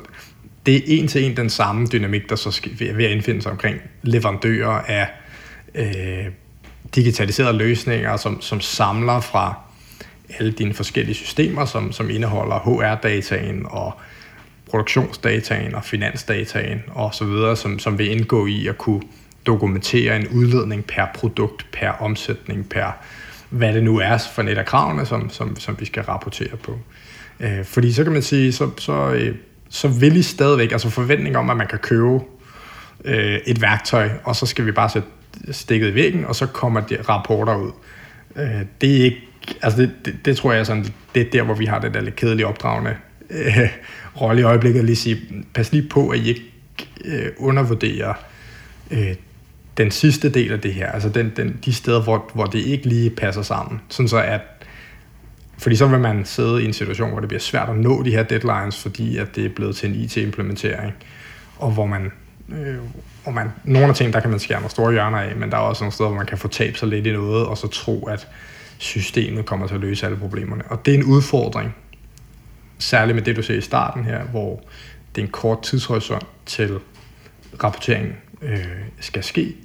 det 0.65 0.75
er 0.75 0.81
en 0.87 1.07
til 1.07 1.23
en 1.23 1.37
den 1.37 1.49
samme 1.49 1.87
dynamik, 1.87 2.29
der 2.29 2.35
så 2.35 2.61
er 2.81 2.93
ved 2.93 3.05
at 3.05 3.11
indfinde 3.11 3.41
sig 3.41 3.51
omkring 3.51 3.77
leverandører 4.01 4.81
af 4.87 5.07
øh, 5.75 6.31
digitaliserede 6.95 7.57
løsninger, 7.57 8.17
som, 8.17 8.41
som 8.41 8.61
samler 8.61 9.19
fra 9.19 9.53
alle 10.39 10.51
dine 10.51 10.73
forskellige 10.73 11.15
systemer, 11.15 11.65
som, 11.65 11.91
som 11.91 12.09
indeholder 12.09 12.59
HR-dataen 12.59 13.65
og 13.65 13.93
produktionsdataen 14.69 15.75
og 15.75 15.83
finansdataen 15.83 16.83
og 16.87 17.15
så 17.15 17.25
videre, 17.25 17.55
som, 17.55 17.79
som 17.79 17.97
vil 17.97 18.11
indgå 18.11 18.45
i 18.45 18.67
at 18.67 18.77
kunne 18.77 19.01
dokumentere 19.45 20.15
en 20.15 20.27
udledning 20.27 20.85
per 20.85 21.05
produkt, 21.15 21.67
per 21.71 21.89
omsætning, 21.89 22.69
per 22.69 22.91
hvad 23.49 23.73
det 23.73 23.83
nu 23.83 23.97
er 23.97 24.17
for 24.35 24.41
net 24.41 24.57
af 24.57 24.65
kravene, 24.65 25.05
som, 25.05 25.29
som, 25.29 25.59
som 25.59 25.75
vi 25.79 25.85
skal 25.85 26.03
rapportere 26.03 26.57
på. 26.63 26.79
Øh, 27.39 27.65
fordi 27.65 27.91
så 27.91 28.03
kan 28.03 28.13
man 28.13 28.21
sige, 28.21 28.51
så, 28.51 28.69
så, 28.77 29.11
øh, 29.11 29.35
så 29.69 29.87
vil 29.87 30.17
I 30.17 30.21
stadigvæk, 30.21 30.71
altså 30.71 30.89
forventning 30.89 31.37
om, 31.37 31.49
at 31.49 31.57
man 31.57 31.67
kan 31.67 31.79
købe 31.79 32.19
øh, 33.05 33.39
et 33.47 33.61
værktøj, 33.61 34.09
og 34.23 34.35
så 34.35 34.45
skal 34.45 34.65
vi 34.65 34.71
bare 34.71 34.89
sætte 34.89 35.07
stikket 35.51 35.91
i 35.91 35.93
væggen, 35.93 36.25
og 36.25 36.35
så 36.35 36.45
kommer 36.45 36.81
de 36.81 36.97
rapporter 37.01 37.55
ud. 37.55 37.71
Øh, 38.35 38.61
det 38.81 38.99
er 38.99 39.03
ikke, 39.03 39.27
altså 39.61 39.81
det, 39.81 39.91
det, 40.05 40.15
det 40.25 40.37
tror 40.37 40.53
jeg 40.53 40.65
sådan, 40.65 40.85
det 41.15 41.27
er 41.27 41.31
der, 41.31 41.43
hvor 41.43 41.53
vi 41.53 41.65
har 41.65 41.79
det 41.79 41.93
der 41.93 42.01
lidt 42.01 42.15
kedelige 42.15 42.47
opdragende 42.47 42.95
øh, 43.29 43.69
rolle 44.21 44.41
i 44.41 44.43
øjeblikket, 44.43 44.79
at 44.79 44.85
lige 44.85 44.95
sige, 44.95 45.17
pas 45.53 45.71
lige 45.71 45.89
på, 45.89 46.09
at 46.09 46.19
I 46.19 46.27
ikke 46.29 46.41
øh, 47.05 47.31
undervurderer 47.37 48.13
øh, 48.91 49.15
den 49.77 49.91
sidste 49.91 50.29
del 50.29 50.51
af 50.51 50.59
det 50.59 50.73
her, 50.73 50.91
altså 50.91 51.09
den, 51.09 51.31
den, 51.37 51.59
de 51.65 51.73
steder, 51.73 52.01
hvor, 52.01 52.31
hvor 52.33 52.45
det 52.45 52.59
ikke 52.59 52.87
lige 52.87 53.09
passer 53.09 53.41
sammen. 53.41 53.81
Sådan 53.89 54.07
så 54.07 54.21
at, 54.21 54.41
fordi 55.57 55.75
så 55.75 55.87
vil 55.87 55.99
man 55.99 56.25
sidde 56.25 56.63
i 56.63 56.65
en 56.65 56.73
situation, 56.73 57.09
hvor 57.09 57.19
det 57.19 57.29
bliver 57.29 57.41
svært 57.41 57.69
at 57.69 57.77
nå 57.77 58.03
de 58.03 58.11
her 58.11 58.23
deadlines, 58.23 58.81
fordi 58.81 59.17
at 59.17 59.35
det 59.35 59.45
er 59.45 59.49
blevet 59.49 59.75
til 59.75 59.89
en 59.89 59.95
IT-implementering, 59.95 60.93
og 61.57 61.71
hvor 61.71 61.85
man, 61.85 62.11
øh, 62.49 62.75
hvor 63.23 63.31
man, 63.31 63.47
nogle 63.63 63.87
af 63.87 63.95
tingene, 63.95 64.13
der 64.13 64.19
kan 64.19 64.29
man 64.29 64.39
skære 64.39 64.59
nogle 64.59 64.71
store 64.71 64.91
hjørner 64.91 65.17
af, 65.17 65.35
men 65.35 65.51
der 65.51 65.57
er 65.57 65.61
også 65.61 65.83
nogle 65.83 65.93
steder, 65.93 66.09
hvor 66.09 66.17
man 66.17 66.25
kan 66.25 66.37
få 66.37 66.47
tabt 66.47 66.79
sig 66.79 66.87
lidt 66.87 67.07
i 67.07 67.11
noget, 67.11 67.45
og 67.45 67.57
så 67.57 67.67
tro, 67.67 68.05
at 68.05 68.27
systemet 68.77 69.45
kommer 69.45 69.67
til 69.67 69.75
at 69.75 69.81
løse 69.81 70.05
alle 70.05 70.17
problemerne. 70.17 70.63
Og 70.69 70.85
det 70.85 70.93
er 70.93 70.97
en 70.97 71.03
udfordring, 71.03 71.75
særligt 72.79 73.15
med 73.15 73.23
det, 73.23 73.35
du 73.35 73.41
ser 73.41 73.55
i 73.55 73.61
starten 73.61 74.05
her, 74.05 74.23
hvor 74.23 74.63
det 75.15 75.21
er 75.21 75.25
en 75.25 75.31
kort 75.31 75.61
tidshorisont 75.61 76.27
til 76.45 76.79
rapporteringen 77.63 78.15
øh, 78.41 78.65
skal 78.99 79.23
ske. 79.23 79.55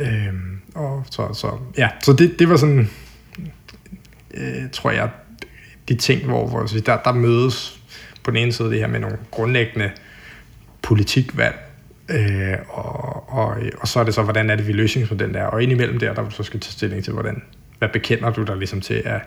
Øh, 0.00 0.34
og 0.74 1.04
så, 1.10 1.34
så, 1.34 1.58
ja, 1.78 1.88
så 2.02 2.12
det, 2.12 2.38
det 2.38 2.48
var 2.48 2.56
sådan, 2.56 2.90
øh, 4.34 4.70
tror 4.72 4.90
jeg, 4.90 5.10
de 5.88 5.94
ting, 5.94 6.24
hvor, 6.24 6.46
hvor 6.46 6.66
der, 6.86 6.96
der 6.96 7.12
mødes 7.12 7.80
på 8.24 8.30
den 8.30 8.38
ene 8.38 8.52
side 8.52 8.70
det 8.70 8.78
her 8.78 8.86
med 8.86 9.00
nogle 9.00 9.18
grundlæggende 9.30 9.90
politikvalg, 10.82 11.56
øh, 12.08 12.56
og, 12.68 13.28
og, 13.32 13.56
og 13.78 13.88
så 13.88 14.00
er 14.00 14.04
det 14.04 14.14
så, 14.14 14.22
hvordan 14.22 14.50
er 14.50 14.56
det, 14.56 14.66
vi 14.66 14.72
løsningsmodellen 14.72 15.36
er, 15.36 15.44
og 15.44 15.62
indimellem 15.62 15.98
der, 15.98 16.14
der 16.14 16.30
så 16.30 16.42
skal 16.42 16.60
tage 16.60 16.72
stilling 16.72 17.04
til, 17.04 17.12
hvordan, 17.12 17.42
hvad 17.78 17.88
bekender 17.88 18.30
du 18.30 18.42
dig 18.42 18.56
ligesom 18.56 18.80
til 18.80 19.02
af, 19.04 19.20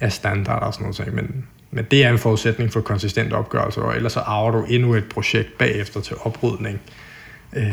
af 0.00 0.12
standarder 0.12 0.66
og 0.66 0.74
sådan 0.74 0.94
noget. 0.98 1.14
Men, 1.14 1.46
men 1.74 1.84
det 1.90 2.04
er 2.04 2.10
en 2.10 2.18
forudsætning 2.18 2.72
for 2.72 2.80
konsistent 2.80 3.32
opgørelse, 3.32 3.82
og 3.82 3.96
ellers 3.96 4.12
så 4.12 4.20
arver 4.20 4.50
du 4.50 4.64
endnu 4.64 4.94
et 4.94 5.04
projekt 5.08 5.58
bagefter 5.58 6.00
til 6.00 6.16
oprydning. 6.20 6.80
Øh, 7.52 7.64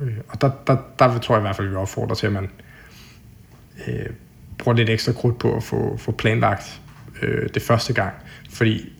øh 0.00 0.12
og 0.28 0.40
der, 0.40 0.50
der, 0.66 0.76
der 0.98 1.18
tror 1.18 1.34
jeg 1.34 1.40
i 1.40 1.44
hvert 1.44 1.56
fald, 1.56 1.66
at 1.66 1.72
vi 1.72 1.76
opfordrer 1.76 2.14
til, 2.14 2.26
at 2.26 2.32
man 2.32 2.50
øh, 3.88 4.06
bruger 4.58 4.76
lidt 4.76 4.90
ekstra 4.90 5.12
krudt 5.12 5.38
på 5.38 5.56
at 5.56 5.62
få, 5.62 5.96
få 5.96 6.12
planlagt 6.12 6.80
øh, 7.22 7.48
det 7.54 7.62
første 7.62 7.92
gang. 7.92 8.14
Fordi 8.50 8.92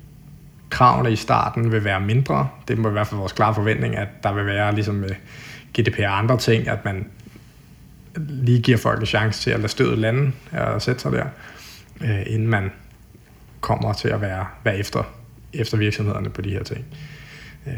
kravene 0.71 1.12
i 1.12 1.17
starten 1.17 1.73
vil 1.73 1.85
være 1.85 2.01
mindre. 2.01 2.49
Det 2.69 2.79
må 2.79 2.88
i 2.88 2.93
hvert 2.93 3.07
fald 3.07 3.19
vores 3.19 3.33
klare 3.33 3.55
forventning, 3.55 3.97
at 3.97 4.09
der 4.23 4.33
vil 4.33 4.47
være 4.47 4.75
ligesom 4.75 4.95
med 4.95 5.11
GDPR 5.79 6.03
og 6.03 6.19
andre 6.19 6.38
ting, 6.38 6.69
at 6.69 6.85
man 6.85 7.07
lige 8.17 8.62
giver 8.62 8.79
folk 8.79 9.01
en 9.01 9.07
chance 9.07 9.43
til 9.43 9.51
at 9.51 9.61
lade 9.61 9.69
stødet 9.69 9.99
lande 9.99 10.33
og 10.53 10.83
sætte 10.83 11.01
sig 11.01 11.12
der, 11.12 11.27
øh, 12.01 12.23
inden 12.27 12.49
man 12.49 12.71
kommer 13.62 13.92
til 13.92 14.09
at 14.09 14.20
være, 14.20 14.46
være 14.64 14.79
efter, 14.79 15.03
efter 15.53 15.77
virksomhederne 15.77 16.31
på 16.31 16.42
de 16.42 16.51
her 16.51 16.62
ting. 16.62 16.85
Øh, 17.66 17.72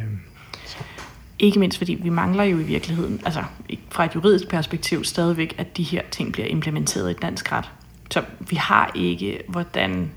ikke 1.38 1.58
mindst 1.58 1.78
fordi 1.78 1.94
vi 1.94 2.08
mangler 2.08 2.44
jo 2.44 2.58
i 2.58 2.62
virkeligheden, 2.62 3.20
altså 3.24 3.44
fra 3.90 4.04
et 4.04 4.14
juridisk 4.14 4.48
perspektiv 4.48 5.04
stadigvæk, 5.04 5.54
at 5.58 5.76
de 5.76 5.82
her 5.82 6.02
ting 6.10 6.32
bliver 6.32 6.48
implementeret 6.48 7.10
i 7.10 7.14
dansk 7.14 7.52
ret. 7.52 7.70
Så 8.10 8.22
vi 8.40 8.56
har 8.56 8.90
ikke, 8.94 9.40
hvordan 9.48 10.10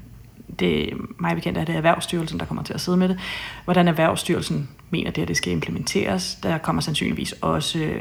det 0.60 0.90
mig 1.20 1.36
bekendt 1.36 1.58
er 1.58 1.66
det 1.66 1.76
Erhvervsstyrelsen, 1.76 2.40
der 2.40 2.46
kommer 2.46 2.64
til 2.64 2.74
at 2.74 2.82
sidde 2.82 2.98
med 2.98 3.10
det, 3.10 3.20
hvordan 3.64 3.88
Erhvervsstyrelsen 3.88 4.70
mener 4.90 5.12
det, 5.12 5.22
at 5.22 5.28
det 5.28 5.38
skal 5.38 5.54
implementeres. 5.54 6.38
Der 6.44 6.58
kommer 6.58 6.82
sandsynligvis 6.82 7.32
også 7.32 7.92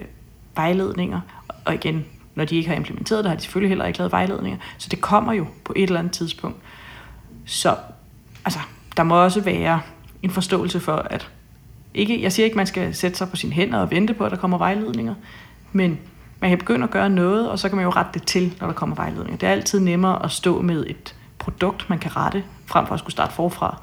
vejledninger, 0.56 1.20
og 1.64 1.74
igen, 1.74 2.04
når 2.34 2.44
de 2.44 2.56
ikke 2.56 2.68
har 2.68 2.76
implementeret 2.76 3.24
det, 3.24 3.30
har 3.30 3.36
de 3.36 3.42
selvfølgelig 3.42 3.68
heller 3.68 3.84
ikke 3.84 3.98
lavet 3.98 4.12
vejledninger. 4.12 4.58
Så 4.78 4.88
det 4.90 5.00
kommer 5.00 5.32
jo 5.32 5.46
på 5.64 5.72
et 5.76 5.82
eller 5.82 5.98
andet 5.98 6.12
tidspunkt. 6.12 6.56
Så 7.46 7.76
altså, 8.44 8.60
der 8.96 9.02
må 9.02 9.22
også 9.22 9.40
være 9.40 9.80
en 10.22 10.30
forståelse 10.30 10.80
for, 10.80 10.96
at 10.96 11.30
ikke, 11.94 12.22
jeg 12.22 12.32
siger 12.32 12.44
ikke, 12.44 12.54
at 12.54 12.56
man 12.56 12.66
skal 12.66 12.94
sætte 12.94 13.18
sig 13.18 13.30
på 13.30 13.36
sine 13.36 13.52
hænder 13.52 13.78
og 13.78 13.90
vente 13.90 14.14
på, 14.14 14.24
at 14.24 14.30
der 14.30 14.36
kommer 14.36 14.58
vejledninger, 14.58 15.14
men 15.72 15.98
man 16.40 16.50
kan 16.50 16.58
begynde 16.58 16.84
at 16.84 16.90
gøre 16.90 17.10
noget, 17.10 17.50
og 17.50 17.58
så 17.58 17.68
kan 17.68 17.76
man 17.76 17.84
jo 17.84 17.90
rette 17.90 18.10
det 18.14 18.26
til, 18.26 18.56
når 18.60 18.66
der 18.66 18.74
kommer 18.74 18.96
vejledninger. 18.96 19.38
Det 19.38 19.46
er 19.46 19.52
altid 19.52 19.80
nemmere 19.80 20.24
at 20.24 20.30
stå 20.30 20.62
med 20.62 20.86
et 20.86 21.14
produkt, 21.38 21.90
man 21.90 21.98
kan 21.98 22.16
rette, 22.16 22.44
frem 22.66 22.86
for 22.86 22.94
at 22.94 23.00
skulle 23.00 23.12
starte 23.12 23.34
forfra, 23.34 23.82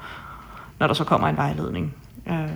når 0.78 0.86
der 0.86 0.94
så 0.94 1.04
kommer 1.04 1.28
en 1.28 1.36
vejledning. 1.36 1.94
Øh, 2.26 2.48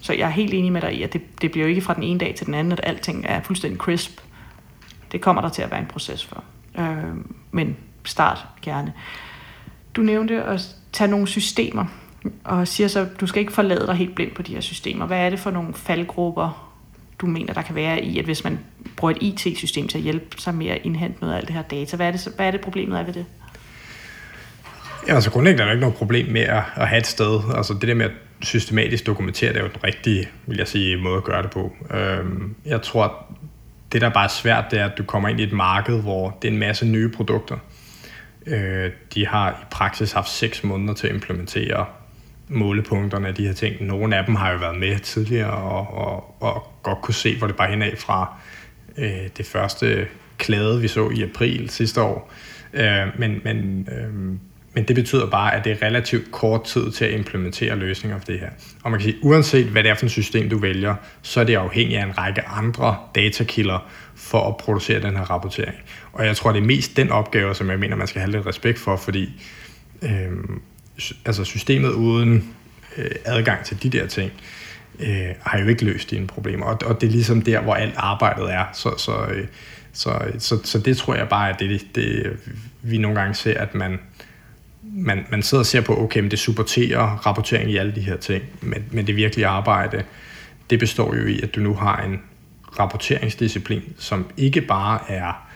så 0.00 0.12
jeg 0.12 0.26
er 0.26 0.30
helt 0.30 0.54
enig 0.54 0.72
med 0.72 0.80
dig 0.80 0.94
i, 0.94 1.02
at 1.02 1.12
det, 1.12 1.42
det 1.42 1.50
bliver 1.50 1.66
jo 1.66 1.68
ikke 1.68 1.80
fra 1.80 1.94
den 1.94 2.02
ene 2.02 2.20
dag 2.20 2.34
til 2.34 2.46
den 2.46 2.54
anden, 2.54 2.72
at 2.72 2.80
alting 2.82 3.24
er 3.28 3.42
fuldstændig 3.42 3.78
crisp. 3.78 4.20
Det 5.12 5.20
kommer 5.20 5.42
der 5.42 5.48
til 5.48 5.62
at 5.62 5.70
være 5.70 5.80
en 5.80 5.86
proces 5.86 6.26
for. 6.26 6.44
Øh, 6.78 7.14
men 7.50 7.76
start 8.04 8.46
gerne. 8.62 8.92
Du 9.96 10.00
nævnte 10.00 10.42
at 10.42 10.76
tage 10.92 11.10
nogle 11.10 11.28
systemer, 11.28 11.84
og 12.44 12.68
siger 12.68 12.88
så, 12.88 13.00
at 13.00 13.20
du 13.20 13.26
skal 13.26 13.40
ikke 13.40 13.52
forlade 13.52 13.86
dig 13.86 13.94
helt 13.94 14.14
blind 14.14 14.34
på 14.34 14.42
de 14.42 14.54
her 14.54 14.60
systemer. 14.60 15.06
Hvad 15.06 15.18
er 15.18 15.30
det 15.30 15.38
for 15.38 15.50
nogle 15.50 15.74
faldgrupper, 15.74 16.70
du 17.20 17.26
mener, 17.26 17.54
der 17.54 17.62
kan 17.62 17.74
være 17.74 18.02
i, 18.02 18.18
at 18.18 18.24
hvis 18.24 18.44
man 18.44 18.58
bruger 18.96 19.14
et 19.20 19.46
IT-system 19.46 19.88
til 19.88 19.98
at 19.98 20.04
hjælpe 20.04 20.40
sig 20.40 20.54
med 20.54 20.66
at 20.66 20.80
indhente 20.84 21.20
noget 21.20 21.34
af 21.34 21.38
alt 21.38 21.48
det 21.48 21.56
her 21.56 21.62
data, 21.62 21.96
hvad 21.96 22.06
er 22.06 22.10
det, 22.10 22.28
hvad 22.36 22.46
er 22.46 22.50
det 22.50 22.60
problemet 22.60 22.98
er 22.98 23.02
ved 23.02 23.12
det? 23.12 23.26
Ja, 25.08 25.14
altså 25.14 25.30
grundlæggende 25.30 25.62
er 25.62 25.66
der 25.66 25.72
ikke 25.72 25.80
noget 25.80 25.96
problem 25.96 26.32
med 26.32 26.40
at, 26.40 26.62
at 26.76 26.88
have 26.88 26.98
et 26.98 27.06
sted. 27.06 27.40
Altså 27.56 27.74
det 27.74 27.88
der 27.88 27.94
med 27.94 28.04
at 28.04 28.12
systematisk 28.42 29.06
dokumentere, 29.06 29.52
det 29.52 29.58
er 29.58 29.62
jo 29.62 29.68
den 29.68 29.84
rigtige, 29.84 30.28
vil 30.46 30.56
jeg 30.56 30.68
sige, 30.68 30.96
måde 30.96 31.16
at 31.16 31.24
gøre 31.24 31.42
det 31.42 31.50
på. 31.50 31.72
Øhm, 31.94 32.54
jeg 32.66 32.82
tror, 32.82 33.04
at 33.04 33.10
det 33.92 34.00
der 34.00 34.08
bare 34.08 34.24
er 34.24 34.28
svært, 34.28 34.64
det 34.70 34.78
er, 34.78 34.84
at 34.84 34.98
du 34.98 35.02
kommer 35.02 35.28
ind 35.28 35.40
i 35.40 35.42
et 35.42 35.52
marked, 35.52 36.02
hvor 36.02 36.38
det 36.42 36.48
er 36.48 36.52
en 36.52 36.58
masse 36.58 36.86
nye 36.86 37.08
produkter. 37.08 37.56
Øh, 38.46 38.90
de 39.14 39.26
har 39.26 39.50
i 39.50 39.64
praksis 39.70 40.12
haft 40.12 40.28
6 40.28 40.64
måneder 40.64 40.94
til 40.94 41.06
at 41.06 41.14
implementere 41.14 41.86
målepunkterne 42.48 43.28
af 43.28 43.34
de 43.34 43.46
her 43.46 43.52
ting. 43.52 43.82
Nogle 43.86 44.16
af 44.16 44.26
dem 44.26 44.34
har 44.34 44.52
jo 44.52 44.58
været 44.58 44.78
med 44.78 44.98
tidligere 44.98 45.50
og, 45.50 45.94
og, 45.94 46.42
og 46.42 46.72
godt 46.82 47.02
kunne 47.02 47.14
se, 47.14 47.38
hvor 47.38 47.46
det 47.46 47.56
bare 47.56 47.70
henad 47.70 47.96
fra 47.96 48.34
øh, 48.98 49.28
det 49.36 49.46
første 49.46 50.06
klæde, 50.38 50.80
vi 50.80 50.88
så 50.88 51.10
i 51.10 51.22
april 51.22 51.70
sidste 51.70 52.02
år. 52.02 52.32
Øh, 52.72 53.06
men, 53.18 53.40
men 53.44 53.88
øh, 53.92 54.38
men 54.74 54.84
det 54.84 54.96
betyder 54.96 55.30
bare, 55.30 55.54
at 55.54 55.64
det 55.64 55.72
er 55.72 55.82
relativt 55.86 56.32
kort 56.32 56.64
tid 56.64 56.90
til 56.90 57.04
at 57.04 57.10
implementere 57.10 57.76
løsninger 57.76 58.18
for 58.18 58.24
det 58.24 58.40
her. 58.40 58.48
Og 58.82 58.90
man 58.90 59.00
kan 59.00 59.10
sige, 59.10 59.18
uanset 59.22 59.66
hvad 59.66 59.82
det 59.82 59.90
er 59.90 59.94
for 59.94 60.06
et 60.06 60.10
system, 60.10 60.50
du 60.50 60.58
vælger, 60.58 60.94
så 61.22 61.40
er 61.40 61.44
det 61.44 61.54
afhængigt 61.54 62.00
af 62.00 62.04
en 62.04 62.18
række 62.18 62.42
andre 62.42 62.96
datakilder 63.14 63.90
for 64.20 64.48
at 64.48 64.56
producere 64.56 65.02
den 65.02 65.16
her 65.16 65.30
rapportering. 65.30 65.76
Og 66.12 66.26
jeg 66.26 66.36
tror, 66.36 66.52
det 66.52 66.60
er 66.60 66.66
mest 66.66 66.96
den 66.96 67.10
opgave, 67.10 67.54
som 67.54 67.70
jeg 67.70 67.78
mener, 67.78 67.96
man 67.96 68.06
skal 68.06 68.20
have 68.20 68.32
lidt 68.32 68.46
respekt 68.46 68.78
for, 68.78 68.96
fordi 68.96 69.42
øh, 70.02 70.30
altså 71.24 71.44
systemet 71.44 71.92
uden 71.92 72.54
øh, 72.96 73.10
adgang 73.24 73.64
til 73.64 73.82
de 73.82 73.90
der 73.90 74.06
ting, 74.06 74.32
øh, 74.98 75.28
har 75.40 75.58
jo 75.58 75.66
ikke 75.66 75.84
løst 75.84 76.10
dine 76.10 76.26
problemer. 76.26 76.66
Og, 76.66 76.78
og 76.84 77.00
det 77.00 77.06
er 77.06 77.10
ligesom 77.10 77.42
der, 77.42 77.60
hvor 77.60 77.74
alt 77.74 77.94
arbejdet 77.96 78.52
er. 78.52 78.64
Så, 78.72 78.94
så, 78.98 79.26
øh, 79.26 79.46
så, 79.92 80.32
så, 80.38 80.58
så 80.64 80.78
det 80.78 80.96
tror 80.96 81.14
jeg 81.14 81.28
bare, 81.28 81.50
at 81.50 81.56
det, 81.58 81.86
det 81.94 82.36
vi 82.82 82.98
nogle 82.98 83.20
gange 83.20 83.34
ser, 83.34 83.58
at 83.58 83.74
man 83.74 83.98
man, 84.82 85.26
man 85.30 85.42
sidder 85.42 85.62
og 85.62 85.66
ser 85.66 85.80
på, 85.80 86.02
okay, 86.02 86.20
men 86.20 86.30
det 86.30 86.38
supporterer 86.38 87.26
rapportering 87.26 87.70
i 87.70 87.76
alle 87.76 87.94
de 87.94 88.00
her 88.00 88.16
ting, 88.16 88.44
men, 88.60 88.84
men 88.90 89.06
det 89.06 89.16
virkelige 89.16 89.46
arbejde, 89.46 90.04
det 90.70 90.78
består 90.78 91.16
jo 91.16 91.26
i, 91.26 91.40
at 91.40 91.54
du 91.54 91.60
nu 91.60 91.74
har 91.74 92.02
en 92.02 92.20
rapporteringsdisciplin, 92.78 93.82
som 93.98 94.26
ikke 94.36 94.60
bare 94.60 95.00
er, 95.08 95.48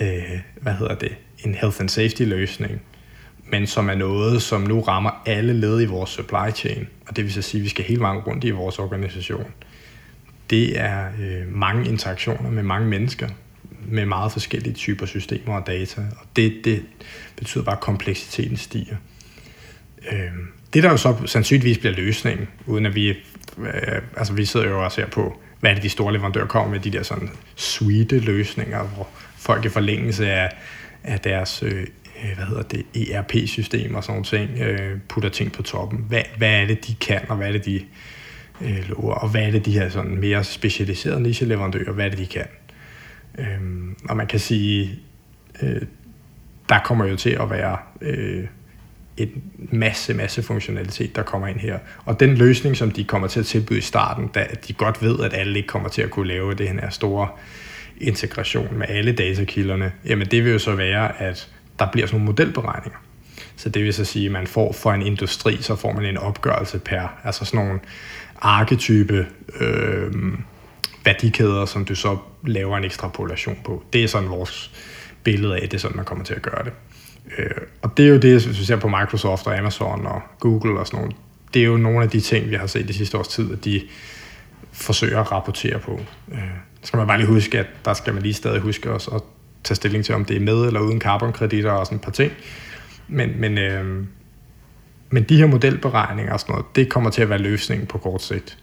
øh, 0.00 0.38
hvad 0.60 0.72
hedder 0.72 0.94
det, 0.94 1.16
en 1.44 1.54
health 1.54 1.80
and 1.80 1.88
safety 1.88 2.22
løsning, 2.22 2.80
men 3.50 3.66
som 3.66 3.88
er 3.90 3.94
noget, 3.94 4.42
som 4.42 4.60
nu 4.60 4.80
rammer 4.80 5.22
alle 5.26 5.52
led 5.52 5.82
i 5.82 5.84
vores 5.84 6.10
supply 6.10 6.50
chain, 6.54 6.88
og 7.08 7.16
det 7.16 7.24
vil 7.24 7.32
så 7.32 7.42
sige, 7.42 7.60
at 7.60 7.64
vi 7.64 7.68
skal 7.68 7.84
hele 7.84 8.00
vejen 8.00 8.18
rundt 8.18 8.44
i 8.44 8.50
vores 8.50 8.78
organisation. 8.78 9.52
Det 10.50 10.80
er 10.80 11.06
øh, 11.20 11.54
mange 11.54 11.88
interaktioner 11.88 12.50
med 12.50 12.62
mange 12.62 12.88
mennesker, 12.88 13.28
med 13.88 14.06
meget 14.06 14.32
forskellige 14.32 14.74
typer 14.74 15.06
systemer 15.06 15.54
og 15.54 15.66
data, 15.66 16.00
og 16.00 16.26
det, 16.36 16.60
det 16.64 16.82
betyder 17.36 17.64
bare, 17.64 17.76
at 17.76 17.80
kompleksiteten 17.80 18.56
stiger. 18.56 18.96
Øh, 20.12 20.30
det 20.74 20.82
der 20.82 20.90
jo 20.90 20.96
så 20.96 21.16
sandsynligvis 21.26 21.78
bliver 21.78 21.94
løsningen, 21.94 22.48
uden 22.66 22.86
at 22.86 22.94
vi, 22.94 23.08
øh, 23.08 24.02
altså 24.16 24.32
vi 24.32 24.44
sidder 24.44 24.68
jo 24.68 24.84
og 24.84 24.92
ser 24.92 25.06
på, 25.06 25.40
hvad 25.60 25.70
er 25.70 25.74
det 25.74 25.82
de 25.82 25.88
store 25.88 26.12
leverandører 26.12 26.46
kommer 26.46 26.70
med, 26.70 26.80
de 26.80 26.90
der 26.90 27.02
sådan 27.02 27.30
suite 27.56 28.18
løsninger, 28.18 28.84
hvor 28.84 29.08
folk 29.36 29.64
i 29.64 29.68
forlængelse 29.68 30.30
af, 30.30 30.50
af 31.04 31.20
deres 31.20 31.62
øh, 31.62 31.72
øh 31.72 32.36
hvad 32.36 32.46
hedder 32.46 32.62
det, 32.62 33.10
ERP-system 33.10 33.94
og 33.94 34.04
sådan 34.04 34.24
ting, 34.24 34.58
øh, 34.60 34.98
putter 35.08 35.30
ting 35.30 35.52
på 35.52 35.62
toppen. 35.62 36.04
Hvad, 36.08 36.22
hvad 36.36 36.62
er 36.62 36.66
det, 36.66 36.86
de 36.86 36.94
kan, 36.94 37.20
og 37.28 37.36
hvad 37.36 37.48
er 37.48 37.52
det, 37.52 37.64
de 37.64 37.84
øh, 38.60 38.88
lover, 38.88 39.14
og 39.14 39.28
hvad 39.28 39.42
er 39.42 39.50
det, 39.50 39.66
de 39.66 39.72
her 39.72 39.88
sådan 39.88 40.16
mere 40.16 40.44
specialiserede 40.44 41.20
niche-leverandører, 41.20 41.92
hvad 41.92 42.04
er 42.04 42.10
det, 42.10 42.18
de 42.18 42.26
kan. 42.26 42.46
Øh, 43.38 43.60
og 44.08 44.16
man 44.16 44.26
kan 44.26 44.40
sige, 44.40 44.98
øh, 45.62 45.82
der 46.68 46.78
kommer 46.78 47.04
jo 47.04 47.16
til 47.16 47.30
at 47.30 47.50
være 47.50 47.76
øh, 48.00 48.44
en 49.18 49.42
masse, 49.56 50.14
masse 50.14 50.42
funktionalitet, 50.42 51.16
der 51.16 51.22
kommer 51.22 51.46
ind 51.46 51.58
her. 51.58 51.78
Og 52.04 52.20
den 52.20 52.34
løsning, 52.34 52.76
som 52.76 52.90
de 52.90 53.04
kommer 53.04 53.28
til 53.28 53.40
at 53.40 53.46
tilbyde 53.46 53.78
i 53.78 53.82
starten, 53.82 54.28
da 54.28 54.46
de 54.68 54.72
godt 54.72 55.02
ved, 55.02 55.20
at 55.20 55.34
alle 55.34 55.56
ikke 55.56 55.66
kommer 55.66 55.88
til 55.88 56.02
at 56.02 56.10
kunne 56.10 56.28
lave 56.28 56.54
det 56.54 56.68
her 56.68 56.90
store 56.90 57.28
integration 58.00 58.78
med 58.78 58.86
alle 58.88 59.12
datakilderne, 59.12 59.92
jamen 60.04 60.26
det 60.26 60.44
vil 60.44 60.52
jo 60.52 60.58
så 60.58 60.74
være, 60.74 61.22
at 61.22 61.48
der 61.78 61.88
bliver 61.92 62.06
sådan 62.06 62.20
nogle 62.20 62.32
modelberegninger. 62.32 62.98
Så 63.56 63.68
det 63.68 63.84
vil 63.84 63.94
så 63.94 64.04
sige, 64.04 64.26
at 64.26 64.32
man 64.32 64.46
får 64.46 64.72
for 64.72 64.92
en 64.92 65.02
industri, 65.02 65.56
så 65.60 65.76
får 65.76 65.92
man 65.92 66.04
en 66.04 66.16
opgørelse 66.16 66.78
per, 66.78 67.18
altså 67.24 67.44
sådan 67.44 67.66
nogle 67.66 67.80
arketype 68.36 69.26
øh, 69.60 70.12
værdikæder, 71.04 71.64
som 71.64 71.84
du 71.84 71.94
så 71.94 72.16
laver 72.46 72.76
en 72.76 72.84
ekstrapolation 72.84 73.58
på. 73.64 73.82
Det 73.92 74.04
er 74.04 74.08
sådan 74.08 74.30
vores 74.30 74.70
billede 75.24 75.56
af, 75.56 75.68
det 75.68 75.74
er 75.74 75.78
sådan, 75.78 75.96
man 75.96 76.04
kommer 76.04 76.24
til 76.24 76.34
at 76.34 76.42
gøre 76.42 76.64
det. 76.64 76.72
Øh, 77.38 77.50
og 77.82 77.96
det 77.96 78.04
er 78.04 78.08
jo 78.08 78.18
det, 78.18 78.46
hvis 78.46 78.60
vi 78.60 78.64
ser 78.64 78.76
på 78.76 78.88
Microsoft 78.88 79.46
og 79.46 79.58
Amazon 79.58 80.06
og 80.06 80.22
Google 80.40 80.80
og 80.80 80.86
sådan 80.86 81.00
noget, 81.00 81.16
det 81.54 81.62
er 81.62 81.66
jo 81.66 81.76
nogle 81.76 82.02
af 82.02 82.10
de 82.10 82.20
ting, 82.20 82.50
vi 82.50 82.54
har 82.54 82.66
set 82.66 82.88
de 82.88 82.94
sidste 82.94 83.18
års 83.18 83.28
tid, 83.28 83.52
at 83.52 83.64
de 83.64 83.82
forsøger 84.72 85.20
at 85.20 85.32
rapportere 85.32 85.78
på. 85.78 86.00
Øh, 86.32 86.38
skal 86.82 86.96
man 86.96 87.06
bare 87.06 87.18
lige 87.18 87.28
huske, 87.28 87.58
at 87.58 87.66
der 87.84 87.94
skal 87.94 88.14
man 88.14 88.22
lige 88.22 88.34
stadig 88.34 88.60
huske 88.60 88.90
os 88.90 89.08
at 89.14 89.22
tage 89.64 89.76
stilling 89.76 90.04
til, 90.04 90.14
om 90.14 90.24
det 90.24 90.36
er 90.36 90.40
med 90.40 90.66
eller 90.66 90.80
uden 90.80 91.00
carbonkreditter 91.00 91.70
og 91.70 91.86
sådan 91.86 91.96
et 91.96 92.02
par 92.02 92.10
ting. 92.10 92.32
Men, 93.08 93.40
men, 93.40 93.58
øh, 93.58 94.04
men 95.10 95.22
de 95.22 95.36
her 95.36 95.46
modelberegninger 95.46 96.32
og 96.32 96.40
sådan 96.40 96.52
noget, 96.52 96.66
det 96.76 96.88
kommer 96.88 97.10
til 97.10 97.22
at 97.22 97.30
være 97.30 97.38
løsningen 97.38 97.86
på 97.86 97.98
kort 97.98 98.22
sigt 98.22 98.58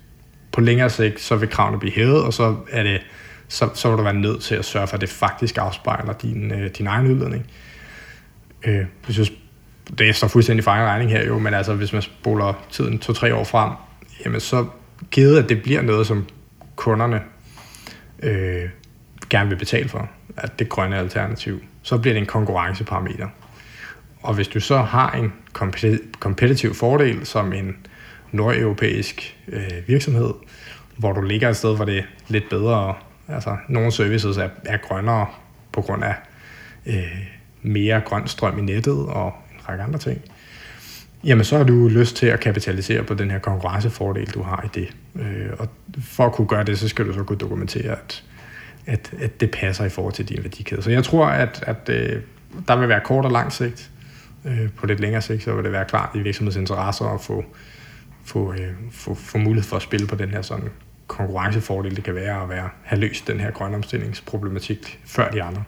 på 0.56 0.62
længere 0.62 0.90
sigt, 0.90 1.22
så 1.22 1.36
vil 1.36 1.50
kravene 1.50 1.80
blive 1.80 1.94
hævet, 1.94 2.24
og 2.24 2.34
så 2.34 2.56
er 2.72 2.84
det 2.84 3.02
så, 3.48 3.70
så 3.74 3.90
vil 3.90 3.98
du 3.98 4.04
være 4.04 4.14
nødt 4.14 4.42
til 4.42 4.56
at 4.56 4.66
sørge 4.66 4.88
for, 4.88 4.96
at 4.96 5.02
det 5.02 5.10
faktisk 5.10 5.58
afspejler 5.58 6.14
din, 6.14 6.52
øh, 6.52 6.70
din 6.78 6.88
egen 6.88 7.08
udledning. 7.12 7.48
Øh, 8.66 8.86
hvis 9.06 9.20
jeg, 9.20 9.28
det 9.98 10.10
er 10.10 10.14
så 10.14 10.28
fuldstændig 10.28 10.64
for 10.64 10.72
egen 10.72 10.88
regning 10.88 11.12
her 11.12 11.26
jo, 11.26 11.40
men 11.40 11.54
altså 11.54 11.74
hvis 11.74 11.94
man 11.94 12.02
spoler 12.02 12.66
tiden 12.72 13.00
to-tre 13.00 13.36
år 13.36 13.44
frem, 13.44 13.72
jamen 14.26 14.40
så 14.40 14.66
givet, 15.12 15.44
at 15.44 15.50
det 15.50 15.62
bliver 15.62 15.82
noget, 15.82 16.08
som 16.08 16.26
kunderne 16.76 17.22
øh, 18.24 18.70
gerne 19.30 19.50
vil 19.50 19.56
betale 19.56 19.90
for, 19.90 20.10
at 20.38 20.60
det 20.60 20.70
grønne 20.70 20.98
alternativ, 20.98 21.62
så 21.82 21.98
bliver 21.98 22.14
det 22.14 22.20
en 22.20 22.26
konkurrenceparameter. 22.26 23.28
Og 24.22 24.34
hvis 24.34 24.48
du 24.48 24.60
så 24.60 24.78
har 24.78 25.12
en 25.12 25.34
kompetitiv 26.20 26.74
fordel 26.74 27.26
som 27.26 27.54
en 27.54 27.76
nordeuropæisk 28.32 29.38
øh, 29.48 29.88
virksomhed, 29.88 30.34
hvor 30.98 31.14
du 31.14 31.22
ligger 31.22 31.50
et 31.50 31.58
sted, 31.58 31.76
hvor 31.76 31.86
det 31.86 31.98
er 31.98 32.04
lidt 32.28 32.50
bedre. 32.50 32.94
Altså, 33.28 33.58
nogle 33.70 33.92
services 33.92 34.38
er, 34.38 34.50
er 34.66 34.78
grønnere 34.78 35.28
på 35.72 35.82
grund 35.82 36.04
af 36.04 36.16
øh, 36.86 37.35
mere 37.66 38.02
grøn 38.06 38.28
strøm 38.28 38.60
i 38.60 38.62
nettet 38.62 38.94
og 38.94 39.34
en 39.54 39.70
række 39.70 39.84
andre 39.84 40.00
ting. 40.00 40.22
Jamen, 41.24 41.44
så 41.44 41.58
har 41.58 41.64
du 41.64 41.88
lyst 41.88 42.16
til 42.16 42.26
at 42.26 42.40
kapitalisere 42.40 43.04
på 43.04 43.14
den 43.14 43.32
her 43.32 43.40
konkurrencefordel, 43.40 44.28
du 44.28 44.42
har 44.42 44.66
i 44.66 44.80
det. 44.80 44.96
Øh, 45.16 45.50
og 45.60 45.68
for 46.02 46.26
at 46.26 46.32
kunne 46.32 46.48
gøre 46.48 46.64
det, 46.64 46.80
så 46.80 46.88
skal 46.88 47.08
du 47.08 47.14
så 47.14 47.24
kunne 47.24 47.38
dokumentere, 47.38 47.92
at, 47.92 48.24
at, 48.86 49.14
at 49.20 49.40
det 49.40 49.52
passer 49.52 49.86
i 49.86 49.90
forhold 49.90 50.14
til 50.14 50.30
din 50.30 50.44
værdikæde. 50.44 50.82
Så 50.82 50.92
jeg 50.92 51.04
tror, 51.04 51.26
at, 51.26 51.64
at 51.68 51.90
øh, 51.90 52.22
der 52.68 52.76
vil 52.76 52.90
være 52.90 53.02
kort 53.06 53.26
og 53.26 53.32
lang 53.32 53.52
sigt. 53.52 53.92
Øh, 54.46 54.70
på 54.76 54.86
lidt 54.86 55.00
længere 55.00 55.22
sigt, 55.22 55.44
så 55.44 55.56
vil 55.56 55.64
det 55.64 55.72
være 55.72 55.86
klart 55.86 56.10
i 56.16 56.20
virksomhedsinteresser 56.20 57.06
at 57.06 57.22
få 57.22 57.46
få, 58.26 58.54
øh, 58.54 58.74
få, 58.92 59.14
få 59.14 59.38
mulighed 59.38 59.70
for 59.70 59.76
at 59.76 59.82
spille 59.82 60.08
på 60.08 60.16
den 60.16 60.30
her 60.30 60.42
sådan 60.42 60.70
konkurrencefordel, 61.08 61.96
det 61.96 62.04
kan 62.04 62.16
være 62.16 62.44
at 62.44 62.50
være, 62.50 62.70
have 62.84 63.00
løst 63.00 63.28
den 63.28 63.40
her 63.40 63.52
grønne 63.52 63.76
omstillingsproblematik 63.76 65.00
før 65.06 65.32
de 65.32 65.44
andre. 65.44 65.64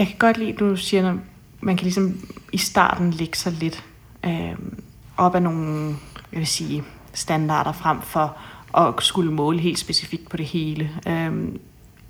Jeg 0.00 0.08
kan 0.08 0.16
godt 0.18 0.38
lide, 0.38 0.52
at 0.52 0.58
du 0.58 0.76
siger, 0.76 1.10
at 1.10 1.16
man 1.60 1.76
kan 1.76 1.84
ligesom 1.84 2.28
i 2.52 2.58
starten 2.58 3.10
lægge 3.10 3.36
sig 3.36 3.52
lidt 3.52 3.84
øh, 4.24 4.56
op 5.16 5.34
af 5.34 5.42
nogle, 5.42 5.96
jeg 6.32 6.38
vil 6.38 6.46
sige, 6.46 6.84
standarder 7.14 7.72
frem 7.72 8.02
for 8.02 8.36
at 8.76 8.94
skulle 8.98 9.32
måle 9.32 9.58
helt 9.58 9.78
specifikt 9.78 10.28
på 10.28 10.36
det 10.36 10.46
hele. 10.46 10.90
Øh, 11.06 11.48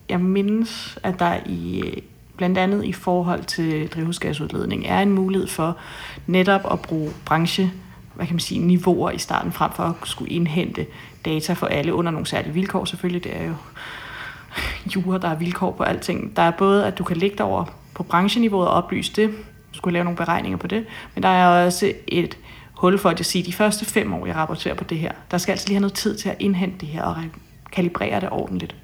jeg 0.09 0.20
mindes, 0.20 0.99
at 1.03 1.18
der 1.18 1.38
i 1.47 1.82
blandt 2.36 2.59
andet 2.59 2.84
i 2.84 2.93
forhold 2.93 3.45
til 3.45 3.88
drivhusgasudledning, 3.88 4.86
er 4.86 5.01
en 5.01 5.12
mulighed 5.12 5.49
for 5.49 5.76
netop 6.26 6.72
at 6.72 6.80
bruge 6.80 7.12
branche 7.24 7.72
hvad 8.14 8.26
kan 8.26 8.34
man 8.34 8.41
sige, 8.41 8.61
niveauer 8.61 9.11
i 9.11 9.18
starten, 9.18 9.53
frem 9.53 9.72
for 9.72 9.82
at 9.82 9.95
skulle 10.05 10.30
indhente 10.30 10.86
data 11.24 11.53
for 11.53 11.66
alle 11.66 11.95
under 11.95 12.11
nogle 12.11 12.26
særlige 12.26 12.55
vilkår. 12.55 12.84
Selvfølgelig, 12.84 13.24
det 13.24 13.36
er 13.36 13.45
jo 13.45 13.55
jure, 14.97 15.18
der 15.18 15.28
er 15.28 15.34
vilkår 15.34 15.70
på 15.70 15.82
alting. 15.82 16.36
Der 16.36 16.43
er 16.43 16.51
både, 16.51 16.86
at 16.86 16.99
du 16.99 17.05
kan 17.05 17.16
ligge 17.16 17.36
dig 17.36 17.47
over 17.47 17.64
på 18.01 18.05
brancheniveauet 18.05 18.68
og 18.68 18.74
oplyse 18.74 19.12
det, 19.16 19.28
Jeg 19.28 19.76
skulle 19.76 19.92
lave 19.92 20.05
nogle 20.05 20.16
beregninger 20.16 20.59
på 20.59 20.66
det, 20.66 20.86
men 21.14 21.22
der 21.22 21.28
er 21.28 21.64
også 21.64 21.92
et 22.09 22.38
hul 22.74 22.98
for 22.98 23.11
at 23.11 23.26
sige, 23.26 23.42
at 23.42 23.46
de 23.46 23.53
første 23.53 23.84
fem 23.84 24.14
år, 24.14 24.26
jeg 24.26 24.36
rapporterer 24.36 24.74
på 24.74 24.84
det 24.84 24.98
her, 24.98 25.12
der 25.30 25.38
skal 25.38 25.53
altså 25.53 25.68
lige 25.68 25.74
have 25.74 25.80
noget 25.80 25.94
tid 25.94 26.16
til 26.16 26.28
at 26.28 26.36
indhente 26.38 26.78
det 26.78 26.88
her 26.88 27.03
og 27.03 27.16
kalibrere 27.72 28.20
det 28.20 28.28
ordentligt 28.30 28.76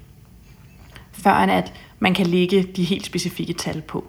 før 1.11 1.31
at 1.31 1.73
man 1.99 2.13
kan 2.13 2.25
lægge 2.25 2.63
de 2.63 2.83
helt 2.83 3.05
specifikke 3.05 3.53
tal 3.53 3.81
på. 3.81 4.05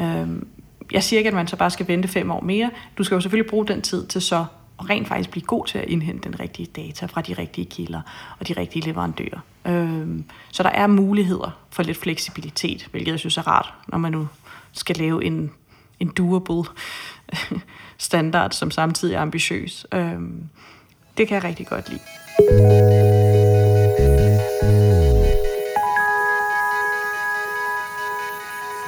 Øhm, 0.00 0.46
jeg 0.92 1.02
siger 1.02 1.18
ikke, 1.20 1.28
at 1.28 1.34
man 1.34 1.46
så 1.46 1.56
bare 1.56 1.70
skal 1.70 1.88
vente 1.88 2.08
fem 2.08 2.30
år 2.30 2.40
mere. 2.40 2.70
Du 2.98 3.04
skal 3.04 3.14
jo 3.14 3.20
selvfølgelig 3.20 3.50
bruge 3.50 3.66
den 3.66 3.82
tid 3.82 4.06
til 4.06 4.22
så 4.22 4.44
og 4.76 4.90
rent 4.90 5.08
faktisk 5.08 5.30
blive 5.30 5.44
god 5.44 5.66
til 5.66 5.78
at 5.78 5.84
indhente 5.88 6.28
den 6.28 6.40
rigtige 6.40 6.66
data 6.66 7.06
fra 7.06 7.20
de 7.20 7.32
rigtige 7.32 7.64
kilder 7.64 8.00
og 8.38 8.48
de 8.48 8.52
rigtige 8.52 8.86
leverandører. 8.86 9.40
Øhm, 9.66 10.24
så 10.52 10.62
der 10.62 10.68
er 10.68 10.86
muligheder 10.86 11.50
for 11.70 11.82
lidt 11.82 11.98
fleksibilitet, 11.98 12.88
hvilket 12.90 13.10
jeg 13.10 13.18
synes 13.18 13.36
er 13.36 13.48
rart, 13.48 13.72
når 13.88 13.98
man 13.98 14.12
nu 14.12 14.28
skal 14.78 14.96
lave 14.96 15.24
en, 15.24 15.50
en 16.00 16.08
durable 16.08 16.70
standard, 17.98 18.50
som 18.50 18.70
samtidig 18.70 19.14
er 19.14 19.20
ambitiøs. 19.20 19.86
Øhm, 19.94 20.48
det 21.18 21.28
kan 21.28 21.34
jeg 21.34 21.44
rigtig 21.44 21.66
godt 21.66 21.88
lide. 21.88 22.00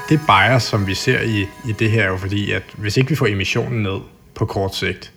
Det 0.08 0.20
bias, 0.26 0.62
som 0.62 0.86
vi 0.86 0.94
ser 0.94 1.20
i, 1.20 1.40
i 1.68 1.72
det 1.78 1.90
her, 1.90 2.02
er 2.02 2.08
jo 2.08 2.16
fordi, 2.16 2.52
at 2.52 2.62
hvis 2.78 2.96
ikke 2.96 3.08
vi 3.10 3.16
får 3.16 3.26
emissionen 3.26 3.82
ned 3.82 4.00
på 4.34 4.46
kort 4.46 4.74
sigt, 4.74 5.12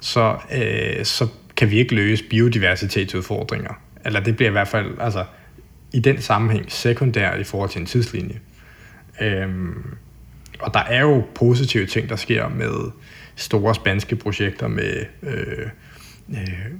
så, 0.00 0.36
øh, 0.52 1.04
så 1.04 1.28
kan 1.56 1.70
vi 1.70 1.78
ikke 1.78 1.94
løse 1.94 2.24
biodiversitetsudfordringer. 2.24 3.74
Eller 4.04 4.20
det 4.20 4.36
bliver 4.36 4.48
i 4.48 4.52
hvert 4.52 4.68
fald 4.68 4.98
altså, 5.00 5.24
i 5.92 6.00
den 6.00 6.22
sammenhæng 6.22 6.72
sekundært 6.72 7.40
i 7.40 7.44
forhold 7.44 7.70
til 7.70 7.80
en 7.80 7.86
tidslinje. 7.86 8.40
Øhm, 9.20 9.96
og 10.58 10.74
der 10.74 10.80
er 10.80 11.00
jo 11.00 11.24
positive 11.34 11.86
ting, 11.86 12.08
der 12.08 12.16
sker 12.16 12.48
med 12.48 12.90
store 13.36 13.74
spanske 13.74 14.16
projekter 14.16 14.68
med 14.68 15.04
øh, 15.22 15.68
øh, 16.30 16.70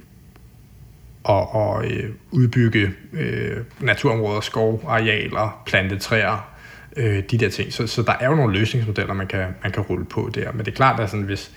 og, 1.23 1.55
og 1.55 1.85
øh, 1.85 2.09
udbygge 2.31 2.91
øh, 3.13 3.57
naturområder, 3.79 4.41
skovarealer, 4.41 5.61
plante 5.65 5.97
træer, 5.97 6.49
øh, 6.97 7.23
de 7.31 7.37
der 7.37 7.49
ting. 7.49 7.73
Så, 7.73 7.87
så 7.87 8.01
der 8.01 8.13
er 8.19 8.29
jo 8.29 8.35
nogle 8.35 8.59
løsningsmodeller, 8.59 9.13
man 9.13 9.27
kan, 9.27 9.47
man 9.63 9.71
kan 9.71 9.83
rulle 9.83 10.05
på 10.05 10.29
der. 10.35 10.51
Men 10.51 10.59
det 10.59 10.71
er 10.71 10.75
klart, 10.75 10.99
at 10.99 11.09
sådan, 11.09 11.25
hvis, 11.25 11.51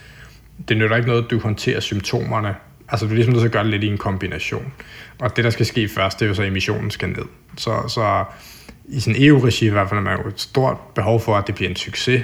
det 0.69 0.77
nytter 0.77 0.97
ikke 0.97 1.09
noget, 1.09 1.25
at 1.25 1.31
du 1.31 1.39
håndterer 1.39 1.81
symptomerne. 1.81 2.55
Altså 2.89 3.07
du 3.07 3.11
er 3.11 3.15
ligesom 3.15 3.33
nødt 3.33 3.43
til 3.43 3.49
at 3.49 3.53
gøre 3.53 3.63
det 3.63 3.71
lidt 3.71 3.85
i 3.85 3.87
en 3.87 3.99
kombination. 3.99 4.73
Og 5.19 5.37
det, 5.37 5.45
der 5.45 5.51
skal 5.51 5.67
ske 5.67 5.89
først, 5.89 6.21
det 6.21 6.25
er 6.25 6.29
jo 6.29 6.35
så, 6.35 6.43
at 6.43 6.49
emissionen 6.49 6.91
skal 6.91 7.09
ned. 7.09 7.25
Så, 7.57 7.89
så 7.89 8.25
i 8.89 9.01
sådan 9.01 9.23
EU-regi 9.23 9.67
i 9.67 9.71
hvert 9.71 9.89
fald 9.89 9.99
er 9.99 10.03
man 10.03 10.21
jo 10.23 10.29
et 10.29 10.41
stort 10.41 10.77
behov 10.95 11.21
for, 11.21 11.37
at 11.37 11.47
det 11.47 11.55
bliver 11.55 11.71
en 11.71 11.77
succes, 11.77 12.23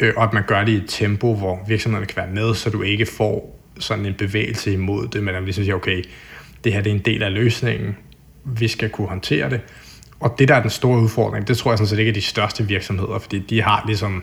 øh, 0.00 0.12
og 0.16 0.24
at 0.24 0.32
man 0.32 0.42
gør 0.46 0.64
det 0.64 0.72
i 0.72 0.76
et 0.76 0.84
tempo, 0.88 1.34
hvor 1.34 1.64
virksomhederne 1.68 2.06
kan 2.06 2.16
være 2.16 2.34
med, 2.34 2.54
så 2.54 2.70
du 2.70 2.82
ikke 2.82 3.06
får 3.06 3.58
sådan 3.78 4.06
en 4.06 4.14
bevægelse 4.14 4.72
imod 4.72 5.08
det, 5.08 5.22
men 5.22 5.28
at 5.28 5.34
man 5.34 5.44
ligesom 5.44 5.64
siger, 5.64 5.74
okay, 5.74 6.04
det 6.64 6.72
her 6.72 6.80
det 6.80 6.90
er 6.90 6.94
en 6.94 7.02
del 7.04 7.22
af 7.22 7.32
løsningen, 7.34 7.96
vi 8.44 8.68
skal 8.68 8.90
kunne 8.90 9.08
håndtere 9.08 9.50
det. 9.50 9.60
Og 10.20 10.34
det, 10.38 10.48
der 10.48 10.54
er 10.54 10.60
den 10.60 10.70
store 10.70 11.00
udfordring, 11.00 11.48
det 11.48 11.58
tror 11.58 11.70
jeg 11.70 11.78
sådan 11.78 11.88
set 11.88 11.98
ikke 11.98 12.08
er 12.08 12.14
de 12.14 12.22
største 12.22 12.66
virksomheder, 12.66 13.18
fordi 13.18 13.38
de 13.38 13.62
har 13.62 13.84
ligesom, 13.86 14.22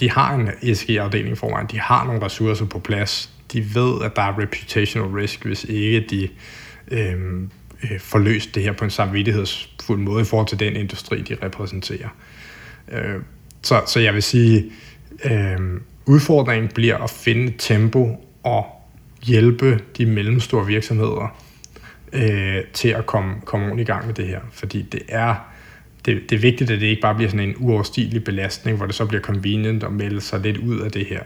de 0.00 0.10
har 0.10 0.34
en 0.34 0.50
ESG-afdeling 0.62 1.38
foran, 1.38 1.66
de 1.66 1.80
har 1.80 2.04
nogle 2.04 2.24
ressourcer 2.24 2.66
på 2.66 2.78
plads, 2.78 3.30
de 3.52 3.74
ved, 3.74 4.02
at 4.04 4.16
der 4.16 4.22
er 4.22 4.38
reputational 4.38 5.08
risk, 5.08 5.44
hvis 5.44 5.64
ikke 5.64 6.00
de 6.10 6.28
øh, 6.90 7.48
øh, 7.82 8.00
får 8.00 8.18
løst 8.18 8.54
det 8.54 8.62
her 8.62 8.72
på 8.72 8.84
en 8.84 8.90
samvittighedsfuld 8.90 10.00
måde 10.00 10.22
i 10.22 10.24
forhold 10.24 10.48
til 10.48 10.60
den 10.60 10.76
industri, 10.76 11.22
de 11.22 11.36
repræsenterer. 11.42 12.08
Øh, 12.92 13.20
så, 13.62 13.82
så 13.86 14.00
jeg 14.00 14.14
vil 14.14 14.22
sige, 14.22 14.64
øh, 15.24 15.58
udfordringen 16.06 16.70
bliver 16.74 16.96
at 16.96 17.10
finde 17.10 17.52
tempo 17.58 18.26
og 18.42 18.66
hjælpe 19.22 19.80
de 19.96 20.06
mellemstore 20.06 20.66
virksomheder 20.66 21.42
øh, 22.12 22.64
til 22.72 22.88
at 22.88 23.06
komme, 23.06 23.34
komme 23.44 23.66
ordentligt 23.66 23.88
i 23.88 23.92
gang 23.92 24.06
med 24.06 24.14
det 24.14 24.26
her. 24.26 24.40
Fordi 24.52 24.82
det 24.82 25.02
er, 25.08 25.34
det, 26.04 26.30
det 26.30 26.36
er 26.36 26.40
vigtigt, 26.40 26.70
at 26.70 26.80
det 26.80 26.86
ikke 26.86 27.02
bare 27.02 27.14
bliver 27.14 27.30
sådan 27.30 27.48
en 27.48 27.54
uoverstigelig 27.58 28.24
belastning, 28.24 28.76
hvor 28.76 28.86
det 28.86 28.94
så 28.94 29.06
bliver 29.06 29.22
convenient 29.22 29.82
at 29.82 29.92
melde 29.92 30.20
sig 30.20 30.40
lidt 30.40 30.56
ud 30.56 30.80
af 30.80 30.92
det 30.92 31.06
her. 31.06 31.20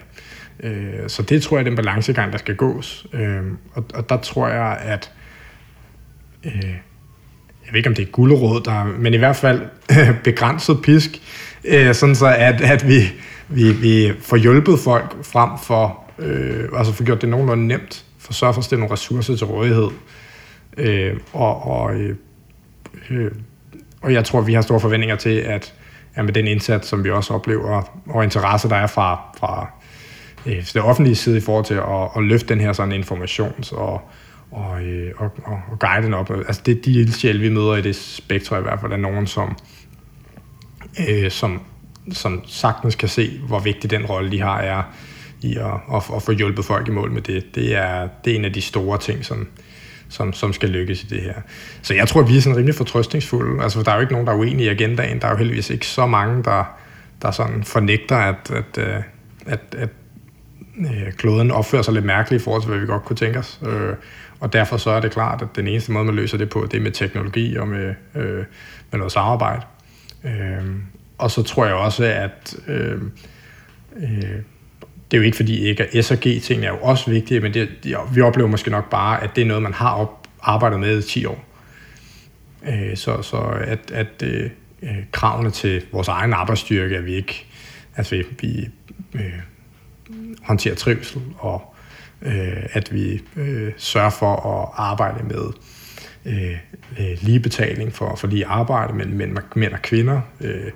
Øh, 0.62 1.08
så 1.08 1.22
det 1.22 1.42
tror 1.42 1.56
jeg 1.56 1.64
er 1.64 1.68
den 1.68 1.76
balancegang, 1.76 2.32
der 2.32 2.38
skal 2.38 2.56
gås. 2.56 3.06
Øh, 3.12 3.42
og, 3.72 3.84
og 3.94 4.08
der 4.08 4.16
tror 4.16 4.48
jeg, 4.48 4.78
at 4.80 5.12
øh, 6.44 6.74
jeg 7.70 7.72
ved 7.72 7.78
ikke, 7.78 7.88
om 7.88 7.94
det 7.94 8.08
er 8.08 8.10
guldråd, 8.10 8.60
der, 8.64 8.84
men 8.84 9.14
i 9.14 9.16
hvert 9.16 9.36
fald 9.36 9.62
begrænset 10.24 10.82
pisk, 10.82 11.10
øh, 11.64 11.94
sådan 11.94 12.14
så 12.14 12.26
at, 12.26 12.60
at 12.60 12.88
vi, 12.88 13.00
vi, 13.48 13.72
vi 13.72 14.12
får 14.20 14.36
hjulpet 14.36 14.78
folk 14.78 15.24
frem 15.24 15.50
for, 15.62 16.04
øh, 16.18 16.68
altså 16.76 16.92
få 16.92 17.04
gjort 17.04 17.20
det 17.20 17.28
nogenlunde 17.28 17.66
nemt, 17.66 18.04
for 18.18 18.32
sørge 18.32 18.54
for 18.54 18.58
at 18.58 18.64
stille 18.64 18.80
nogle 18.80 18.92
ressourcer 18.92 19.36
til 19.36 19.46
rådighed. 19.46 19.88
Øh, 20.76 21.16
og, 21.32 21.62
og, 21.62 21.94
øh, 21.94 22.16
øh, 23.10 23.30
og 24.02 24.12
jeg 24.12 24.24
tror, 24.24 24.40
vi 24.40 24.54
har 24.54 24.62
store 24.62 24.80
forventninger 24.80 25.16
til, 25.16 25.36
at, 25.38 25.74
at 26.14 26.24
med 26.24 26.32
den 26.32 26.46
indsats, 26.46 26.88
som 26.88 27.04
vi 27.04 27.10
også 27.10 27.34
oplever, 27.34 28.00
og 28.06 28.24
interesse, 28.24 28.68
der 28.68 28.76
er 28.76 28.86
fra, 28.86 29.20
fra 29.38 29.70
øh, 30.46 30.66
det 30.74 30.82
offentlige 30.82 31.16
side 31.16 31.36
i 31.36 31.40
forhold 31.40 31.64
til 31.64 31.74
at, 31.74 32.08
at 32.16 32.22
løfte 32.22 32.48
den 32.48 32.60
her 32.60 32.72
sådan 32.72 33.02
informations- 33.02 33.76
og, 33.76 34.02
og, 34.50 34.82
øh, 34.82 35.12
og, 35.16 35.30
og, 35.44 35.60
og 35.70 35.78
guide 35.78 36.02
den 36.02 36.14
op. 36.14 36.30
Altså 36.30 36.62
det 36.66 36.84
de 36.84 36.92
ildsjæle, 36.92 37.40
vi 37.40 37.48
møder 37.48 37.76
i 37.76 37.82
det 37.82 37.96
spektrum 37.96 38.58
i 38.58 38.62
hvert 38.62 38.80
fald, 38.80 38.92
er 38.92 38.96
nogen, 38.96 39.26
som, 39.26 39.58
øh, 41.08 41.30
som, 41.30 41.62
som 42.12 42.42
sagtens 42.46 42.94
kan 42.94 43.08
se, 43.08 43.40
hvor 43.46 43.58
vigtig 43.58 43.90
den 43.90 44.06
rolle, 44.06 44.30
de 44.30 44.40
har, 44.40 44.60
er 44.60 44.82
i 45.42 45.56
at, 45.56 45.64
at, 45.94 46.02
at 46.16 46.22
få 46.22 46.32
hjulpet 46.32 46.64
folk 46.64 46.88
i 46.88 46.90
mål 46.90 47.10
med 47.10 47.22
det. 47.22 47.54
Det 47.54 47.76
er, 47.76 48.08
det 48.24 48.32
er 48.32 48.36
en 48.36 48.44
af 48.44 48.52
de 48.52 48.60
store 48.60 48.98
ting, 48.98 49.24
som, 49.24 49.48
som, 50.08 50.32
som 50.32 50.52
skal 50.52 50.68
lykkes 50.68 51.02
i 51.02 51.06
det 51.06 51.22
her. 51.22 51.34
Så 51.82 51.94
jeg 51.94 52.08
tror, 52.08 52.22
vi 52.22 52.36
er 52.36 52.40
sådan 52.40 52.56
rimelig 52.56 52.74
fortrøstningsfulde. 52.74 53.62
Altså, 53.62 53.82
der 53.82 53.90
er 53.90 53.94
jo 53.94 54.00
ikke 54.00 54.12
nogen, 54.12 54.26
der 54.26 54.32
er 54.32 54.36
uenige 54.36 54.66
i 54.66 54.68
agendaen. 54.68 55.20
Der 55.20 55.26
er 55.26 55.30
jo 55.30 55.36
heldigvis 55.36 55.70
ikke 55.70 55.86
så 55.86 56.06
mange, 56.06 56.44
der, 56.44 56.76
der 57.22 57.30
sådan 57.30 57.64
fornægter, 57.64 58.16
at, 58.16 58.50
at, 58.50 58.78
at, 58.78 59.04
at, 59.46 59.60
at 59.78 59.88
øh, 60.78 61.12
kloden 61.12 61.50
opfører 61.50 61.82
sig 61.82 61.94
lidt 61.94 62.04
mærkeligt 62.04 62.42
i 62.42 62.44
forhold 62.44 62.62
til, 62.62 62.70
hvad 62.70 62.80
vi 62.80 62.86
godt 62.86 63.04
kunne 63.04 63.16
tænke 63.16 63.38
os. 63.38 63.60
Øh, 63.66 63.94
og 64.40 64.52
derfor 64.52 64.76
så 64.76 64.90
er 64.90 65.00
det 65.00 65.12
klart, 65.12 65.42
at 65.42 65.48
den 65.56 65.66
eneste 65.66 65.92
måde, 65.92 66.04
man 66.04 66.14
løser 66.14 66.38
det 66.38 66.48
på, 66.48 66.68
det 66.70 66.78
er 66.78 66.82
med 66.82 66.90
teknologi 66.90 67.56
og 67.56 67.68
med, 67.68 67.94
øh, 68.14 68.44
med 68.90 68.98
noget 68.98 69.12
samarbejde. 69.12 69.62
Øh, 70.24 70.64
og 71.18 71.30
så 71.30 71.42
tror 71.42 71.66
jeg 71.66 71.74
også, 71.74 72.04
at 72.04 72.56
øh, 72.68 73.02
øh, 73.96 74.36
det 75.10 75.16
er 75.16 75.18
jo 75.18 75.22
ikke 75.22 75.36
fordi 75.36 75.64
ikke, 75.68 75.84
at 75.84 76.04
S 76.04 76.10
og 76.10 76.18
G-tingene 76.18 76.66
er 76.66 76.70
jo 76.70 76.78
også 76.82 77.10
vigtige, 77.10 77.40
men 77.40 77.54
det, 77.54 77.68
vi 78.12 78.20
oplever 78.20 78.48
måske 78.48 78.70
nok 78.70 78.90
bare, 78.90 79.22
at 79.22 79.30
det 79.36 79.42
er 79.42 79.46
noget, 79.46 79.62
man 79.62 79.74
har 79.74 79.94
op, 79.94 80.28
arbejdet 80.42 80.80
med 80.80 80.98
i 80.98 81.02
10 81.02 81.24
år. 81.24 81.44
Øh, 82.68 82.96
så, 82.96 83.22
så 83.22 83.36
at, 83.64 83.90
at 83.90 84.22
øh, 84.22 84.50
kravene 85.12 85.50
til 85.50 85.82
vores 85.92 86.08
egen 86.08 86.32
arbejdsstyrke, 86.32 86.96
at 86.96 87.06
vi 87.06 87.14
ikke, 87.14 87.46
altså 87.96 88.16
vi, 88.16 88.24
vi 88.40 88.68
øh, 89.14 89.32
håndterer 90.42 90.74
trivsel, 90.74 91.22
og 91.38 91.69
øh, 92.22 92.66
at 92.72 92.94
vi 92.94 93.22
øh, 93.36 93.72
sørger 93.76 94.10
for 94.10 94.36
at 94.36 94.68
arbejde 94.76 95.24
med 95.24 95.52
øh, 96.26 96.56
øh 96.98 97.18
lige 97.20 97.40
betaling 97.40 97.92
for, 97.92 98.16
for 98.16 98.26
lige 98.26 98.46
arbejde 98.46 98.92
mellem 98.92 99.16
mænd, 99.16 99.36
mænd 99.54 99.72
og 99.72 99.82
kvinder. 99.82 100.20
Øh, 100.40 100.70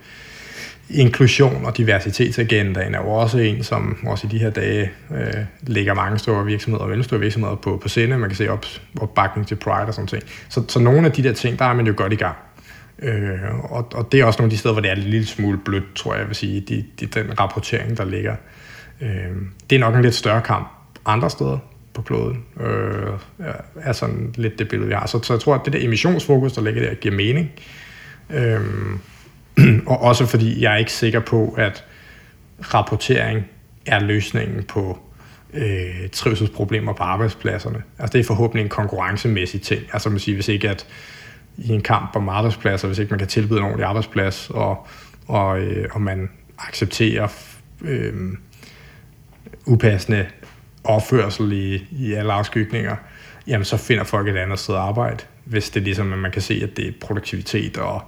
inklusion 0.91 1.65
og 1.65 1.77
diversitetsagendaen 1.77 2.95
er 2.95 2.99
jo 2.99 3.09
også 3.09 3.39
en, 3.39 3.63
som 3.63 3.97
også 4.07 4.27
i 4.27 4.31
de 4.31 4.39
her 4.39 4.51
dage 4.51 4.91
øh, 5.11 5.45
ligger 5.63 5.95
mange 5.95 6.19
store 6.19 6.45
virksomheder 6.45 6.83
og 6.83 6.89
mellemstore 6.89 7.21
virksomheder 7.21 7.57
på, 7.57 7.79
på 7.83 7.89
sinde. 7.89 8.19
Man 8.19 8.29
kan 8.29 8.37
se 8.37 8.49
op, 8.49 8.67
opbakning 9.01 9.49
til 9.49 9.55
Pride 9.55 9.87
og 9.87 9.95
sådan 9.95 10.09
ting. 10.09 10.23
Så, 10.49 10.63
så 10.69 10.79
nogle 10.79 11.07
af 11.07 11.13
de 11.13 11.23
der 11.23 11.33
ting, 11.33 11.59
der 11.59 11.65
er 11.65 11.75
man 11.75 11.87
jo 11.87 11.95
godt 11.97 12.13
i 12.13 12.17
gang. 12.17 12.37
Øh, 12.99 13.73
og, 13.73 13.89
og 13.95 14.13
det 14.13 14.21
er 14.21 14.25
også 14.25 14.39
nogle 14.39 14.49
af 14.49 14.51
de 14.51 14.59
steder, 14.59 14.73
hvor 14.73 14.83
det 14.83 14.91
er 14.91 14.95
en 14.95 15.03
lille 15.03 15.27
smule 15.27 15.59
blødt, 15.59 15.95
tror 15.95 16.13
jeg, 16.13 16.21
jeg 16.21 16.29
vil 16.29 16.37
sige, 16.37 16.61
de, 16.61 16.85
de, 17.01 17.07
den 17.07 17.41
rapportering, 17.41 17.97
der 17.97 18.05
ligger. 18.05 18.37
Øh, 19.01 19.09
det 19.71 19.77
er 19.77 19.81
nok 19.81 19.95
en 19.95 20.03
lidt 20.03 20.15
større 20.15 20.41
kamp 20.41 20.69
andre 21.07 21.31
steder 21.31 21.59
på 21.95 22.03
kloden, 22.03 22.45
øh, 22.61 23.13
er 23.77 23.93
sådan 23.93 24.35
lidt 24.37 24.59
det 24.59 24.69
billede, 24.69 24.89
vi 24.89 24.95
har. 24.95 25.07
Så, 25.07 25.23
så 25.23 25.33
jeg 25.33 25.41
tror, 25.41 25.55
at 25.55 25.61
det 25.65 25.73
der 25.73 25.79
emissionsfokus, 25.85 26.53
der 26.53 26.63
ligger 26.63 26.89
der, 26.89 26.95
giver 26.95 27.15
mening. 27.15 27.51
Øh, 28.31 28.61
og 29.93 30.01
også 30.01 30.27
fordi 30.27 30.63
jeg 30.63 30.73
er 30.73 30.77
ikke 30.77 30.93
sikker 30.93 31.21
på, 31.21 31.55
at 31.59 31.85
rapportering 32.61 33.45
er 33.87 34.01
løsningen 34.01 34.63
på 34.63 34.99
øh, 35.55 36.09
trivselsproblemer 36.13 36.93
på 36.93 37.03
arbejdspladserne. 37.03 37.83
Altså 37.99 38.13
det 38.13 38.21
er 38.21 38.25
forhåbentlig 38.25 38.63
en 38.63 38.69
konkurrencemæssig 38.69 39.63
ting. 39.63 39.83
Altså 39.93 40.11
man 40.11 40.19
siger, 40.19 40.35
hvis 40.35 40.49
ikke 40.49 40.71
at 40.71 40.87
i 41.59 41.73
en 41.73 41.83
kamp 41.83 42.17
om 42.17 42.29
arbejdspladser, 42.29 42.89
hvis 42.89 42.99
ikke 42.99 43.11
man 43.11 43.19
kan 43.19 43.29
tilbyde 43.29 43.59
en 43.59 43.65
ordentlig 43.65 43.87
arbejdsplads, 43.87 44.51
og, 44.51 44.87
og, 45.29 45.61
øh, 45.61 45.89
og 45.93 46.01
man 46.01 46.31
accepterer 46.59 47.29
øh, 47.83 48.15
upassende 49.67 50.27
opførsel 50.85 51.53
i, 51.53 51.87
i 51.91 52.13
alle 52.13 52.33
afskygninger, 52.33 52.97
jamen 53.47 53.65
så 53.65 53.77
finder 53.77 54.05
folk 54.05 54.29
et 54.29 54.37
andet 54.37 54.59
sted 54.59 54.75
at 54.75 54.81
arbejde, 54.81 55.25
hvis 55.45 55.71
det 55.71 55.81
er 55.81 55.85
ligesom, 55.85 56.13
at 56.13 56.19
man 56.19 56.31
kan 56.31 56.43
se, 56.43 56.61
at 56.63 56.77
det 56.77 56.89
er 56.89 56.93
produktivitet 57.01 57.77
og 57.77 58.03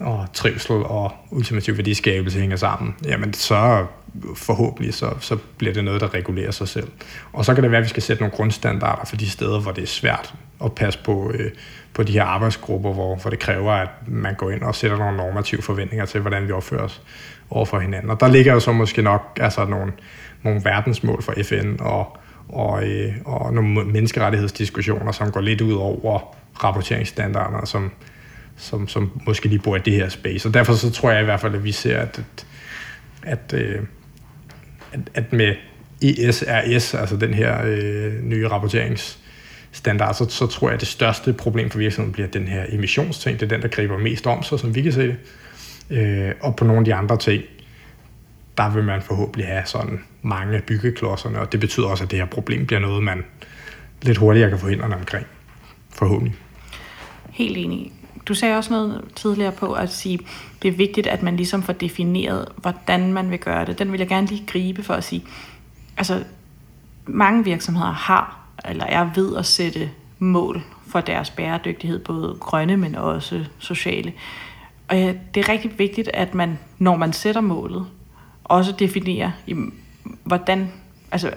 og 0.00 0.26
trivsel 0.32 0.74
og 0.74 1.12
ultimativ 1.30 1.76
værdiskabelse 1.76 2.40
hænger 2.40 2.56
sammen, 2.56 2.94
jamen 3.04 3.34
så 3.34 3.86
forhåbentlig 4.34 4.94
så, 4.94 5.10
så 5.20 5.36
bliver 5.58 5.74
det 5.74 5.84
noget, 5.84 6.00
der 6.00 6.14
regulerer 6.14 6.50
sig 6.50 6.68
selv. 6.68 6.88
Og 7.32 7.44
så 7.44 7.54
kan 7.54 7.62
det 7.62 7.70
være, 7.70 7.78
at 7.78 7.84
vi 7.84 7.88
skal 7.88 8.02
sætte 8.02 8.22
nogle 8.22 8.36
grundstandarder 8.36 9.04
for 9.04 9.16
de 9.16 9.30
steder, 9.30 9.60
hvor 9.60 9.72
det 9.72 9.82
er 9.82 9.86
svært 9.86 10.34
at 10.64 10.74
passe 10.74 10.98
på, 11.04 11.32
øh, 11.34 11.50
på 11.94 12.02
de 12.02 12.12
her 12.12 12.24
arbejdsgrupper, 12.24 12.92
hvor, 12.92 13.16
hvor 13.16 13.30
det 13.30 13.38
kræver, 13.38 13.72
at 13.72 13.88
man 14.06 14.34
går 14.34 14.50
ind 14.50 14.62
og 14.62 14.74
sætter 14.74 14.98
nogle 14.98 15.16
normative 15.16 15.62
forventninger 15.62 16.06
til, 16.06 16.20
hvordan 16.20 16.46
vi 16.46 16.52
opfører 16.52 16.82
os 16.82 17.02
over 17.50 17.64
for 17.64 17.78
hinanden. 17.78 18.10
Og 18.10 18.20
der 18.20 18.28
ligger 18.28 18.52
jo 18.52 18.60
så 18.60 18.72
måske 18.72 19.02
nok 19.02 19.38
altså 19.40 19.64
nogle, 19.64 19.92
nogle 20.46 20.64
verdensmål 20.64 21.22
for 21.22 21.34
FN 21.42 21.76
og, 21.80 22.18
og, 22.48 22.88
øh, 22.88 23.14
og 23.24 23.54
nogle 23.54 23.84
menneskerettighedsdiskussioner, 23.84 25.12
som 25.12 25.32
går 25.32 25.40
lidt 25.40 25.60
ud 25.60 25.72
over 25.72 26.36
rapporteringsstandarder, 26.64 27.64
som, 27.64 27.92
som, 28.56 28.88
som 28.88 29.20
måske 29.26 29.48
lige 29.48 29.58
bor 29.58 29.76
i 29.76 29.78
det 29.78 29.92
her 29.92 30.08
space. 30.08 30.48
Og 30.48 30.54
derfor 30.54 30.72
så 30.72 30.90
tror 30.90 31.10
jeg 31.10 31.20
i 31.20 31.24
hvert 31.24 31.40
fald, 31.40 31.54
at 31.54 31.64
vi 31.64 31.72
ser, 31.72 31.98
at, 31.98 32.20
at, 33.22 33.52
øh, 33.54 33.80
at, 34.92 35.00
at 35.14 35.32
med 35.32 35.54
ESRS, 36.02 36.94
altså 36.94 37.16
den 37.16 37.34
her 37.34 37.64
øh, 37.64 38.22
nye 38.22 38.48
rapporteringsstandard, 38.48 40.14
så, 40.14 40.28
så 40.28 40.46
tror 40.46 40.68
jeg, 40.68 40.74
at 40.74 40.80
det 40.80 40.88
største 40.88 41.32
problem 41.32 41.70
for 41.70 41.78
virksomheden 41.78 42.12
bliver 42.12 42.28
den 42.28 42.48
her 42.48 42.64
emissionsting. 42.68 43.40
Det 43.40 43.46
er 43.46 43.56
den, 43.56 43.62
der 43.62 43.68
griber 43.68 43.98
mest 43.98 44.26
om 44.26 44.42
sig, 44.42 44.58
som 44.58 44.74
vi 44.74 44.82
kan 44.82 44.92
se 44.92 45.06
det. 45.06 45.16
Øh, 45.90 46.32
og 46.40 46.56
på 46.56 46.64
nogle 46.64 46.78
af 46.78 46.84
de 46.84 46.94
andre 46.94 47.16
ting, 47.16 47.42
der 48.56 48.70
vil 48.70 48.84
man 48.84 49.02
forhåbentlig 49.02 49.46
have 49.46 49.62
sådan 49.66 50.00
mange 50.22 50.60
byggeklodserne, 50.60 51.40
og 51.40 51.52
det 51.52 51.60
betyder 51.60 51.86
også, 51.86 52.04
at 52.04 52.10
det 52.10 52.18
her 52.18 52.26
problem 52.26 52.66
bliver 52.66 52.80
noget, 52.80 53.02
man 53.02 53.24
lidt 54.02 54.18
hurtigere 54.18 54.50
kan 54.50 54.58
få 54.58 54.68
hænderne 54.68 54.96
omkring. 54.96 55.26
Forhåbentlig. 55.90 56.34
Helt 57.30 57.56
enig. 57.56 57.92
Du 58.28 58.34
sagde 58.34 58.56
også 58.56 58.72
noget 58.72 59.04
tidligere 59.14 59.52
på 59.52 59.72
at 59.72 59.92
sige, 59.92 60.18
det 60.62 60.68
er 60.68 60.72
vigtigt, 60.72 61.06
at 61.06 61.22
man 61.22 61.36
ligesom 61.36 61.62
får 61.62 61.72
defineret, 61.72 62.48
hvordan 62.56 63.12
man 63.12 63.30
vil 63.30 63.38
gøre 63.38 63.64
det. 63.64 63.78
Den 63.78 63.92
vil 63.92 63.98
jeg 63.98 64.08
gerne 64.08 64.26
lige 64.26 64.46
gribe 64.46 64.82
for 64.82 64.94
at 64.94 65.04
sige, 65.04 65.24
altså 65.96 66.24
mange 67.06 67.44
virksomheder 67.44 67.92
har, 67.92 68.38
eller 68.64 68.84
er 68.84 69.10
ved 69.14 69.36
at 69.36 69.46
sætte 69.46 69.90
mål 70.18 70.62
for 70.86 71.00
deres 71.00 71.30
bæredygtighed, 71.30 71.98
både 71.98 72.36
grønne, 72.40 72.76
men 72.76 72.94
også 72.94 73.44
sociale. 73.58 74.12
Og 74.88 74.96
ja, 74.96 75.14
det 75.34 75.44
er 75.44 75.48
rigtig 75.48 75.78
vigtigt, 75.78 76.10
at 76.14 76.34
man, 76.34 76.58
når 76.78 76.96
man 76.96 77.12
sætter 77.12 77.40
målet, 77.40 77.86
også 78.48 78.72
definerer, 78.72 79.30
hvordan, 80.24 80.72
altså, 81.10 81.30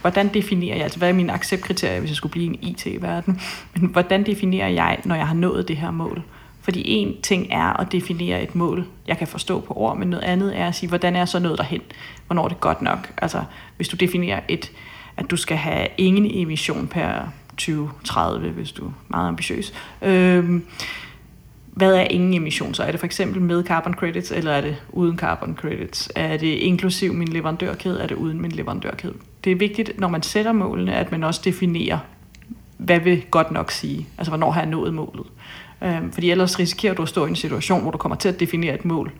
hvordan 0.00 0.34
definerer 0.34 0.74
jeg, 0.74 0.84
altså 0.84 0.98
hvad 0.98 1.08
er 1.08 1.12
mine 1.12 1.32
acceptkriterier, 1.32 2.00
hvis 2.00 2.10
jeg 2.10 2.16
skulle 2.16 2.32
blive 2.32 2.46
en 2.46 2.58
IT-verden, 2.62 3.40
men 3.74 3.90
hvordan 3.90 4.26
definerer 4.26 4.68
jeg, 4.68 4.98
når 5.04 5.14
jeg 5.14 5.26
har 5.26 5.34
nået 5.34 5.68
det 5.68 5.76
her 5.76 5.90
mål? 5.90 6.22
Fordi 6.60 6.82
en 6.86 7.22
ting 7.22 7.46
er 7.50 7.80
at 7.80 7.92
definere 7.92 8.42
et 8.42 8.54
mål, 8.54 8.86
jeg 9.06 9.18
kan 9.18 9.26
forstå 9.26 9.60
på 9.60 9.74
ord, 9.76 9.96
men 9.96 10.08
noget 10.08 10.24
andet 10.24 10.58
er 10.58 10.66
at 10.66 10.74
sige, 10.74 10.88
hvordan 10.88 11.14
er 11.14 11.20
jeg 11.20 11.28
så 11.28 11.38
nået 11.38 11.58
derhen? 11.58 11.80
Hvornår 12.26 12.44
er 12.44 12.48
det 12.48 12.60
godt 12.60 12.82
nok? 12.82 13.12
Altså, 13.16 13.44
hvis 13.76 13.88
du 13.88 13.96
definerer 13.96 14.40
et, 14.48 14.72
at 15.16 15.30
du 15.30 15.36
skal 15.36 15.56
have 15.56 15.88
ingen 15.98 16.26
emission 16.30 16.86
per 16.86 17.28
2030, 17.56 18.50
hvis 18.50 18.72
du 18.72 18.86
er 18.86 18.92
meget 19.08 19.28
ambitiøs. 19.28 19.72
Øhm, 20.02 20.64
hvad 21.74 21.94
er 21.94 22.04
ingen 22.04 22.34
emission? 22.34 22.74
Så 22.74 22.82
er 22.82 22.90
det 22.90 23.00
for 23.00 23.06
eksempel 23.06 23.42
med 23.42 23.64
carbon 23.64 23.94
credits, 23.94 24.30
eller 24.30 24.52
er 24.52 24.60
det 24.60 24.76
uden 24.90 25.18
carbon 25.18 25.56
credits? 25.60 26.10
Er 26.14 26.36
det 26.36 26.46
inklusiv 26.46 27.14
min 27.14 27.28
leverandørkæde, 27.28 28.00
er 28.00 28.06
det 28.06 28.14
uden 28.14 28.42
min 28.42 28.52
leverandørkæde? 28.52 29.14
Det 29.44 29.52
er 29.52 29.56
vigtigt, 29.56 30.00
når 30.00 30.08
man 30.08 30.22
sætter 30.22 30.52
målene, 30.52 30.94
at 30.94 31.10
man 31.10 31.24
også 31.24 31.40
definerer, 31.44 31.98
hvad 32.78 33.00
vil 33.00 33.22
godt 33.30 33.50
nok 33.50 33.70
sige? 33.70 34.06
Altså, 34.18 34.30
hvornår 34.30 34.50
har 34.50 34.60
jeg 34.60 34.70
nået 34.70 34.94
målet? 34.94 35.26
Øhm, 35.82 36.12
fordi 36.12 36.30
ellers 36.30 36.58
risikerer 36.58 36.94
du 36.94 37.02
at 37.02 37.08
stå 37.08 37.26
i 37.26 37.28
en 37.28 37.36
situation, 37.36 37.82
hvor 37.82 37.90
du 37.90 37.98
kommer 37.98 38.16
til 38.16 38.28
at 38.28 38.40
definere 38.40 38.74
et 38.74 38.84
mål, 38.84 39.12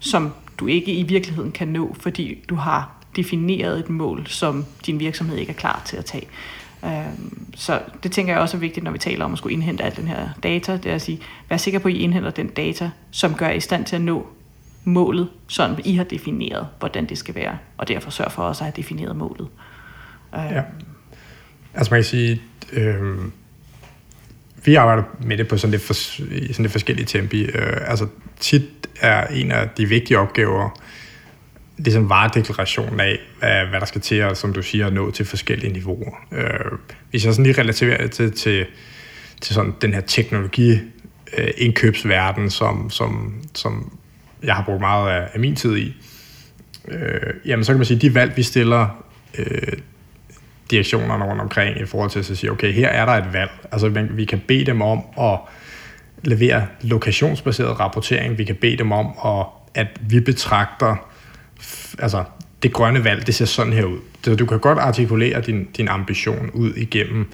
som 0.00 0.32
du 0.58 0.66
ikke 0.66 0.94
i 0.94 1.02
virkeligheden 1.02 1.52
kan 1.52 1.68
nå, 1.68 1.96
fordi 2.00 2.44
du 2.48 2.54
har 2.54 2.90
defineret 3.16 3.78
et 3.78 3.90
mål, 3.90 4.26
som 4.26 4.64
din 4.86 5.00
virksomhed 5.00 5.36
ikke 5.36 5.50
er 5.50 5.56
klar 5.56 5.82
til 5.84 5.96
at 5.96 6.04
tage. 6.04 6.26
Øhm, 6.84 7.54
så 7.56 7.80
det 8.02 8.12
tænker 8.12 8.32
jeg 8.32 8.42
også 8.42 8.56
er 8.56 8.60
vigtigt, 8.60 8.84
når 8.84 8.90
vi 8.90 8.98
taler 8.98 9.24
om 9.24 9.32
at 9.32 9.38
skulle 9.38 9.52
indhente 9.52 9.84
al 9.84 9.96
den 9.96 10.08
her 10.08 10.28
data, 10.42 10.72
det 10.76 10.86
er 10.86 10.94
at 10.94 11.02
sige, 11.02 11.20
vær 11.48 11.56
sikker 11.56 11.78
på, 11.78 11.88
at 11.88 11.94
I 11.94 11.98
indhenter 11.98 12.30
den 12.30 12.48
data, 12.48 12.90
som 13.10 13.34
gør 13.34 13.50
I 13.50 13.60
stand 13.60 13.84
til 13.84 13.96
at 13.96 14.02
nå 14.02 14.26
målet, 14.84 15.28
sådan 15.46 15.76
I 15.84 15.96
har 15.96 16.04
defineret, 16.04 16.66
hvordan 16.78 17.06
det 17.06 17.18
skal 17.18 17.34
være, 17.34 17.58
og 17.78 17.88
derfor 17.88 18.10
sørg 18.10 18.32
for 18.32 18.42
også 18.42 18.64
at 18.64 18.66
have 18.66 18.74
defineret 18.76 19.16
målet. 19.16 19.48
Øhm. 20.34 20.44
Ja. 20.44 20.62
Altså 21.74 21.94
man 21.94 21.98
kan 21.98 22.04
sige, 22.04 22.42
øh, 22.72 23.18
vi 24.64 24.74
arbejder 24.74 25.02
med 25.20 25.36
det 25.36 25.48
på 25.48 25.56
sådan 25.56 25.70
lidt, 25.70 25.82
for, 25.82 25.94
sådan 25.94 26.62
lidt 26.62 26.72
forskellige 26.72 27.06
tempi. 27.06 27.42
Øh, 27.42 27.90
altså 27.90 28.06
tit 28.40 28.62
er 29.00 29.26
en 29.26 29.50
af 29.50 29.68
de 29.76 29.86
vigtige 29.86 30.18
opgaver, 30.18 30.80
ligesom 31.84 32.08
varedeklarationen 32.08 33.00
af, 33.00 33.18
hvad, 33.38 33.66
hvad 33.66 33.80
der 33.80 33.86
skal 33.86 34.00
til, 34.00 34.22
og 34.22 34.36
som 34.36 34.52
du 34.52 34.62
siger, 34.62 34.86
at 34.86 34.92
nå 34.92 35.10
til 35.10 35.26
forskellige 35.26 35.72
niveauer. 35.72 36.16
Øh, 36.32 36.78
hvis 37.10 37.24
jeg 37.24 37.34
sådan 37.34 37.46
lige 37.46 37.60
relaterer 37.60 37.96
det 38.02 38.12
til, 38.12 38.32
til, 38.32 38.66
til 39.40 39.54
sådan 39.54 39.74
den 39.82 39.94
her 39.94 40.00
teknologi 40.00 40.72
øh, 41.38 41.48
indkøbsverden, 41.56 42.50
som, 42.50 42.90
som, 42.90 43.34
som 43.54 43.98
jeg 44.42 44.54
har 44.54 44.64
brugt 44.64 44.80
meget 44.80 45.10
af, 45.10 45.28
af 45.34 45.40
min 45.40 45.56
tid 45.56 45.76
i, 45.76 45.94
øh, 46.88 47.34
jamen 47.44 47.64
så 47.64 47.72
kan 47.72 47.78
man 47.78 47.86
sige, 47.86 47.96
at 47.96 48.02
de 48.02 48.14
valg, 48.14 48.36
vi 48.36 48.42
stiller 48.42 49.04
øh, 49.38 49.72
direktionerne 50.70 51.24
rundt 51.24 51.40
omkring 51.40 51.80
i 51.80 51.86
forhold 51.86 52.10
til 52.10 52.18
at 52.18 52.24
sige, 52.24 52.50
okay, 52.50 52.72
her 52.72 52.88
er 52.88 53.06
der 53.06 53.12
et 53.12 53.32
valg. 53.32 53.50
Altså 53.72 53.88
vi 53.88 54.24
kan 54.24 54.42
bede 54.48 54.66
dem 54.66 54.82
om 54.82 55.02
at 55.20 55.38
levere 56.24 56.66
lokationsbaseret 56.82 57.80
rapportering. 57.80 58.38
Vi 58.38 58.44
kan 58.44 58.56
bede 58.56 58.76
dem 58.76 58.92
om, 58.92 59.06
at, 59.24 59.46
at 59.74 59.86
vi 60.00 60.20
betragter 60.20 61.11
altså 61.98 62.24
det 62.62 62.72
grønne 62.72 63.04
valg, 63.04 63.26
det 63.26 63.34
ser 63.34 63.44
sådan 63.44 63.72
her 63.72 63.84
ud. 63.84 63.98
Så 64.22 64.34
du 64.34 64.46
kan 64.46 64.58
godt 64.58 64.78
artikulere 64.78 65.40
din, 65.40 65.64
din 65.76 65.88
ambition 65.88 66.50
ud 66.50 66.74
igennem 66.74 67.26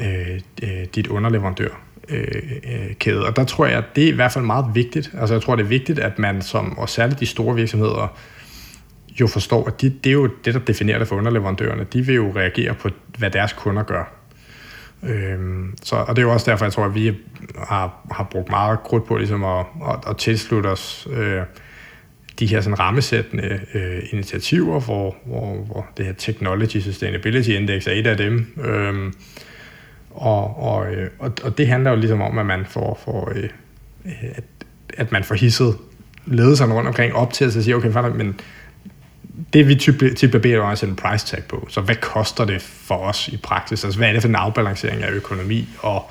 øh, 0.00 0.40
øh, 0.62 0.84
dit 0.94 1.06
underleverandør 1.06 1.68
øh, 2.08 2.42
øh, 2.64 2.94
kæde. 2.94 3.26
Og 3.26 3.36
der 3.36 3.44
tror 3.44 3.66
jeg, 3.66 3.78
at 3.78 3.84
det 3.96 4.04
er 4.04 4.08
i 4.08 4.14
hvert 4.14 4.32
fald 4.32 4.44
meget 4.44 4.66
vigtigt. 4.74 5.10
Altså 5.20 5.34
jeg 5.34 5.42
tror, 5.42 5.56
det 5.56 5.62
er 5.62 5.68
vigtigt, 5.68 5.98
at 5.98 6.18
man 6.18 6.42
som, 6.42 6.78
og 6.78 6.88
særligt 6.88 7.20
de 7.20 7.26
store 7.26 7.54
virksomheder, 7.54 8.16
jo 9.20 9.26
forstår, 9.26 9.66
at 9.66 9.80
de, 9.80 9.90
det 9.90 10.10
er 10.10 10.14
jo 10.14 10.28
det, 10.44 10.54
der 10.54 10.60
definerer 10.60 10.98
det 10.98 11.08
for 11.08 11.16
underleverandørerne. 11.16 11.84
De 11.92 12.06
vil 12.06 12.14
jo 12.14 12.32
reagere 12.36 12.74
på, 12.74 12.88
hvad 13.18 13.30
deres 13.30 13.52
kunder 13.52 13.82
gør. 13.82 14.12
Øhm, 15.02 15.74
så, 15.82 15.96
og 15.96 16.16
det 16.16 16.22
er 16.22 16.26
jo 16.26 16.32
også 16.32 16.50
derfor, 16.50 16.64
jeg 16.64 16.72
tror, 16.72 16.84
at 16.84 16.94
vi 16.94 17.14
har, 17.58 18.06
har 18.10 18.24
brugt 18.24 18.50
meget 18.50 18.82
krudt 18.82 19.06
på 19.06 19.16
ligesom 19.16 19.44
at, 19.44 19.66
at, 19.90 20.10
at 20.10 20.16
tilslutte 20.16 20.66
os 20.66 21.08
øh, 21.10 21.42
de 22.38 22.46
her 22.46 22.60
sådan 22.60 22.78
rammesættende 22.78 23.60
øh, 23.74 24.02
initiativer, 24.10 24.80
hvor, 24.80 25.16
hvor, 25.26 25.54
hvor 25.54 25.86
det 25.96 26.06
her 26.06 26.12
Technology 26.12 26.76
Sustainability 26.80 27.48
Index 27.48 27.86
er 27.86 27.92
et 27.92 28.06
af 28.06 28.16
dem. 28.16 28.54
Øhm, 28.64 29.14
og, 30.10 30.62
og, 30.62 30.94
øh, 30.94 31.10
og, 31.18 31.32
og 31.42 31.58
det 31.58 31.68
handler 31.68 31.90
jo 31.90 31.96
ligesom 31.96 32.22
om, 32.22 32.38
at 32.38 32.46
man 32.46 32.66
får, 32.66 33.00
får 33.04 33.32
øh, 33.34 33.48
at, 34.34 34.44
at 34.96 35.12
man 35.12 35.24
får 35.24 35.34
hisset 35.34 35.76
ledelserne 36.26 36.74
rundt 36.74 36.88
omkring 36.88 37.14
op 37.14 37.32
til 37.32 37.44
at 37.44 37.52
sige, 37.52 37.76
okay, 37.76 37.88
men 38.16 38.40
det 39.52 39.68
vi 39.68 39.74
tit 39.74 39.96
bliver 40.30 40.42
bedt 40.42 40.58
om 40.58 40.70
at 40.70 40.78
sætte 40.78 40.90
en 40.90 40.96
price 40.96 41.26
tag 41.26 41.44
på. 41.44 41.66
Så 41.70 41.80
hvad 41.80 41.96
koster 41.96 42.44
det 42.44 42.62
for 42.62 42.96
os 42.96 43.28
i 43.28 43.36
praksis? 43.36 43.84
Altså 43.84 43.98
hvad 43.98 44.08
er 44.08 44.12
det 44.12 44.22
for 44.22 44.28
en 44.28 44.34
afbalancering 44.34 45.02
af 45.02 45.10
økonomi 45.10 45.68
og, 45.78 46.10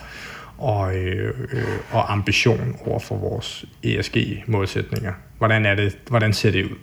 og, 0.57 0.95
øh, 0.95 1.33
øh, 1.51 1.63
og 1.91 2.11
ambition 2.13 2.75
over 2.85 2.99
for 2.99 3.17
vores 3.17 3.65
ESG-målsætninger? 3.83 5.13
Hvordan, 5.37 5.65
er 5.65 5.75
det, 5.75 5.97
hvordan 6.07 6.33
ser 6.33 6.51
det 6.51 6.63
ud? 6.65 6.77